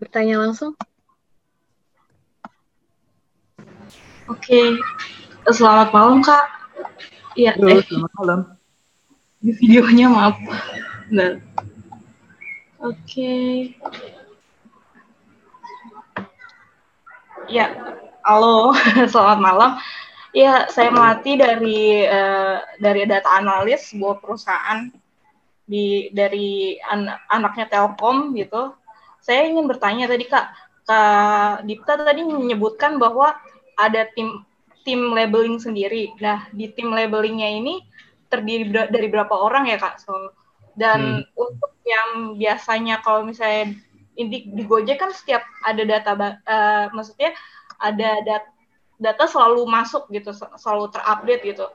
[0.00, 0.76] bertanya langsung?
[4.30, 4.78] Oke,
[5.50, 6.59] selamat malam Kak.
[7.38, 7.82] Iya, eh.
[7.86, 8.40] selamat malam.
[9.40, 10.36] Di videonya maaf.
[12.80, 13.34] Oke.
[17.50, 17.66] Ya,
[18.22, 18.74] halo,
[19.12, 19.70] selamat malam.
[20.30, 24.86] Ya, saya Melati dari uh, dari data analis sebuah perusahaan
[25.70, 28.74] di dari an anaknya Telkom gitu
[29.22, 30.46] saya ingin bertanya tadi Kak,
[30.88, 33.36] Kak Dipta tadi menyebutkan bahwa
[33.76, 34.42] ada tim
[34.84, 36.14] tim labeling sendiri.
[36.20, 37.84] Nah, di tim labelingnya ini
[38.30, 40.00] terdiri dari berapa orang ya Kak?
[40.00, 40.12] So,
[40.78, 41.40] dan hmm.
[41.40, 43.74] untuk yang biasanya kalau misalnya
[44.14, 47.34] di, di Gojek kan setiap ada data, uh, maksudnya
[47.80, 48.44] ada dat,
[49.00, 51.66] data selalu masuk gitu, selalu terupdate gitu.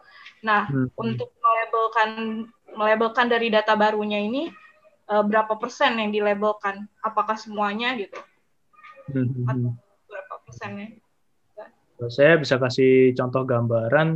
[0.46, 0.94] Nah, hmm.
[0.98, 2.10] untuk melabelkan
[2.76, 4.52] melabelkan dari data barunya ini
[5.10, 6.86] uh, berapa persen yang dilabelkan?
[7.02, 8.20] Apakah semuanya gitu?
[9.10, 9.46] Hmm.
[9.50, 9.72] Atau
[10.10, 11.05] berapa persennya?
[12.12, 14.10] Saya bisa kasih contoh gambaran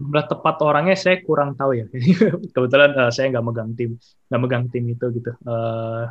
[0.00, 1.86] jumlah tepat orangnya saya kurang tahu ya.
[2.56, 4.00] Kebetulan uh, saya nggak megang tim,
[4.32, 5.36] nggak megang tim itu gitu.
[5.44, 6.08] Uh,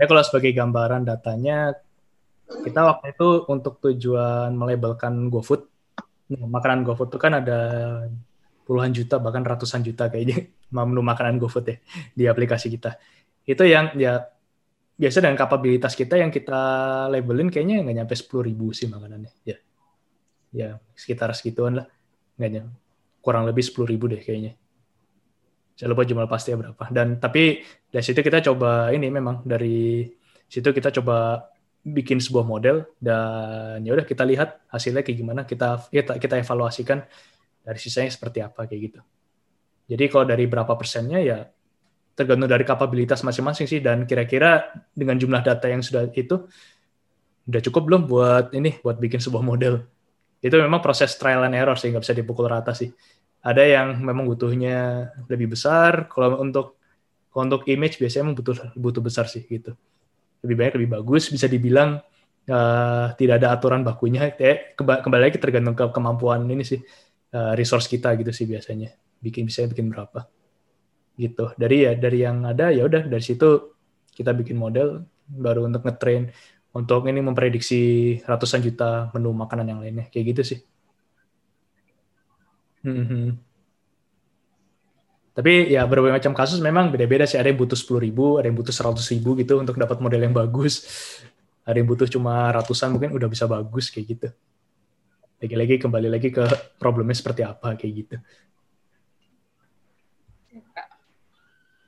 [0.00, 1.76] ya kalau sebagai gambaran datanya,
[2.48, 5.68] kita waktu itu untuk tujuan melabelkan GoFood,
[6.32, 7.60] nah, makanan GoFood itu kan ada
[8.64, 11.76] puluhan juta bahkan ratusan juta kayaknya menu makanan GoFood ya
[12.16, 12.96] di aplikasi kita.
[13.44, 14.31] Itu yang ya
[15.02, 16.62] biasa dengan kapabilitas kita yang kita
[17.10, 19.34] labelin kayaknya nggak nyampe sepuluh ribu sih makanannya.
[19.42, 19.58] Ya.
[20.54, 21.90] Ya sekitar segituan lah.
[22.38, 22.78] Nggak nyampe
[23.18, 24.54] kurang lebih sepuluh ribu deh kayaknya.
[25.74, 26.86] Saya lupa jumlah pasti berapa.
[26.94, 30.06] Dan tapi dari situ kita coba ini memang dari
[30.46, 31.50] situ kita coba
[31.82, 37.02] bikin sebuah model dan ya udah kita lihat hasilnya kayak gimana kita kita kita evaluasikan
[37.58, 39.00] dari sisanya seperti apa kayak gitu.
[39.90, 41.42] Jadi kalau dari berapa persennya ya
[42.12, 43.80] tergantung dari kapabilitas masing-masing sih.
[43.80, 46.44] Dan kira-kira dengan jumlah data yang sudah itu
[47.42, 49.82] udah cukup belum buat ini buat bikin sebuah model?
[50.42, 52.90] Itu memang proses trial and error sih nggak bisa dipukul rata sih.
[53.42, 56.06] Ada yang memang butuhnya lebih besar.
[56.06, 56.78] Kalau untuk
[57.32, 59.74] untuk image biasanya memang butuh butuh besar sih gitu.
[60.44, 61.30] Lebih banyak lebih bagus.
[61.32, 61.98] Bisa dibilang
[62.46, 64.30] uh, tidak ada aturan bakunya.
[64.34, 66.82] Kayak kembali lagi tergantung ke kemampuan ini sih
[67.34, 68.94] uh, resource kita gitu sih biasanya.
[69.22, 70.41] Bikin bisa bikin berapa
[71.16, 71.52] gitu.
[71.56, 73.76] Dari ya dari yang ada ya udah dari situ
[74.12, 76.32] kita bikin model baru untuk ngetrain
[76.72, 77.80] untuk ini memprediksi
[78.24, 80.06] ratusan juta menu makanan yang lainnya.
[80.08, 80.60] Kayak gitu sih.
[82.82, 83.38] Hmm.
[85.32, 87.40] tapi ya berbagai macam kasus memang beda-beda sih.
[87.40, 90.34] Ada yang butuh sepuluh ribu ada yang butuh seratus ribu gitu untuk dapat model yang
[90.34, 90.84] bagus.
[91.64, 94.28] Ada yang butuh cuma ratusan mungkin udah bisa bagus kayak gitu.
[95.40, 96.44] Lagi-lagi kembali lagi ke
[96.76, 98.16] problemnya seperti apa kayak gitu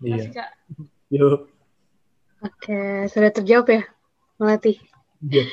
[0.05, 0.24] Iya.
[0.36, 0.51] Kak.
[1.09, 1.48] Yuk.
[2.44, 3.82] Oke, sudah terjawab ya,
[4.36, 4.76] Melati?
[5.24, 5.48] Iya.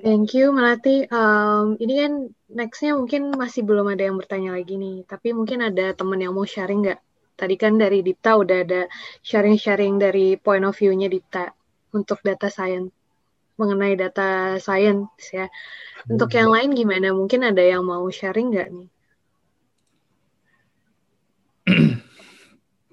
[0.00, 1.04] Thank you, Melati.
[1.12, 2.12] Um, ini kan
[2.48, 6.48] nextnya mungkin masih belum ada yang bertanya lagi nih, tapi mungkin ada teman yang mau
[6.48, 7.00] sharing nggak?
[7.36, 8.88] Tadi kan dari Dipta udah ada
[9.20, 11.52] sharing-sharing dari point of view-nya Dipta
[11.92, 12.88] untuk data science,
[13.60, 15.52] mengenai data science ya.
[16.08, 17.12] Untuk yang lain gimana?
[17.12, 18.88] Mungkin ada yang mau sharing nggak nih?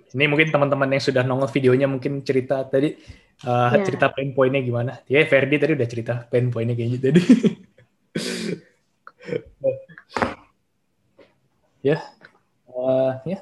[0.09, 2.97] Ini mungkin teman-teman yang sudah nongol videonya mungkin cerita tadi
[3.45, 3.85] uh, yeah.
[3.85, 4.99] cerita pain pointnya gimana.
[5.05, 7.21] Ya Ferdi tadi udah cerita pain pointnya kayaknya tadi.
[11.93, 12.01] ya,
[12.73, 13.39] uh, ya,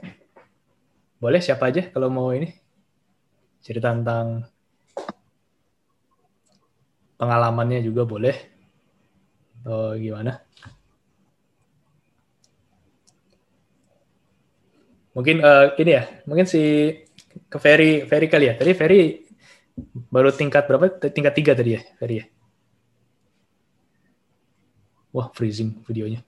[1.18, 2.52] boleh siapa aja kalau mau ini
[3.64, 4.44] cerita tentang
[7.18, 8.36] pengalamannya juga boleh.
[9.64, 10.47] Atau gimana?
[15.18, 16.94] Mungkin uh, ini ya, mungkin si
[17.50, 18.54] ke Ferry, Ferry kali ya.
[18.54, 19.26] Tadi Ferry
[20.14, 20.94] baru tingkat berapa?
[21.10, 22.26] Tingkat tiga tadi ya, Ferry ya.
[25.10, 26.22] Wah, freezing videonya.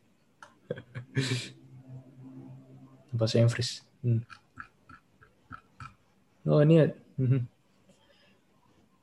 [3.14, 3.86] Apa saya yang freeze?
[4.02, 4.26] Hmm.
[6.50, 6.86] Oh, ini ya.
[7.22, 7.46] Hmm.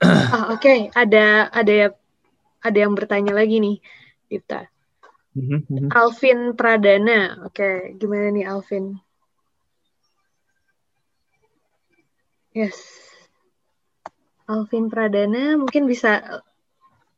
[0.03, 0.79] Ah, Oke, okay.
[0.99, 1.89] ada ada ya
[2.59, 3.79] ada yang bertanya lagi nih,
[4.27, 4.67] Dipta.
[5.39, 7.75] Hmm, Alvin Pradana, oke, okay.
[7.95, 9.06] gimana nih Alvin?
[12.57, 12.81] Yes.
[14.49, 16.41] Alvin Pradana mungkin bisa.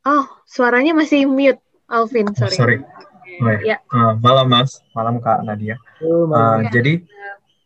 [0.03, 2.27] Oh, suaranya masih mute, Alvin.
[2.35, 2.51] Sorry.
[2.51, 2.77] Oh, sorry.
[3.39, 3.79] Oh, ya.
[3.87, 5.79] Uh, malam Mas, malam Kak Nadia.
[6.03, 6.59] Oh, malam.
[6.59, 6.71] Uh, ya.
[6.75, 6.93] Jadi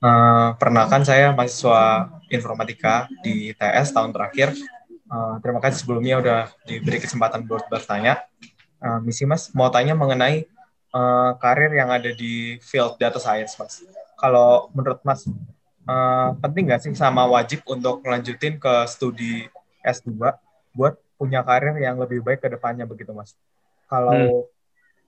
[0.06, 4.54] uh, perkenalkan saya mahasiswa informatika di TS tahun terakhir.
[5.10, 6.40] Uh, terima kasih sebelumnya udah
[6.70, 8.22] diberi kesempatan buat bertanya.
[8.78, 10.45] Uh, misi Mas mau tanya mengenai
[10.94, 13.82] uh, karir yang ada di field data science Mas.
[14.22, 15.26] Kalau menurut Mas
[15.88, 19.47] uh, penting nggak sih sama wajib untuk melanjutin ke studi
[19.84, 20.15] S2
[20.73, 23.38] buat punya karir yang lebih baik ke depannya begitu Mas.
[23.88, 24.49] Kalau hmm.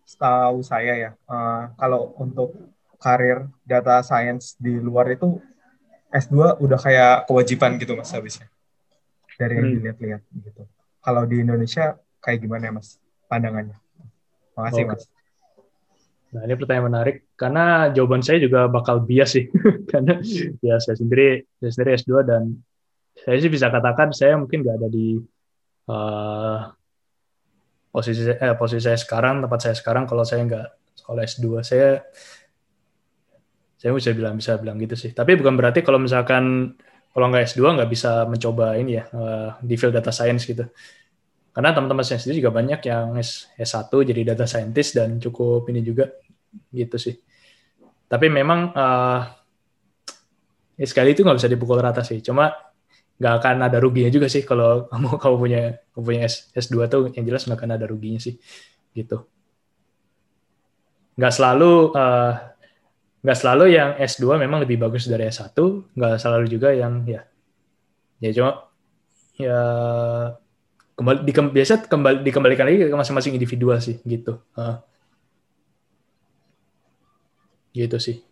[0.06, 2.54] setahu saya ya, uh, kalau untuk
[3.02, 5.42] karir data science di luar itu
[6.14, 8.48] S2 udah kayak kewajiban gitu Mas habisnya.
[9.36, 9.76] Dari yang hmm.
[9.82, 10.64] dilihat-lihat gitu.
[11.04, 12.98] Kalau di Indonesia kayak gimana ya Mas
[13.28, 13.78] pandangannya?
[14.56, 14.92] Makasih okay.
[14.96, 15.04] Mas.
[16.34, 19.46] Nah, ini pertanyaan menarik karena jawaban saya juga bakal bias sih.
[19.92, 20.18] karena
[20.64, 22.44] ya saya sendiri saya sendiri S2 dan
[23.16, 25.22] saya sih bisa katakan saya mungkin nggak ada di
[25.88, 26.60] uh,
[27.94, 30.68] posisi eh, posisi saya sekarang, tempat saya sekarang kalau saya nggak
[31.00, 32.04] sekolah S2 saya
[33.80, 35.12] saya bisa bilang bisa bilang gitu sih.
[35.14, 36.76] Tapi bukan berarti kalau misalkan
[37.16, 40.68] kalau nggak S2 nggak bisa mencoba ini ya uh, di field data science gitu.
[41.56, 45.80] Karena teman-teman saya sendiri juga banyak yang S, S1 jadi data scientist dan cukup ini
[45.80, 46.12] juga
[46.76, 47.16] gitu sih.
[48.12, 49.24] Tapi memang uh,
[50.76, 52.20] ya sekali itu nggak bisa dipukul rata sih.
[52.20, 52.52] Cuma
[53.16, 55.62] nggak akan ada ruginya juga sih kalau kamu kamu punya
[55.96, 58.36] kamu punya S, S2 tuh yang jelas nggak akan ada ruginya sih
[58.92, 59.24] gitu.
[61.16, 62.36] Nggak selalu uh,
[63.24, 65.56] selalu yang S2 memang lebih bagus dari S1,
[65.96, 67.24] nggak selalu juga yang ya
[68.20, 68.52] ya cuma
[69.40, 69.60] ya
[70.96, 74.40] kembali di, biasa kembali dikembalikan lagi ke masing-masing individual sih gitu.
[74.56, 74.80] Uh,
[77.76, 78.24] gitu sih.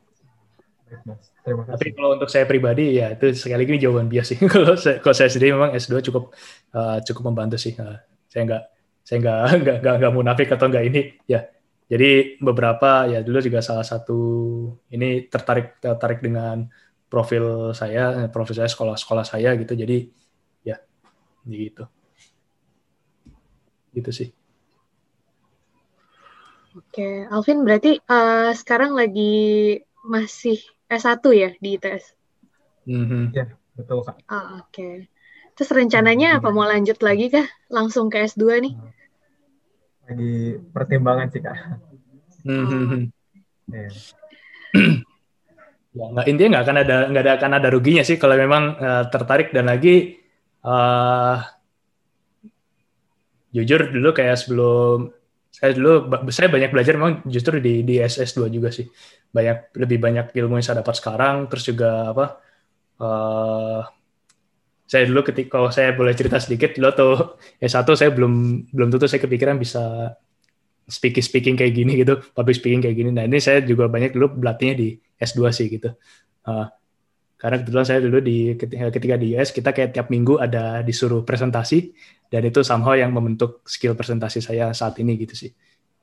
[1.44, 1.76] Terima kasih.
[1.76, 4.40] Tapi kalau untuk saya pribadi ya itu sekali lagi jawaban bias sih.
[4.54, 6.32] kalau saya, kalau saya sendiri memang S2 cukup
[6.72, 7.76] uh, cukup membantu sih.
[7.76, 8.00] Uh,
[8.32, 8.64] saya nggak
[9.04, 11.44] saya nggak nggak nggak nggak munafik atau nggak ini ya.
[11.92, 14.16] Jadi beberapa ya dulu juga salah satu
[14.88, 16.64] ini tertarik tertarik dengan
[17.12, 19.76] profil saya profil saya sekolah sekolah saya gitu.
[19.76, 20.08] Jadi
[20.64, 20.80] ya
[21.44, 21.84] gitu
[23.94, 24.30] gitu sih.
[26.74, 30.58] Oke, Alvin berarti uh, sekarang lagi masih
[30.90, 32.18] S1 ya di ITS?
[32.90, 33.24] Mm-hmm.
[33.38, 33.46] Ya,
[33.78, 34.18] betul Kak.
[34.26, 34.74] Oh, Oke.
[34.74, 34.96] Okay.
[35.54, 37.46] Terus rencananya apa mau lanjut lagi kah?
[37.70, 38.74] Langsung ke S2 nih?
[40.10, 40.34] Lagi
[40.74, 41.58] pertimbangan sih Kak.
[42.42, 43.14] Mm-hmm.
[43.70, 43.94] Yeah.
[45.94, 49.04] ya nggak intinya nggak akan ada nggak ada akan ada ruginya sih kalau memang uh,
[49.14, 50.18] tertarik dan lagi
[50.66, 51.38] uh,
[53.54, 55.14] jujur dulu kayak sebelum
[55.54, 58.90] saya dulu saya banyak belajar memang justru di di SS2 juga sih.
[59.30, 62.26] Banyak lebih banyak ilmu yang saya dapat sekarang terus juga apa
[62.98, 63.82] uh,
[64.90, 67.16] saya dulu ketika kalau saya boleh cerita sedikit dulu tuh
[67.62, 68.34] S1 saya belum
[68.74, 70.14] belum tentu saya kepikiran bisa
[70.90, 73.10] speaking speaking kayak gini gitu public speaking kayak gini.
[73.14, 74.90] Nah ini saya juga banyak dulu berlatihnya di
[75.22, 75.94] S2 sih gitu.
[76.44, 76.68] Uh,
[77.44, 81.92] karena kebetulan saya dulu di ketika di US kita kayak tiap minggu ada disuruh presentasi.
[82.32, 85.52] Dan itu somehow yang membentuk skill presentasi saya saat ini gitu sih.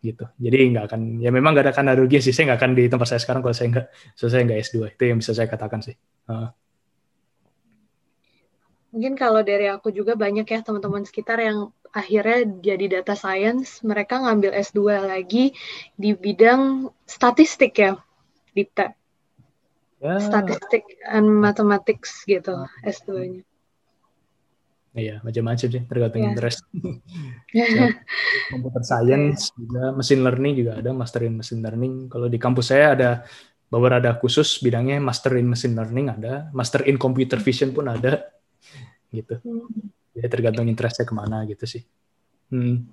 [0.04, 0.20] Gitu.
[0.36, 2.36] Jadi nggak akan ya memang nggak ada kan rugi sih.
[2.36, 3.86] Saya nggak akan di tempat saya sekarang kalau saya nggak
[4.20, 5.96] saya nggak S2 itu yang bisa saya katakan sih.
[6.28, 6.52] Uh.
[8.90, 13.80] mungkin kalau dari aku juga banyak ya teman-teman sekitar yang akhirnya jadi data science.
[13.80, 15.56] Mereka ngambil S2 lagi
[15.96, 17.96] di bidang statistik ya
[18.52, 18.99] Dipta
[20.00, 20.16] ya.
[20.18, 22.68] statistik and mathematics gitu ah.
[22.82, 23.44] S2-nya.
[24.90, 26.30] Iya, macam-macam sih, tergantung yeah.
[26.34, 26.66] interest.
[28.50, 32.10] Computer science juga, machine learning juga ada, master in machine learning.
[32.10, 33.10] Kalau di kampus saya ada
[33.70, 38.34] bahwa ada khusus bidangnya master in machine learning ada, master in computer vision pun ada,
[39.14, 39.38] gitu.
[39.46, 39.94] Hmm.
[40.10, 41.86] Jadi tergantung interestnya ke mana gitu sih.
[42.50, 42.90] Hmm.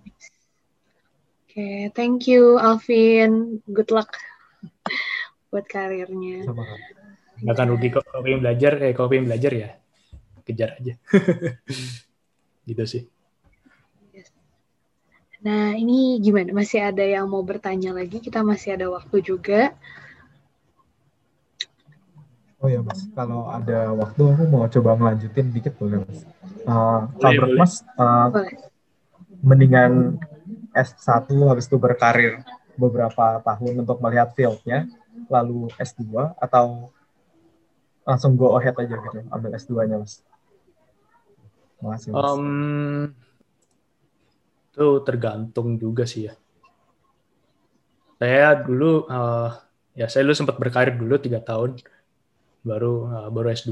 [1.50, 3.58] Oke, okay, thank you Alvin.
[3.66, 4.14] Good luck
[5.52, 6.48] buat karirnya.
[6.48, 6.64] Sama
[7.38, 9.70] nggak akan rugi kok kalau pengen belajar eh kalau pengen belajar ya
[10.48, 10.94] kejar aja.
[12.68, 13.04] Gitu sih.
[15.44, 16.50] Nah ini gimana?
[16.52, 18.18] Masih ada yang mau bertanya lagi?
[18.18, 19.76] Kita masih ada waktu juga.
[22.58, 26.26] Oh ya mas, kalau ada waktu aku mau coba ngelanjutin dikit boleh mas.
[26.66, 28.34] Uh, kalau mas, uh,
[29.46, 30.18] mendingan
[30.74, 32.42] S1 habis itu berkarir
[32.74, 34.90] beberapa tahun untuk melihat fieldnya,
[35.28, 36.92] lalu S2 atau
[38.08, 40.24] langsung go ahead aja gitu ambil S2-nya mas.
[41.84, 42.24] Makasih mas.
[42.24, 43.12] Um,
[44.72, 46.34] itu tergantung juga sih ya.
[48.18, 49.52] Saya dulu uh,
[49.94, 51.78] ya saya dulu sempat berkarir dulu tiga tahun
[52.64, 53.72] baru uh, baru S2.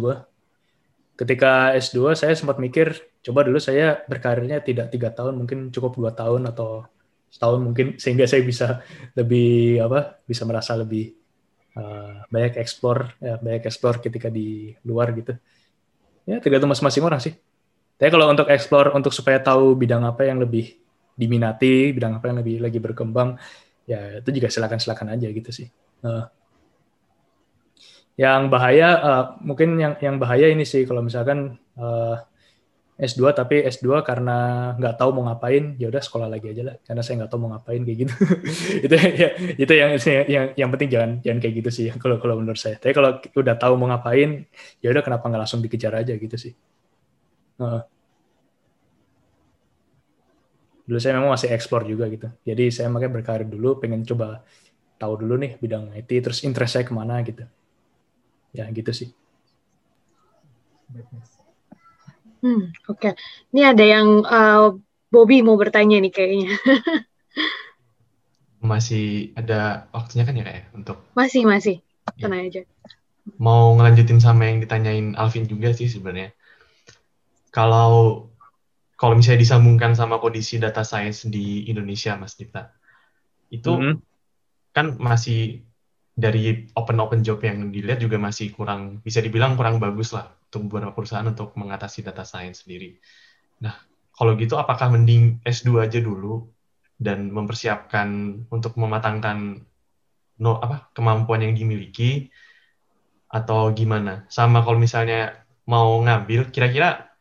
[1.16, 2.92] Ketika S2 saya sempat mikir
[3.24, 6.86] coba dulu saya berkarirnya tidak tiga tahun mungkin cukup dua tahun atau
[7.32, 8.68] setahun mungkin sehingga saya bisa
[9.16, 11.25] lebih apa bisa merasa lebih
[11.76, 15.36] uh, banyak explore ya, banyak explore ketika di luar gitu.
[16.26, 17.38] Ya tergantung masing-masing orang sih.
[17.96, 20.76] Tapi kalau untuk explore untuk supaya tahu bidang apa yang lebih
[21.16, 23.40] diminati bidang apa yang lebih lagi berkembang
[23.88, 25.68] ya itu juga silakan silakan aja gitu sih.
[26.04, 26.28] Uh,
[28.16, 32.20] yang bahaya uh, mungkin yang yang bahaya ini sih kalau misalkan uh,
[32.96, 36.76] S2 tapi S2 karena nggak tahu mau ngapain ya udah sekolah lagi aja lah.
[36.80, 38.14] Karena saya nggak tahu mau ngapain kayak gitu.
[38.88, 39.92] Itu ya, itu yang
[40.32, 42.80] yang yang penting jangan jangan kayak gitu sih kalau kalau menurut saya.
[42.80, 44.48] Tapi kalau udah tahu mau ngapain
[44.80, 46.54] ya udah kenapa nggak langsung dikejar aja gitu sih.
[47.60, 47.84] Uh.
[50.86, 52.30] dulu saya memang masih explore juga gitu.
[52.46, 54.46] Jadi saya makanya berkarir dulu pengen coba
[55.02, 57.44] tahu dulu nih bidang IT terus interest saya ke mana gitu.
[58.54, 59.10] Ya gitu sih
[62.46, 63.14] Hmm, Oke, okay.
[63.58, 64.78] ini ada yang uh,
[65.10, 66.54] Bobby mau bertanya nih kayaknya.
[68.62, 70.98] masih ada waktunya kan ya kayak ya, untuk?
[71.18, 72.30] Masih masih, ya.
[72.30, 72.62] tenang aja.
[73.42, 76.38] Mau ngelanjutin sama yang ditanyain Alvin juga sih sebenarnya.
[77.50, 78.30] Kalau
[78.94, 82.70] kalau misalnya disambungkan sama kondisi data science di Indonesia, Mas Dita,
[83.50, 83.96] itu mm -hmm.
[84.70, 85.66] kan masih
[86.14, 90.72] dari open open job yang dilihat juga masih kurang bisa dibilang kurang bagus lah untuk
[90.72, 92.98] beberapa perusahaan untuk mengatasi data science sendiri.
[93.62, 93.76] Nah,
[94.16, 96.48] kalau gitu apakah mending S2 aja dulu
[96.96, 98.08] dan mempersiapkan
[98.48, 99.68] untuk mematangkan
[100.36, 102.32] no apa kemampuan yang dimiliki
[103.28, 104.24] atau gimana?
[104.32, 107.12] Sama kalau misalnya mau ngambil kira-kira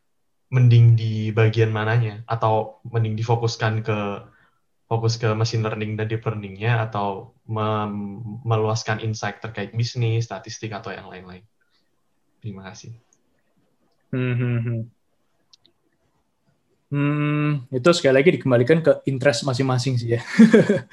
[0.55, 3.98] mending di bagian mananya atau mending difokuskan ke
[4.86, 7.34] fokus ke machine learning dan deep learning-nya atau
[8.46, 11.42] meluaskan insight terkait bisnis, statistik atau yang lain-lain.
[12.38, 13.03] Terima kasih.
[14.15, 14.81] Hmm, hmm, hmm.
[16.95, 20.23] hmm, itu sekali lagi dikembalikan ke interest masing-masing sih ya.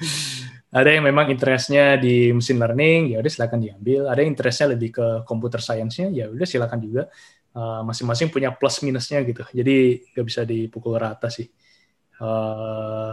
[0.78, 4.10] ada yang memang interestnya di machine learning, ya udah silakan diambil.
[4.10, 7.06] Ada yang interestnya lebih ke computer science-nya, ya udah silakan juga.
[7.52, 9.44] Eh, masing-masing punya plus minusnya gitu.
[9.52, 11.46] Jadi nggak bisa dipukul rata sih.
[12.22, 13.10] Uh,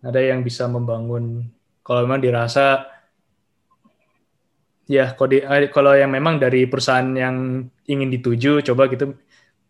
[0.00, 1.44] ada yang bisa membangun
[1.84, 2.88] kalau memang dirasa
[4.88, 9.14] ya eh, kalau yang memang dari perusahaan yang ingin dituju coba gitu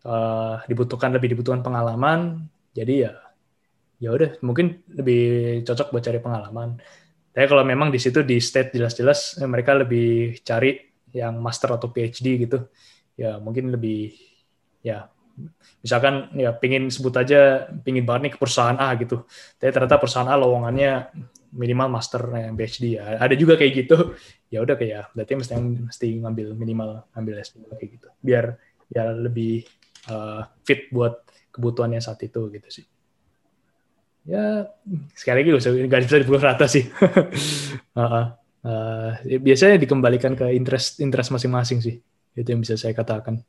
[0.07, 3.13] uh, dibutuhkan lebih dibutuhkan pengalaman jadi ya
[3.99, 5.21] ya udah mungkin lebih
[5.67, 6.79] cocok buat cari pengalaman.
[7.35, 10.79] Tapi kalau memang di situ di state jelas-jelas mereka lebih cari
[11.13, 12.69] yang master atau PhD gitu
[13.17, 14.13] ya mungkin lebih
[14.85, 15.09] ya
[15.83, 19.25] misalkan ya pingin sebut aja pingin banget ke perusahaan A gitu
[19.57, 21.11] tapi ternyata perusahaan A lowongannya
[21.53, 23.17] minimal master yang PhD ya.
[23.17, 24.17] Ada juga kayak gitu.
[24.49, 28.07] Ya udah kayak berarti mesti mesti ngambil minimal ngambil S2 kayak gitu.
[28.21, 28.57] Biar
[28.89, 29.65] ya lebih
[30.09, 32.85] uh, fit buat kebutuhannya saat itu gitu sih.
[34.29, 34.69] Ya
[35.17, 35.49] sekali lagi
[35.89, 36.85] nggak bisa dipukul rata sih.
[37.99, 38.25] Uh, uh,
[38.63, 39.09] uh,
[39.43, 41.99] biasanya dikembalikan ke interest interest masing-masing sih.
[42.37, 43.41] Itu yang bisa saya katakan.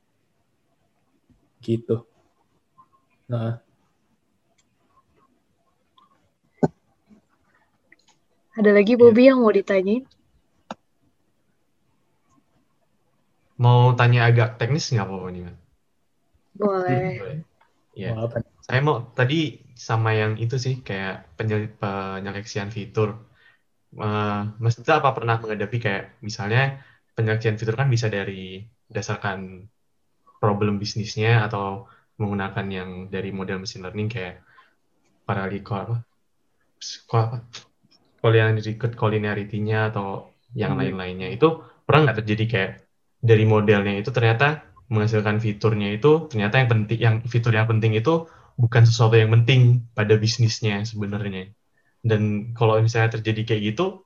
[1.61, 2.03] Gitu.
[3.29, 3.70] Nah.
[8.59, 10.03] Ada lagi Bobby yang mau ditanya?
[13.61, 15.43] Mau tanya agak teknis nggak apa-apa nih,
[16.57, 17.45] Boleh.
[17.95, 18.17] Ya.
[18.65, 23.21] Saya mau tadi sama yang itu sih kayak penyeleksian fitur.
[23.91, 26.81] Uh, Mas Dita apa pernah menghadapi kayak misalnya
[27.19, 29.67] penyeleksian fitur kan bisa dari berdasarkan
[30.41, 34.43] problem bisnisnya atau menggunakan yang dari model machine learning kayak
[35.27, 35.97] paraliko apa
[37.13, 37.37] apa
[38.21, 40.81] collinearity-nya atau yang hmm.
[40.81, 42.73] lain-lainnya itu pernah nggak terjadi kayak
[43.21, 48.27] dari modelnya itu ternyata menghasilkan fiturnya itu ternyata yang penting yang fitur yang penting itu
[48.59, 51.53] bukan sesuatu yang penting pada bisnisnya sebenarnya
[52.05, 54.05] dan kalau misalnya terjadi kayak gitu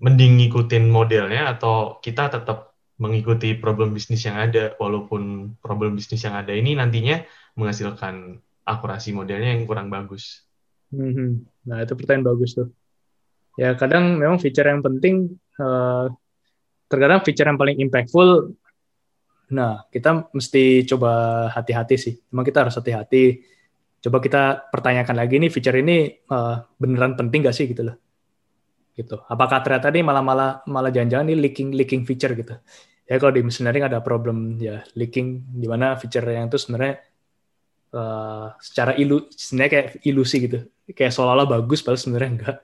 [0.00, 6.36] mending ngikutin modelnya atau kita tetap mengikuti problem bisnis yang ada walaupun problem bisnis yang
[6.36, 7.20] ada ini nantinya
[7.56, 10.45] menghasilkan akurasi modelnya yang kurang bagus.
[10.94, 12.70] Hmm, nah itu pertanyaan bagus tuh.
[13.56, 16.12] Ya kadang memang feature yang penting, uh,
[16.86, 18.54] terkadang feature yang paling impactful.
[19.50, 22.14] Nah kita mesti coba hati-hati sih.
[22.30, 23.42] Memang kita harus hati-hati.
[24.04, 27.96] Coba kita pertanyakan lagi nih feature ini uh, beneran penting gak sih gitu loh
[28.96, 29.20] gitu.
[29.28, 32.56] Apakah ternyata ini malah malah malah jangan-jangan ini leaking leaking feature gitu.
[33.06, 37.04] Ya kalau di mesin learning ada problem ya leaking di mana feature yang itu sebenarnya
[37.92, 40.58] uh, secara ilu sebenarnya kayak ilusi gitu.
[40.94, 42.56] Kayak seolah-olah bagus padahal sebenarnya enggak.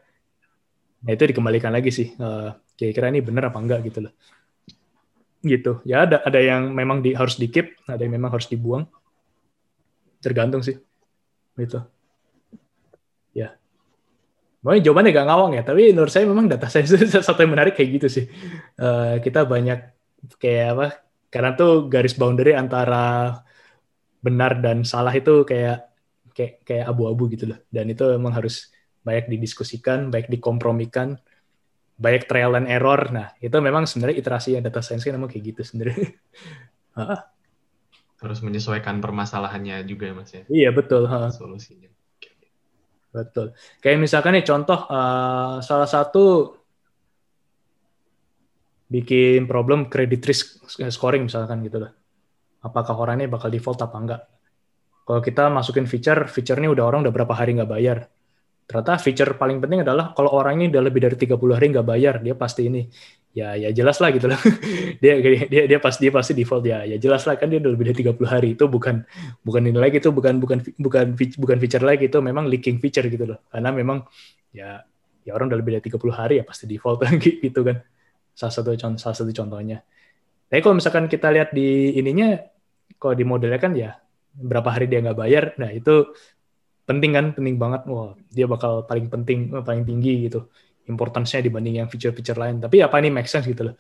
[1.02, 2.14] Nah itu dikembalikan lagi sih.
[2.14, 4.12] Uh, kira-kira ini benar apa enggak gitu loh.
[5.42, 5.82] Gitu.
[5.82, 8.86] Ya ada ada yang memang di, harus di keep, ada yang memang harus dibuang.
[10.22, 10.78] Tergantung sih.
[11.58, 11.82] Gitu.
[13.34, 13.58] Ya.
[14.62, 16.94] Mungkin jawabannya gak ngawang ya, tapi menurut saya memang data itu
[17.26, 18.24] satu yang menarik kayak gitu sih.
[18.78, 19.82] Uh, kita banyak
[20.38, 20.86] kayak apa?
[21.32, 23.42] Karena tuh garis boundary antara
[24.22, 25.91] benar dan salah itu kayak
[26.32, 27.58] kayak kayak abu-abu gitu loh.
[27.68, 28.72] Dan itu memang harus
[29.02, 31.16] banyak didiskusikan, baik dikompromikan,
[31.98, 32.98] banyak trial and error.
[33.12, 36.12] Nah, itu memang sebenarnya iterasi yang data science kan memang kayak gitu sebenarnya.
[38.22, 40.42] Terus menyesuaikan permasalahannya juga ya, Mas ya.
[40.46, 41.10] Iya, betul.
[41.34, 41.90] Solusinya.
[43.12, 43.52] Betul.
[43.84, 46.56] Kayak misalkan nih contoh uh, salah satu
[48.88, 51.92] bikin problem credit risk scoring misalkan gitu lah.
[52.64, 54.22] Apakah orang ini bakal default apa enggak?
[55.02, 58.06] Kalau kita masukin feature, feature ini udah orang udah berapa hari nggak bayar.
[58.66, 62.14] Ternyata feature paling penting adalah kalau orang ini udah lebih dari 30 hari nggak bayar,
[62.22, 62.86] dia pasti ini
[63.32, 64.36] ya ya jelas lah gitu lah
[65.02, 65.16] dia
[65.48, 67.96] dia dia pasti dia pasti default ya ya jelas lah kan dia udah lebih dari
[68.06, 68.48] 30 hari.
[68.54, 69.02] Itu bukan
[69.42, 73.34] bukan ini lagi itu bukan bukan bukan bukan feature lagi itu memang leaking feature gitu
[73.34, 73.38] loh.
[73.50, 74.06] Karena memang
[74.54, 74.86] ya
[75.26, 77.02] ya orang udah lebih dari 30 hari ya pasti default
[77.44, 77.82] gitu kan.
[78.32, 79.82] Salah satu contoh salah satu contohnya.
[80.46, 82.38] Tapi kalau misalkan kita lihat di ininya
[83.00, 83.96] kalau di modelnya kan ya
[84.32, 86.12] berapa hari dia nggak bayar nah itu
[86.88, 90.48] penting kan penting banget wah dia bakal paling penting paling tinggi gitu
[90.88, 92.58] importance-nya dibanding yang feature-feature lain.
[92.58, 93.74] Tapi apa ini make sense gitu loh.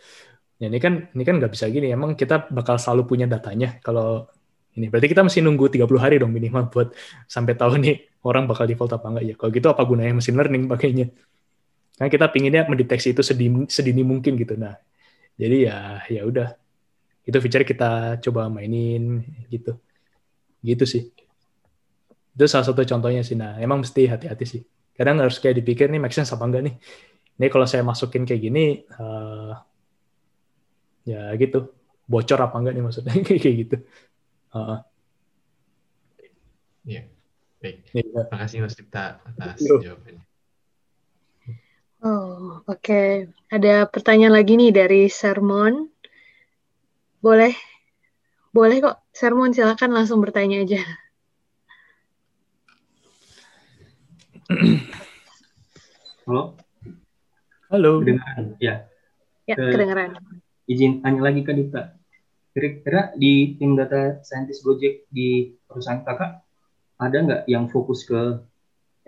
[0.60, 1.90] Ya ini kan ini kan nggak bisa gini.
[1.90, 4.30] Emang kita bakal selalu punya datanya kalau
[4.78, 4.86] ini.
[4.86, 6.94] Berarti kita mesti nunggu 30 hari dong minimal buat
[7.26, 9.34] sampai tahu nih orang bakal default apa enggak ya.
[9.34, 11.06] Kalau gitu apa gunanya machine learning pakainya?
[11.98, 14.54] Kan kita pinginnya mendeteksi itu sedini, sedini mungkin gitu.
[14.54, 14.78] Nah,
[15.34, 15.76] jadi ya
[16.06, 16.48] ya udah.
[17.22, 19.78] Itu feature kita coba mainin gitu.
[20.62, 21.02] Gitu sih.
[22.32, 23.36] Itu salah satu contohnya sih.
[23.36, 24.62] Nah, emang mesti hati-hati sih.
[24.96, 26.74] Kadang harus kayak dipikir nih make sense apa enggak nih.
[27.36, 29.52] Ini kalau saya masukin kayak gini, uh,
[31.04, 31.74] ya gitu.
[32.06, 33.76] Bocor apa enggak nih maksudnya kayak gitu.
[34.52, 34.78] Uh,
[36.86, 37.02] ya,
[37.60, 37.76] baik.
[37.92, 38.04] Ya.
[38.06, 40.24] Terima kasih Mas Dipta atas jawabannya.
[42.02, 42.82] Oh, oke.
[42.82, 43.30] Okay.
[43.46, 45.86] Ada pertanyaan lagi nih dari Sermon.
[47.22, 47.54] Boleh?
[48.52, 49.00] Boleh kok.
[49.16, 50.84] Sermon silakan langsung bertanya aja.
[56.28, 56.60] Halo.
[57.72, 58.04] Halo.
[58.04, 58.44] Kedengaran?
[58.60, 58.84] Ya.
[59.48, 60.20] Ya, Ke, kedengaran.
[60.68, 61.96] Izin tanya lagi ke Dita.
[62.52, 66.44] Kira-kira di tim data scientist Gojek di perusahaan kakak
[67.00, 68.36] ada nggak yang fokus ke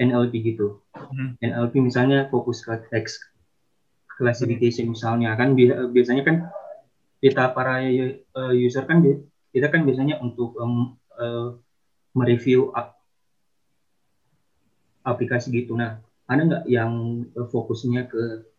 [0.00, 0.80] NLP gitu?
[0.96, 1.36] Hmm.
[1.44, 3.20] NLP misalnya fokus ke text
[4.08, 5.52] classification misalnya kan
[5.92, 6.48] biasanya kan
[7.20, 8.24] kita para eh,
[8.56, 9.04] user kan
[9.54, 11.54] kita kan biasanya untuk um, uh,
[12.10, 12.74] mereview
[15.06, 15.78] aplikasi gitu.
[15.78, 18.50] Nah, ada nggak yang uh, fokusnya ke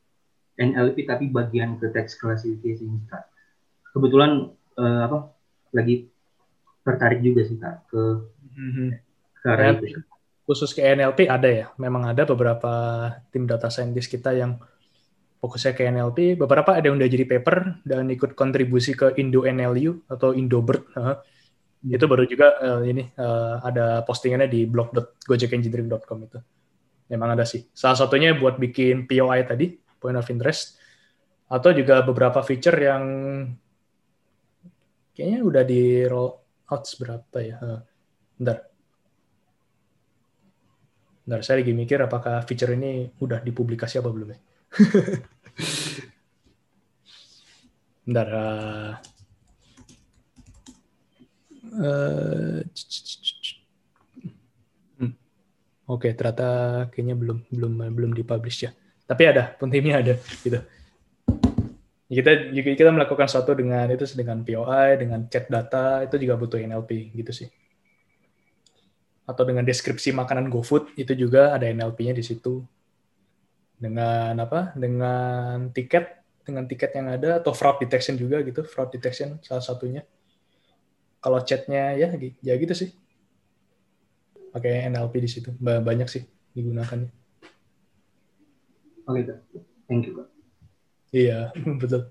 [0.56, 3.28] NLP tapi bagian ke text classification kak?
[3.92, 5.36] Kebetulan uh, apa
[5.76, 6.08] lagi
[6.88, 8.02] tertarik juga sih kak ke
[8.56, 8.90] mm-hmm.
[9.44, 10.00] ke arah itu.
[10.48, 12.72] Khusus ke NLP ada ya, memang ada beberapa
[13.36, 14.62] tim data scientist kita yang
[15.46, 16.42] fokusnya ke NLP.
[16.42, 20.90] Beberapa ada yang udah jadi paper dan ikut kontribusi ke Indo NLU atau Indobird.
[20.98, 21.22] Uh,
[21.86, 26.40] itu baru juga uh, ini uh, ada postingannya di blog.gojekengineering.com itu
[27.14, 27.70] memang ada sih.
[27.70, 30.82] Salah satunya buat bikin POI tadi, point of interest,
[31.46, 33.04] atau juga beberapa feature yang
[35.14, 36.34] kayaknya udah di roll
[36.74, 37.58] out berapa ya.
[38.34, 38.66] Bentar.
[41.26, 44.40] Bentar, saya lagi mikir apakah feature ini udah dipublikasi apa belum ya.
[48.06, 48.28] Bentar.
[48.30, 48.92] Uh,
[51.82, 52.60] uh,
[55.86, 56.50] Oke, ternyata
[56.90, 58.72] kayaknya belum belum belum dipublish ya.
[59.06, 60.58] Tapi ada, timnya ada gitu.
[62.10, 67.14] Kita kita melakukan sesuatu dengan itu dengan POI, dengan chat data itu juga butuh NLP
[67.14, 67.50] gitu sih.
[69.30, 72.66] Atau dengan deskripsi makanan GoFood itu juga ada NLP-nya di situ.
[73.76, 74.72] Dengan apa?
[74.74, 80.04] Dengan tiket, dengan tiket yang ada atau fraud detection juga gitu, fraud detection salah satunya.
[81.20, 82.94] Kalau chatnya ya ya gitu sih
[84.56, 86.24] pakai NLP di situ banyak sih
[86.56, 87.12] digunakannya
[89.04, 89.36] oke okay,
[89.92, 90.24] thank you
[91.12, 91.52] iya
[91.84, 92.08] betul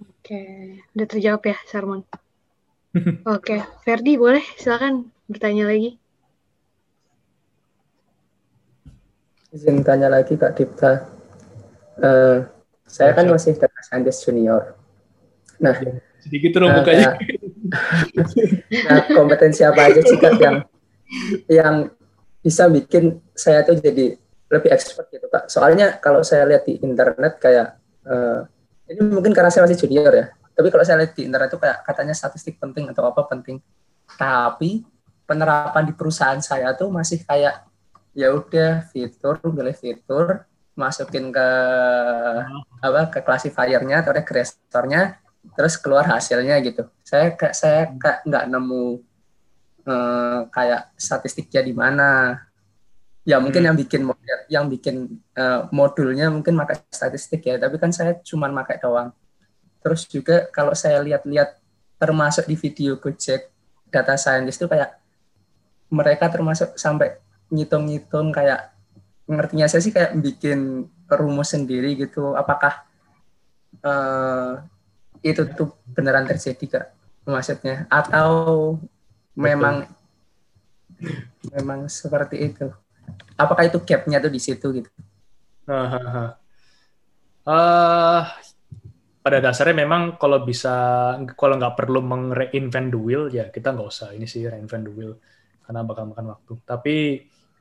[0.00, 0.80] oke okay.
[0.96, 3.60] udah terjawab ya Sarmon oke okay.
[3.84, 6.00] Ferdi boleh silakan bertanya lagi
[9.56, 11.08] izin tanya lagi kak Dipta
[12.04, 12.44] uh,
[12.84, 14.76] saya kan masih data scientist junior
[15.56, 15.72] nah
[16.20, 17.16] sedikit dong uh, mukanya
[18.86, 20.56] nah, kompetensi apa aja sih kak yang
[21.48, 21.76] yang
[22.46, 24.14] bisa bikin saya tuh jadi
[24.46, 25.50] lebih expert gitu kak.
[25.50, 27.74] Soalnya kalau saya lihat di internet kayak
[28.06, 28.46] uh,
[28.86, 30.30] ini mungkin karena saya masih junior ya.
[30.54, 33.58] Tapi kalau saya lihat di internet tuh kayak katanya statistik penting atau apa penting.
[34.14, 34.86] Tapi
[35.26, 37.66] penerapan di perusahaan saya tuh masih kayak
[38.16, 41.48] ya udah fitur pilih fitur masukin ke
[42.80, 45.20] apa ke classifiernya atau regresornya
[45.52, 46.88] terus keluar hasilnya gitu.
[47.04, 48.84] Saya kayak saya kayak nggak nemu
[49.84, 52.40] uh, kayak statistiknya di mana.
[53.26, 53.68] Ya mungkin hmm.
[53.68, 54.02] yang bikin
[54.46, 54.96] yang bikin
[55.34, 59.12] uh, modulnya mungkin pakai statistik ya tapi kan saya cuma pakai doang.
[59.84, 61.58] Terus juga kalau saya lihat-lihat
[62.00, 63.50] termasuk di video Gojek
[63.90, 64.98] data scientist itu kayak
[65.90, 68.74] mereka termasuk sampai ngitung-ngitung kayak
[69.26, 72.86] ngertinya saya sih kayak bikin rumus sendiri gitu apakah
[73.82, 74.62] uh,
[75.22, 76.86] itu tuh beneran terjadi kak
[77.26, 77.90] maksudnya?
[77.90, 78.78] Atau
[79.34, 79.90] memang
[81.52, 82.70] memang seperti itu?
[83.36, 84.90] Apakah itu gapnya tuh di situ gitu?
[87.46, 88.22] Uh,
[89.22, 90.74] pada dasarnya memang kalau bisa
[91.34, 95.18] kalau nggak perlu meng-reinvent the wheel ya kita nggak usah ini sih reinvent the wheel
[95.66, 96.52] karena bakal makan waktu.
[96.62, 96.96] Tapi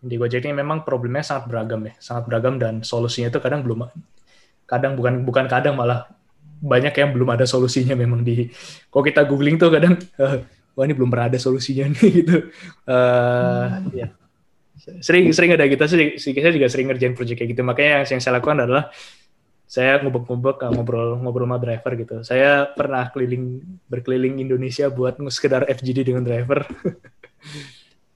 [0.06, 3.90] di Gojek ini memang problemnya sangat beragam ya sangat beragam dan solusinya itu kadang belum
[4.70, 6.06] kadang bukan bukan kadang malah
[6.62, 8.50] banyak yang belum ada solusinya memang di
[8.94, 10.42] kalau kita googling tuh kadang uh,
[10.78, 12.38] wah ini belum pernah ada solusinya nih gitu.
[12.86, 13.90] Uh, hmm.
[13.96, 14.08] ya
[15.02, 17.62] sering sering ada gitu sih saya juga sering ngerjain project kayak gitu.
[17.66, 18.94] Makanya yang, saya lakukan adalah
[19.66, 22.16] saya ngubek-ngubek ngobrol ngobrol sama driver gitu.
[22.22, 26.64] Saya pernah keliling berkeliling Indonesia buat sekedar FGD dengan driver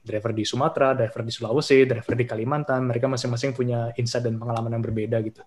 [0.09, 4.73] driver di Sumatera driver di Sulawesi driver di Kalimantan mereka masing-masing punya insight dan pengalaman
[4.73, 5.45] yang berbeda gitu.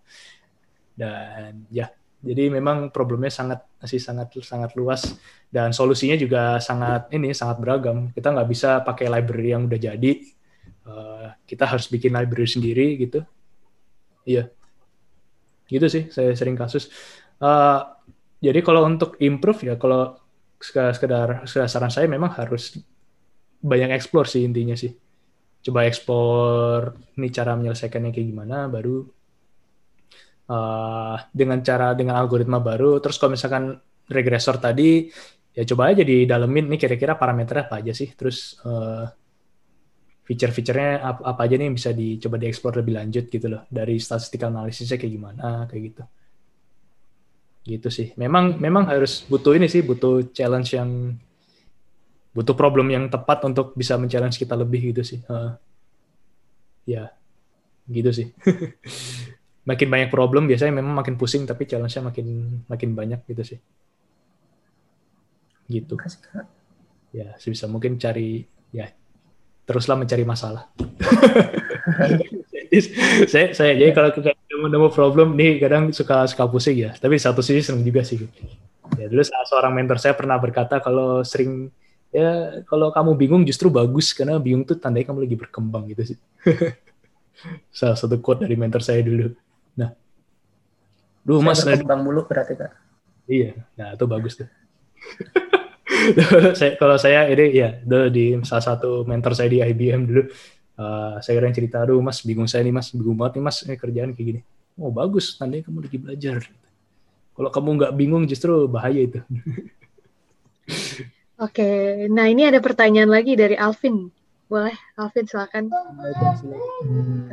[0.94, 1.90] Dan ya
[2.22, 5.18] jadi memang problemnya sangat masih sangat sangat luas.
[5.51, 8.14] Dan solusinya juga sangat ini sangat beragam.
[8.14, 10.12] Kita nggak bisa pakai library yang udah jadi.
[10.86, 13.26] Uh, kita harus bikin library sendiri gitu.
[14.22, 14.55] Iya.
[15.66, 16.86] Gitu sih saya sering kasus.
[17.43, 17.82] Uh,
[18.39, 20.14] jadi kalau untuk improve ya kalau
[20.62, 22.78] sekedar, sekedar saran saya memang harus
[23.62, 24.90] banyak explore sih intinya sih.
[25.62, 29.06] Coba explore ini cara menyelesaikannya kayak gimana baru
[30.51, 32.98] uh, dengan cara dengan algoritma baru.
[32.98, 33.78] Terus kalau misalkan
[34.10, 35.06] regresor tadi
[35.55, 38.10] ya coba aja di dalemin nih kira-kira parameternya apa aja sih?
[38.10, 39.06] Terus uh,
[40.26, 43.62] feature-featurenya apa, apa aja nih yang bisa dicoba dieksplor lebih lanjut gitu loh.
[43.70, 46.02] Dari statistical analisisnya kayak gimana kayak gitu.
[47.62, 48.09] Gitu sih.
[48.18, 51.14] Memang memang harus butuh ini sih butuh challenge yang
[52.32, 55.20] butuh problem yang tepat untuk bisa men-challenge kita lebih gitu sih.
[55.28, 55.52] Uh,
[56.88, 57.12] ya
[57.88, 58.26] gitu sih.
[59.68, 62.26] Makin banyak problem biasanya memang makin pusing tapi challenge-nya makin
[62.66, 63.59] makin banyak gitu sih.
[65.70, 65.94] Gitu.
[67.14, 68.42] Ya sebisa mungkin cari
[68.74, 68.90] ya
[69.62, 70.66] teruslah mencari masalah.
[73.30, 76.90] saya saya jadi kalau kita nemu problem nih kadang suka suka pusing ya.
[76.98, 78.18] Tapi satu sisi seneng juga sih.
[78.98, 81.70] Ya dulu seorang mentor saya pernah berkata kalau sering
[82.12, 86.18] ya kalau kamu bingung justru bagus karena bingung tuh tandanya kamu lagi berkembang gitu sih.
[87.74, 89.32] Salah satu quote dari mentor saya dulu.
[89.74, 89.97] Nah.
[91.24, 92.70] Duh, mas berkembang mulu berarti kak.
[93.26, 93.56] Iya.
[93.80, 94.48] Nah itu bagus tuh.
[96.59, 100.26] Saya, kalau saya ini ya dulu di salah satu mentor saya di IBM dulu.
[100.74, 102.90] Uh, saya kira cerita aduh mas bingung saya nih mas.
[102.90, 104.40] Bingung banget nih mas ini kerjaan kayak gini.
[104.82, 106.39] Oh bagus tandanya kamu lagi belajar.
[107.39, 109.22] Kalau kamu nggak bingung justru bahaya itu
[111.43, 111.70] oke
[112.14, 114.06] nah ini ada pertanyaan lagi dari Alvin
[114.47, 117.28] boleh Alvin silakan hmm,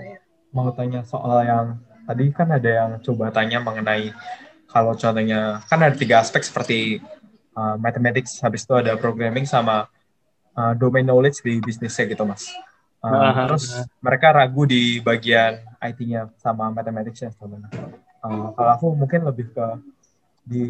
[0.50, 1.78] mau tanya soal yang
[2.10, 4.10] tadi kan ada yang coba tanya mengenai
[4.70, 7.02] kalau contohnya kan ada tiga aspek seperti
[7.58, 9.90] uh, mathematics, habis itu ada programming sama
[10.54, 12.46] uh, domain knowledge di bisnisnya gitu mas.
[13.02, 13.66] Uh, uh, terus
[13.98, 17.72] mereka ragu di bagian IT-nya sama mathematics-nya sebenarnya.
[18.22, 19.68] Uh, kalau aku mungkin lebih ke
[20.46, 20.70] di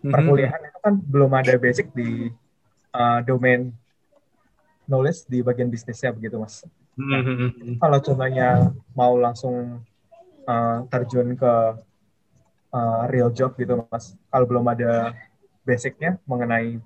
[0.00, 0.12] mm-hmm.
[0.14, 2.30] perkuliahan itu kan belum ada basic di
[2.94, 3.74] uh, domain
[4.88, 6.64] knowledge di bagian bisnisnya begitu mas.
[6.98, 7.78] Nah, mm-hmm.
[7.78, 9.84] Kalau contohnya mau langsung
[10.48, 11.54] uh, terjun ke
[12.74, 15.14] uh, real job gitu mas, kalau belum ada
[15.62, 16.80] basicnya mengenai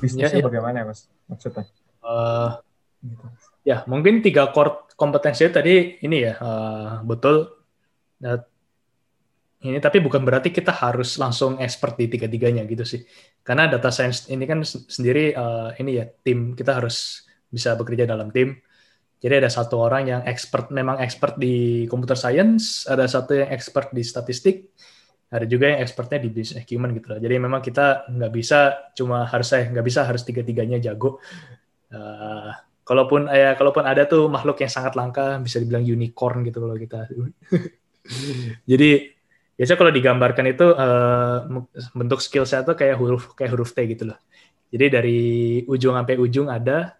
[0.00, 0.46] bisnisnya ya, ya.
[0.48, 1.68] bagaimana ya mas maksudnya?
[2.02, 2.58] Uh,
[3.04, 3.26] gitu.
[3.62, 7.52] Ya mungkin tiga core kompetensi tadi ini ya uh, betul.
[8.18, 8.42] Nah,
[9.62, 13.00] ini tapi bukan berarti kita harus langsung expert di tiga-tiganya gitu sih.
[13.46, 18.34] Karena data science ini kan sendiri uh, ini ya tim kita harus bisa bekerja dalam
[18.34, 18.58] tim.
[19.22, 23.94] Jadi ada satu orang yang expert memang expert di computer science, ada satu yang expert
[23.94, 24.74] di statistik,
[25.30, 27.20] ada juga yang expertnya di business acumen gitu loh.
[27.22, 31.22] Jadi memang kita nggak bisa cuma harus saya nggak bisa harus tiga-tiganya jago.
[31.94, 32.50] Uh,
[32.82, 37.06] kalaupun ya kalaupun ada tuh makhluk yang sangat langka bisa dibilang unicorn gitu kalau kita.
[38.70, 39.11] Jadi
[39.62, 41.46] biasanya kalau digambarkan itu uh,
[41.94, 44.18] bentuk skill set tuh kayak huruf kayak huruf T gitu loh.
[44.74, 45.20] Jadi dari
[45.70, 46.98] ujung sampai ujung ada,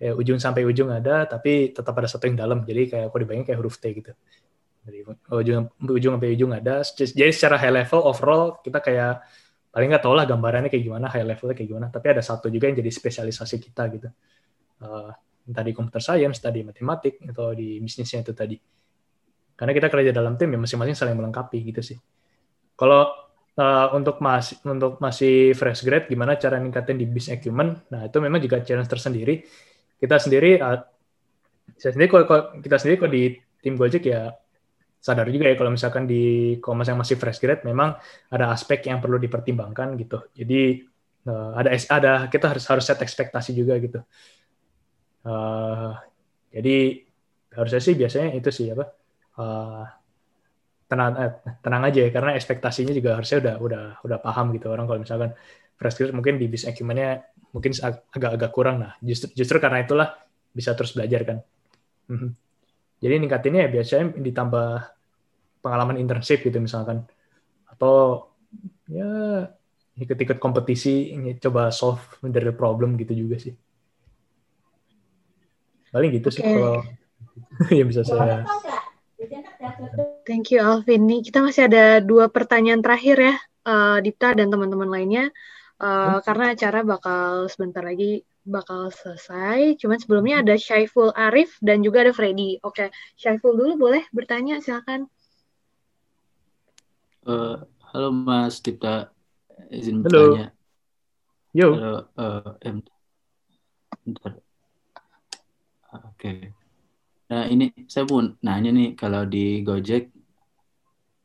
[0.00, 2.64] ya, ujung sampai ujung ada, tapi tetap ada satu yang dalam.
[2.64, 4.16] Jadi kayak aku dibayangin kayak huruf T gitu.
[4.80, 6.80] Dari ujung ujung sampai ujung ada.
[6.88, 9.20] Jadi secara high level overall kita kayak
[9.68, 11.86] paling nggak tahu lah gambarannya kayak gimana high levelnya kayak gimana.
[11.92, 14.08] Tapi ada satu juga yang jadi spesialisasi kita gitu.
[14.80, 15.12] Uh,
[15.44, 18.56] entah di computer science tadi matematik atau di bisnisnya itu tadi
[19.54, 21.98] karena kita kerja dalam tim ya masing-masing saling melengkapi gitu sih
[22.74, 23.10] kalau
[23.58, 28.18] uh, untuk masih untuk masih fresh grade gimana cara ningkatin di business acumen nah itu
[28.18, 29.44] memang juga challenge tersendiri
[29.98, 30.82] kita sendiri uh,
[31.78, 32.24] saya sendiri kalau
[32.60, 33.24] kita sendiri kalau di
[33.64, 34.34] tim Gojek ya
[35.04, 37.92] sadar juga ya kalau misalkan di komas yang masih fresh grade memang
[38.32, 40.32] ada aspek yang perlu dipertimbangkan gitu.
[40.32, 40.80] Jadi
[41.28, 44.00] uh, ada ada kita harus harus set ekspektasi juga gitu.
[45.28, 45.92] Uh,
[46.48, 47.04] jadi
[47.52, 49.03] harusnya sih biasanya itu sih apa
[49.38, 49.84] uh,
[50.84, 51.32] tenang eh,
[51.64, 55.30] tenang aja ya karena ekspektasinya juga harusnya udah udah udah paham gitu orang kalau misalkan
[55.74, 57.72] fresh grade mungkin di bisnis acumennya mungkin
[58.14, 60.08] agak-agak kurang nah justru justru karena itulah
[60.54, 61.38] bisa terus belajar kan.
[62.10, 62.30] Mhm.
[63.02, 64.68] Jadi ningkatinnya ya biasanya ditambah
[65.64, 67.08] pengalaman internship gitu misalkan
[67.68, 68.28] atau
[68.86, 69.48] ya
[69.96, 73.54] ikut-ikut kompetisi ini coba solve dari problem gitu juga sih
[75.94, 76.36] paling gitu okay.
[76.36, 76.76] sih kalau
[77.78, 78.42] yang bisa saya
[80.24, 81.08] Thank you Alvin.
[81.08, 83.34] Nih kita masih ada dua pertanyaan terakhir ya,
[83.68, 85.28] uh, Dipta dan teman-teman lainnya.
[85.80, 86.24] Uh, hmm?
[86.24, 89.80] Karena acara bakal sebentar lagi bakal selesai.
[89.80, 92.60] Cuman sebelumnya ada Syaiful Arif dan juga ada Freddy.
[92.60, 92.88] Oke, okay.
[93.16, 95.08] Syaiful dulu boleh bertanya, silakan.
[97.24, 99.08] Uh, halo Mas Dipta,
[99.72, 100.36] izin halo.
[100.36, 100.48] bertanya.
[101.56, 101.68] Yo.
[101.72, 102.52] Halo, uh.
[104.04, 104.28] Oke.
[106.20, 106.63] Okay.
[107.30, 110.12] Nah ini saya pun nanya nih kalau di Gojek,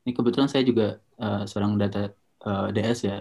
[0.05, 2.11] ini kebetulan saya juga uh, seorang data
[2.47, 3.17] uh, DS ya.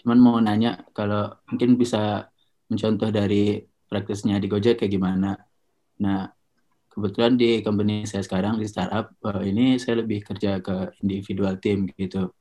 [0.00, 2.28] Cuman mau nanya kalau mungkin bisa
[2.72, 5.36] mencontoh dari praktisnya di Gojek kayak gimana.
[6.00, 6.32] Nah
[6.92, 11.84] kebetulan di company saya sekarang di startup uh, ini saya lebih kerja ke individual team
[12.00, 12.32] gitu.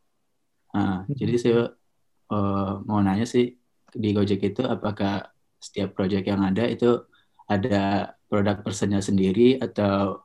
[0.71, 1.15] Nah hmm.
[1.19, 1.61] jadi saya
[2.31, 3.59] uh, mau nanya sih
[3.91, 5.27] di Gojek itu apakah
[5.59, 7.10] setiap project yang ada itu
[7.51, 10.23] ada produk personnya sendiri atau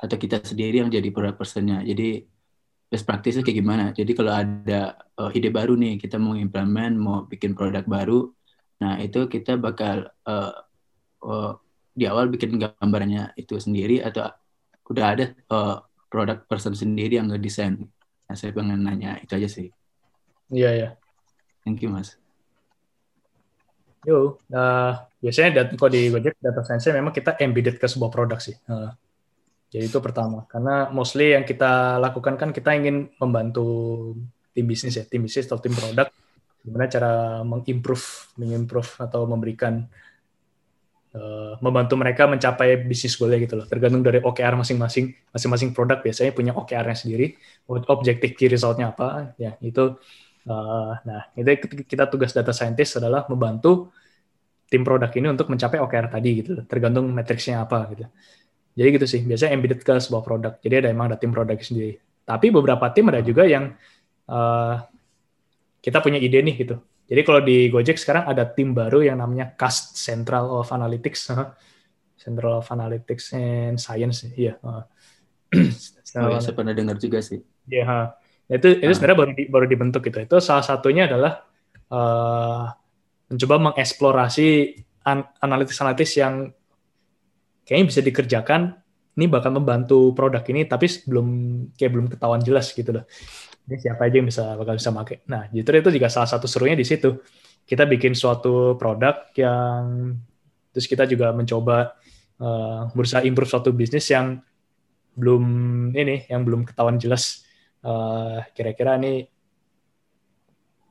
[0.00, 1.84] atau kita sendiri yang jadi produk personnya.
[1.86, 2.24] Jadi
[2.90, 3.84] best practice kayak gimana?
[3.94, 8.26] Jadi kalau ada uh, ide baru nih, kita mau implement, mau bikin produk baru,
[8.82, 10.52] nah itu kita bakal uh,
[11.22, 11.52] uh,
[11.94, 14.26] di awal bikin gambarnya itu sendiri atau
[14.90, 15.24] udah ada
[15.54, 15.78] uh,
[16.10, 17.78] produk person sendiri yang ngedesain.
[18.26, 19.68] Nah, saya pengen nanya itu aja sih.
[20.50, 20.82] Iya, yeah, iya.
[20.82, 20.92] Yeah.
[21.62, 22.19] Thank you, Mas.
[24.00, 28.40] Yo, uh, biasanya data, kalau di Gojek data science memang kita embedded ke sebuah produk
[28.40, 28.56] sih.
[28.64, 28.88] Uh,
[29.68, 33.68] jadi itu pertama, karena mostly yang kita lakukan kan kita ingin membantu
[34.56, 36.08] tim bisnis ya, tim bisnis atau tim produk,
[36.64, 39.84] gimana cara mengimprove, mengimprove atau memberikan
[41.12, 43.68] uh, membantu mereka mencapai bisnis goalnya gitu loh.
[43.68, 47.36] Tergantung dari OKR masing-masing, masing-masing produk biasanya punya OKR-nya sendiri,
[47.68, 50.00] objektif key result-nya apa, ya itu
[50.48, 53.92] Uh, nah, itu kita tugas data scientist adalah membantu
[54.70, 58.06] tim produk ini untuk mencapai OKR tadi gitu, tergantung matriksnya apa gitu.
[58.78, 60.52] Jadi gitu sih, biasanya embedded ke sebuah produk.
[60.62, 61.98] Jadi ada emang ada tim produk sendiri.
[62.22, 63.74] Tapi beberapa tim ada juga yang
[64.30, 64.74] uh,
[65.82, 66.76] kita punya ide nih gitu.
[67.10, 71.34] Jadi kalau di Gojek sekarang ada tim baru yang namanya CAST Central of Analytics,
[72.22, 74.54] Central of Analytics and Science, iya.
[74.54, 74.86] Yeah.
[76.22, 77.42] oh, ya, saya pernah dengar juga sih.
[77.66, 78.02] Iya, yeah,
[78.50, 78.96] itu itu ah.
[78.98, 80.18] sebenarnya baru di, baru dibentuk gitu.
[80.26, 81.46] Itu salah satunya adalah
[81.94, 82.66] uh,
[83.30, 84.48] mencoba mengeksplorasi
[85.06, 86.50] an analitis-analitis yang
[87.62, 88.74] kayaknya bisa dikerjakan.
[89.14, 91.28] Ini bakal membantu produk ini, tapi belum
[91.74, 93.04] kayak belum ketahuan jelas gitu loh.
[93.68, 95.16] Ini siapa aja yang bisa bakal bisa pakai.
[95.28, 97.20] Nah, justru itu juga salah satu serunya di situ.
[97.66, 100.14] Kita bikin suatu produk yang
[100.74, 101.94] terus kita juga mencoba
[102.38, 104.40] uh, berusaha improve suatu bisnis yang
[105.14, 105.44] belum
[105.92, 107.49] ini, yang belum ketahuan jelas
[107.80, 109.24] Eh, kira-kira ini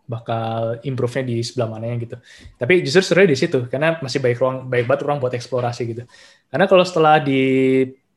[0.10, 2.18] bakal improve-nya di sebelah mana ya gitu.
[2.58, 6.04] Tapi justru seru di situ karena masih baik ruang baik banget ruang buat eksplorasi gitu.
[6.50, 7.42] Karena kalau setelah di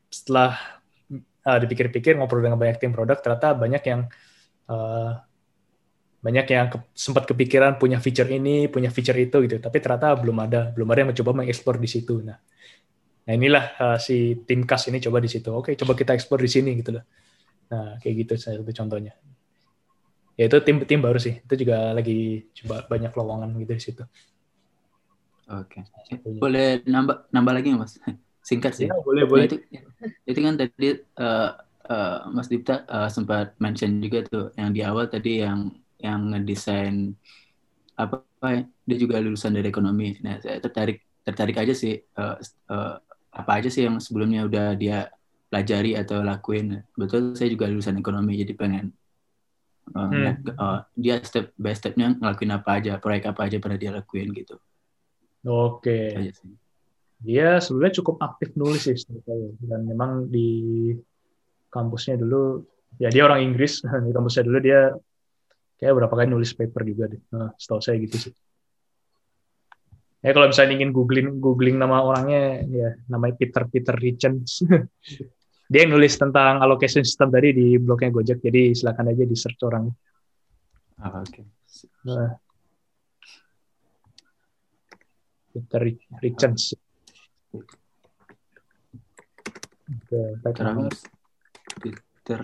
[0.09, 0.57] setelah
[1.45, 4.01] uh, dipikir-pikir ngobrol dengan banyak tim produk ternyata banyak yang
[4.73, 5.21] uh,
[6.23, 9.61] banyak yang ke, sempat kepikiran punya feature ini, punya feature itu gitu.
[9.61, 12.25] Tapi ternyata belum ada, belum ada yang mencoba mengeksplor di situ.
[12.25, 12.39] Nah,
[13.27, 15.53] nah inilah uh, si tim kas ini coba di situ.
[15.53, 17.05] Oke, coba kita eksplor di sini gitu loh.
[17.69, 19.13] Nah, kayak gitu saya satu contohnya.
[20.33, 21.39] Ya itu tim tim baru sih.
[21.45, 24.03] Itu juga lagi coba banyak lowongan gitu di situ.
[25.51, 25.83] Oke.
[26.09, 26.39] Okay.
[26.39, 27.93] Boleh nambah nambah lagi nggak Mas?
[28.49, 28.87] Singkat sih.
[28.89, 29.45] Ya, boleh, boleh.
[29.47, 29.57] Itu,
[30.27, 31.49] itu kan tadi uh,
[31.87, 35.71] uh, Mas Dipta uh, sempat mention juga tuh yang di awal tadi yang
[36.03, 37.15] yang ngedesain
[37.95, 40.19] apa, apa dia juga lulusan dari ekonomi.
[40.19, 42.35] Nah, saya tertarik tertarik aja sih uh,
[42.67, 42.99] uh,
[43.33, 45.07] apa aja sih yang sebelumnya udah dia
[45.53, 46.81] pelajari atau lakuin.
[46.97, 48.89] Betul saya juga lulusan ekonomi jadi pengen
[49.93, 50.57] uh, hmm.
[50.57, 54.57] uh, dia step by stepnya ngelakuin apa aja, proyek apa aja pernah dia lakuin gitu.
[55.45, 56.09] Oke.
[56.09, 56.33] Okay.
[57.21, 58.97] Dia sebenarnya cukup aktif nulis sih
[59.69, 60.89] dan memang di
[61.69, 62.65] kampusnya dulu
[62.97, 64.89] ya dia orang Inggris di kampusnya dulu dia
[65.77, 67.21] kayak berapa kali nulis paper juga deh.
[67.29, 68.33] Nah, setahu saya gitu sih.
[70.25, 74.65] Ya kalau misalnya ingin googling googling nama orangnya ya namanya Peter Peter Richards.
[75.73, 79.57] dia yang nulis tentang allocation system tadi di blognya Gojek jadi silakan aja di search
[79.65, 79.89] orang.
[81.01, 81.33] Ah, oke.
[81.33, 81.45] Okay.
[82.05, 82.37] nah.
[85.49, 85.81] Peter
[86.21, 86.77] Richards.
[91.81, 92.41] Peter.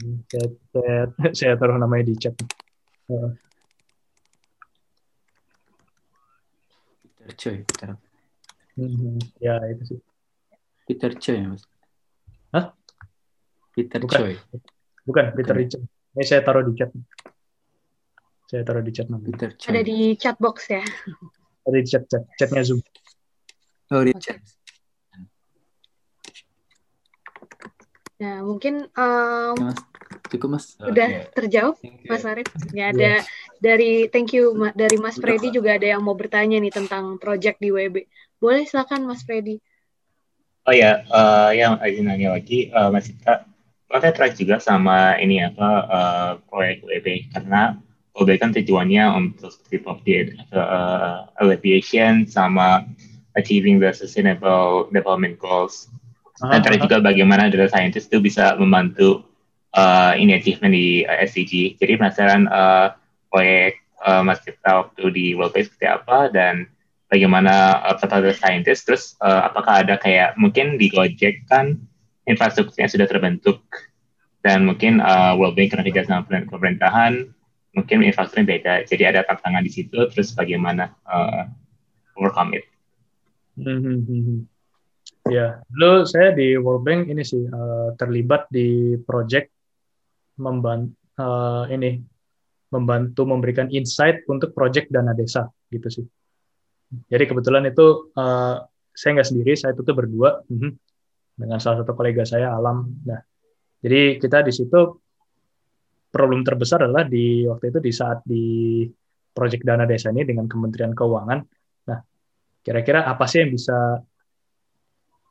[0.00, 0.42] Peter
[0.72, 1.00] saya,
[1.44, 2.32] saya taruh namanya di chat.
[3.12, 3.36] Uh.
[7.04, 8.00] Peter Choi Peter.
[8.80, 10.00] Hmm, ya itu sih.
[10.88, 11.73] Peter Choi mas
[12.54, 12.70] Hah?
[13.74, 14.18] Peter Bukan.
[14.22, 14.34] Choi.
[15.02, 15.82] Bukan, Peter Richard.
[16.14, 16.94] Ini saya taruh di chat.
[18.46, 19.34] Saya taruh di chat nanti.
[19.34, 19.74] Peter Choi.
[19.74, 20.86] Ada di chat box ya.
[21.66, 22.80] Ada di chat, chat chatnya Zoom.
[23.90, 24.54] Sorry, James.
[28.22, 29.80] Nah, mungkin um, Ya, Mas.
[30.30, 30.78] Cukup, Mas.
[30.78, 31.34] udah Oke.
[31.34, 31.74] terjawab.
[32.06, 32.46] Mas Arif.
[32.70, 33.26] Ya ada
[33.58, 37.74] dari thank you dari Mas Freddy juga ada yang mau bertanya nih tentang project di
[37.74, 38.06] WB.
[38.38, 39.58] Boleh silakan Mas Freddy.
[40.64, 43.12] Oh ya, eh, yang izin nanya lagi, eh, Mas
[43.94, 47.78] Kok saya tertarik juga sama ini apa eh, proyek WB karena
[48.14, 52.86] WB kan tujuannya untuk tip of the uh, alleviation sama
[53.34, 55.90] achieving the sustainable development goals.
[56.38, 59.26] Tertarik juga bagaimana data scientist itu bisa membantu
[59.74, 61.74] uh, ini achievement di uh, SDG.
[61.82, 62.94] Jadi penasaran uh,
[63.34, 66.70] proyek uh, Mas Tirta waktu di World Bank seperti apa dan
[67.14, 68.90] bagaimana uh, kata scientist.
[68.90, 71.78] Terus uh, apakah ada kayak mungkin di Gojek kan
[72.26, 73.62] infrastrukturnya sudah terbentuk
[74.42, 77.30] dan mungkin uh, World Bank kerja sama pemer- pemerintahan
[77.78, 78.74] mungkin infrastrukturnya beda.
[78.90, 79.98] Jadi ada tantangan di situ.
[80.10, 81.46] Terus bagaimana uh,
[82.18, 82.66] overcome it?
[83.54, 84.50] Hmm.
[85.30, 89.48] Ya, dulu saya di World Bank ini sih eh, terlibat di project
[90.36, 90.98] membantu
[91.70, 92.02] ini
[92.74, 96.04] membantu memberikan insight untuk project dana desa gitu sih.
[96.90, 98.56] Jadi kebetulan itu eh,
[98.94, 100.70] saya nggak sendiri, saya itu tuh berdua mhm,
[101.34, 102.86] dengan salah satu kolega saya Alam.
[103.06, 103.20] Nah,
[103.82, 104.80] jadi kita di situ
[106.14, 108.44] problem terbesar adalah di waktu itu di saat di
[109.34, 111.38] project dana desa ini dengan Kementerian Keuangan.
[111.90, 111.98] Nah,
[112.62, 113.98] kira-kira apa sih yang bisa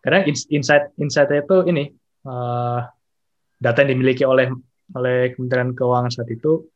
[0.04, 1.88] karena ins- insight insight itu ini
[2.28, 2.80] eh,
[3.64, 4.52] data yang dimiliki oleh
[4.92, 6.68] oleh Kementerian Keuangan saat itu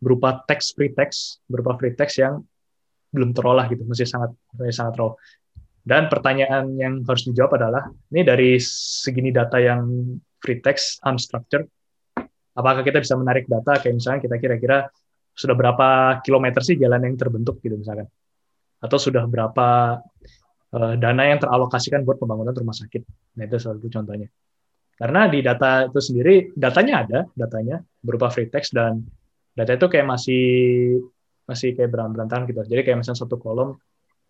[0.00, 2.40] berupa teks free text berupa free text yang
[3.14, 5.14] belum terolah gitu masih sangat masih sangat raw
[5.84, 9.86] dan pertanyaan yang harus dijawab adalah ini dari segini data yang
[10.42, 11.70] free text unstructured
[12.58, 14.90] apakah kita bisa menarik data kayak misalnya kita kira-kira
[15.34, 18.10] sudah berapa kilometer sih jalan yang terbentuk gitu misalkan
[18.84, 19.98] atau sudah berapa
[20.76, 23.02] eh, dana yang teralokasikan buat pembangunan rumah sakit.
[23.40, 24.28] Nah, itu salah satu contohnya.
[24.94, 29.02] Karena di data itu sendiri, datanya ada, datanya berupa free text dan
[29.56, 30.44] data itu kayak masih
[31.44, 32.60] masih kayak berantakan gitu.
[32.64, 33.76] Jadi kayak misalnya satu kolom,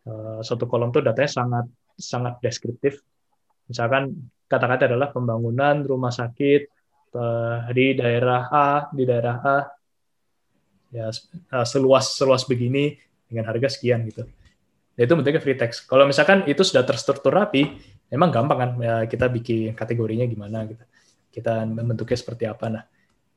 [0.06, 2.98] eh, satu kolom tuh datanya sangat sangat deskriptif.
[3.70, 6.62] Misalkan kata-kata adalah pembangunan rumah sakit
[7.14, 9.58] eh, di daerah A, di daerah A,
[10.90, 12.94] ya eh, seluas seluas begini
[13.30, 14.26] dengan harga sekian gitu.
[14.94, 15.90] Ya, itu bentuknya free text.
[15.90, 17.66] Kalau misalkan itu sudah terstruktur rapi,
[18.14, 20.86] memang gampang kan ya, kita bikin kategorinya gimana gitu.
[21.34, 22.70] Kita membentuknya seperti apa.
[22.70, 22.82] Nah,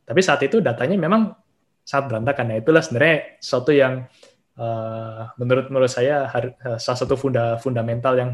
[0.05, 1.33] tapi saat itu datanya memang
[1.87, 2.45] sangat berantakan.
[2.51, 4.03] Nah, itulah sebenarnya sesuatu yang
[4.59, 8.31] eh, menurut menurut saya eh, salah satu funda fundamental yang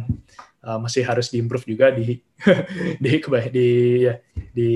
[0.65, 2.17] eh, masih harus diimprove juga di
[3.03, 3.11] di
[3.53, 3.67] di
[4.01, 4.71] ya di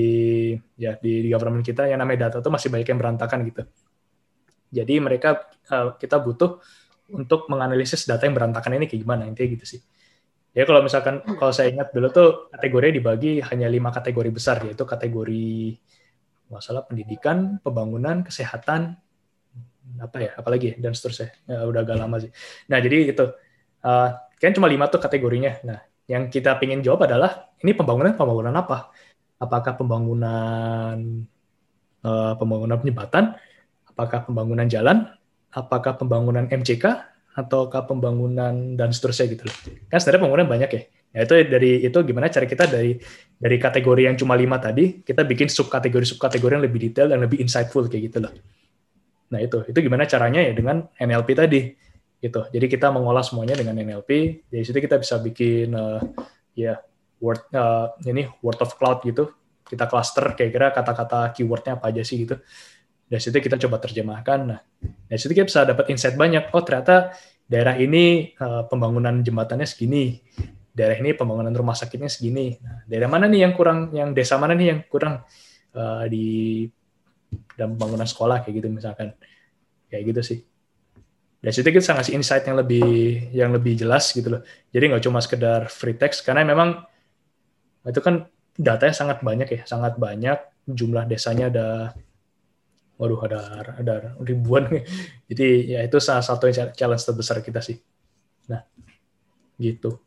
[0.78, 3.62] ya di, di government kita yang namanya data itu masih banyak yang berantakan gitu.
[4.70, 6.62] Jadi mereka eh, kita butuh
[7.18, 9.80] untuk menganalisis data yang berantakan ini kayak gimana intinya gitu sih.
[10.54, 14.86] Ya kalau misalkan kalau saya ingat dulu tuh kategorinya dibagi hanya lima kategori besar yaitu
[14.86, 15.76] kategori
[16.48, 18.96] masalah pendidikan, pembangunan, kesehatan,
[20.00, 21.32] apa ya, apalagi ya, dan seterusnya.
[21.48, 22.32] Ya, udah agak lama sih.
[22.68, 23.24] Nah jadi itu
[23.84, 25.60] uh, kan cuma lima tuh kategorinya.
[25.64, 28.92] Nah yang kita ingin jawab adalah ini pembangunan pembangunan apa?
[29.38, 30.96] Apakah pembangunan
[32.02, 33.36] uh, pembangunan jembatan?
[33.86, 35.18] Apakah pembangunan jalan?
[35.52, 36.84] apakah pembangunan MCK
[37.38, 39.44] ataukah pembangunan dan seterusnya gitu.
[39.88, 40.82] Kan sebenarnya pembangunan banyak ya.
[41.08, 43.00] Ya itu dari itu gimana cara kita dari
[43.38, 47.40] dari kategori yang cuma lima tadi kita bikin subkategori subkategori yang lebih detail dan lebih
[47.40, 48.32] insightful kayak gitu loh.
[49.32, 51.60] Nah itu itu gimana caranya ya dengan NLP tadi
[52.20, 52.44] gitu.
[52.52, 54.10] Jadi kita mengolah semuanya dengan NLP.
[54.52, 56.02] Dari situ kita bisa bikin uh,
[56.52, 56.76] ya
[57.22, 59.32] word uh, ini word of cloud gitu.
[59.64, 62.40] Kita cluster kira-kira kata-kata keywordnya apa aja sih gitu
[63.08, 64.38] dari situ kita coba terjemahkan.
[64.44, 64.60] Nah,
[65.08, 66.52] dari situ kita bisa dapat insight banyak.
[66.52, 67.16] Oh, ternyata
[67.48, 70.20] daerah ini uh, pembangunan jembatannya segini.
[70.78, 72.54] Daerah ini pembangunan rumah sakitnya segini.
[72.62, 75.26] Nah, daerah mana nih yang kurang, yang desa mana nih yang kurang
[75.74, 76.62] uh, di
[77.58, 79.10] dalam pembangunan sekolah kayak gitu misalkan.
[79.90, 80.38] Kayak gitu sih.
[81.42, 82.86] Dari situ kita bisa ngasih insight yang lebih
[83.34, 84.42] yang lebih jelas gitu loh.
[84.70, 86.86] Jadi nggak cuma sekedar free text karena memang
[87.82, 90.38] itu kan datanya sangat banyak ya, sangat banyak.
[90.68, 91.68] Jumlah desanya ada
[92.98, 93.40] waduh ada
[93.78, 94.66] ada ribuan
[95.30, 95.46] jadi
[95.78, 97.78] ya itu salah satu challenge terbesar kita sih
[98.50, 98.66] nah
[99.54, 100.02] gitu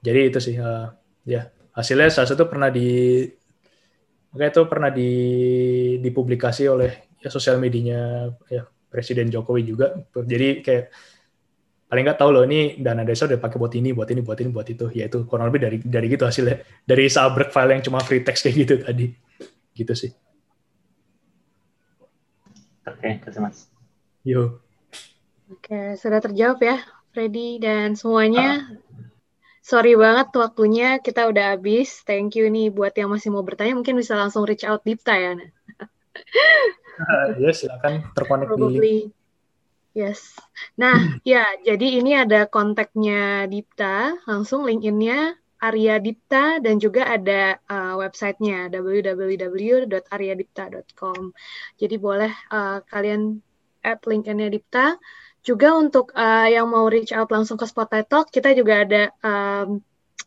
[0.00, 0.90] jadi itu sih uh,
[1.26, 1.48] ya.
[1.76, 3.20] Hasilnya salah satu pernah di
[4.32, 5.10] makanya itu pernah di
[6.00, 9.92] dipublikasi oleh ya sosial medianya ya Presiden Jokowi juga.
[10.12, 10.84] Jadi kayak
[11.86, 14.48] paling nggak tahu loh ini dana desa udah pakai buat ini buat ini buat ini
[14.48, 14.88] buat itu.
[14.96, 16.64] Ya itu kurang lebih dari dari gitu hasilnya.
[16.88, 19.06] Dari sabrek file yang cuma free text kayak gitu tadi.
[19.76, 20.10] Gitu sih.
[22.86, 23.58] Oke, terima kasih Mas.
[24.22, 24.62] Yo.
[25.46, 26.82] Oke, sudah terjawab ya,
[27.14, 28.78] Freddy dan semuanya.
[29.66, 32.06] Sorry banget waktunya kita udah habis.
[32.06, 35.34] Thank you nih buat yang masih mau bertanya mungkin bisa langsung reach out Dipta ya.
[35.34, 39.10] Uh, ya silakan terkonek di
[39.96, 40.36] Yes.
[40.76, 47.96] Nah, ya, jadi ini ada kontaknya Dipta, langsung link-in-nya Arya Dipta dan juga ada uh,
[47.96, 51.32] websitenya www.aryadipta.com.
[51.80, 53.40] Jadi boleh uh, kalian
[53.80, 55.00] add link-in-nya Dipta.
[55.46, 59.78] Juga untuk uh, yang mau reach out langsung ke Spotlight Talk, kita juga ada um,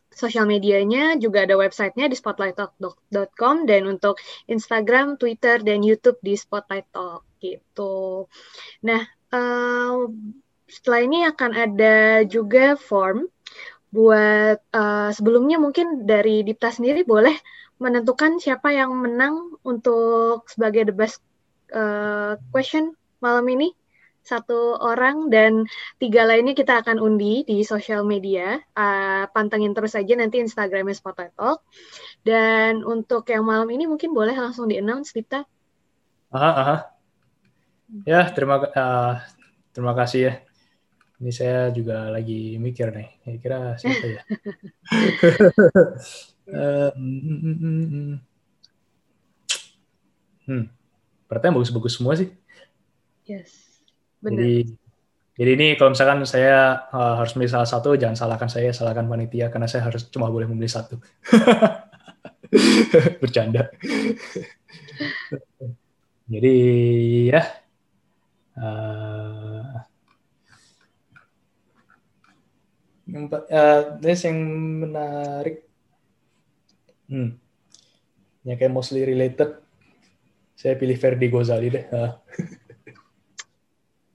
[0.08, 4.16] sosial medianya, juga ada websitenya di spotlighttalk.com dan untuk
[4.48, 8.26] Instagram, Twitter, dan YouTube di Spotlight Talk gitu.
[8.84, 10.08] Nah, uh,
[10.68, 13.28] setelah ini akan ada juga form
[13.90, 17.34] buat uh, sebelumnya mungkin dari Dipta sendiri boleh
[17.82, 21.18] menentukan siapa yang menang untuk sebagai the best
[21.74, 23.74] uh, question malam ini
[24.20, 25.64] satu orang dan
[25.96, 28.60] tiga lainnya kita akan undi di sosial media.
[28.76, 31.64] Uh, pantengin terus aja nanti Instagramnya Spotlight Talk.
[32.22, 35.42] Dan untuk yang malam ini mungkin boleh langsung di-announce, Dita.
[36.30, 36.76] Aha, aha.
[38.06, 39.14] Ya, terima uh,
[39.74, 40.34] terima kasih ya.
[41.20, 44.22] Ini saya juga lagi mikir nih, kira-kira siapa ya?
[46.56, 48.16] uh, hmm,
[50.48, 50.64] hmm.
[51.28, 52.32] Pertanyaan bagus-bagus semua sih.
[53.28, 53.69] Yes.
[54.20, 54.80] Jadi
[55.40, 59.48] jadi ini kalau misalkan saya uh, harus memilih salah satu, jangan salahkan saya, salahkan panitia
[59.48, 61.00] karena saya harus cuma boleh memilih satu.
[63.24, 63.72] Bercanda.
[66.28, 66.54] jadi
[67.32, 67.42] ya.
[68.52, 69.80] Uh,
[73.08, 74.38] yang, uh, yang
[74.84, 75.64] menarik.
[77.08, 77.40] Hmm.
[78.44, 79.56] Yang kayak mostly related.
[80.52, 81.84] Saya pilih Ferdi Gozali deh.
[81.88, 82.12] Uh.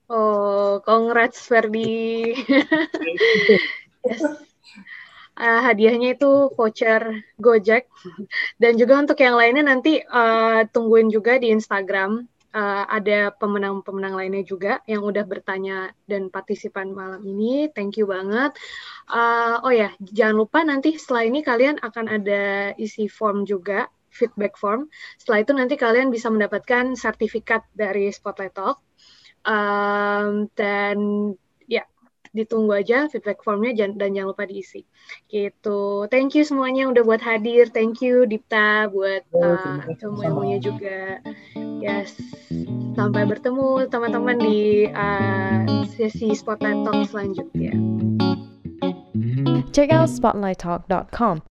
[0.06, 2.38] Oh, congrats Ferdi.
[4.06, 4.22] yes.
[5.36, 7.92] Uh, hadiahnya itu voucher Gojek
[8.56, 12.24] dan juga untuk yang lainnya nanti uh, tungguin juga di Instagram
[12.56, 17.68] uh, ada pemenang-pemenang lainnya juga yang udah bertanya dan partisipan malam ini.
[17.76, 18.56] Thank you banget.
[19.12, 24.56] Uh, oh ya, jangan lupa nanti setelah ini kalian akan ada isi form juga feedback
[24.56, 24.88] form.
[25.20, 28.80] Setelah itu nanti kalian bisa mendapatkan sertifikat dari Spotlight Talk
[29.46, 30.98] um, dan
[31.70, 31.86] ya
[32.36, 34.84] ditunggu aja feedback formnya dan jangan lupa diisi.
[35.32, 36.10] Gitu.
[36.12, 37.72] Thank you semuanya udah buat hadir.
[37.72, 41.24] Thank you Dipta buat uh, ilmu-ilmunya juga.
[41.80, 42.18] Yes.
[43.00, 45.64] Sampai bertemu teman-teman di uh,
[45.96, 47.74] sesi spotlight talk selanjutnya.
[49.72, 51.55] Check out spotlighttalk.com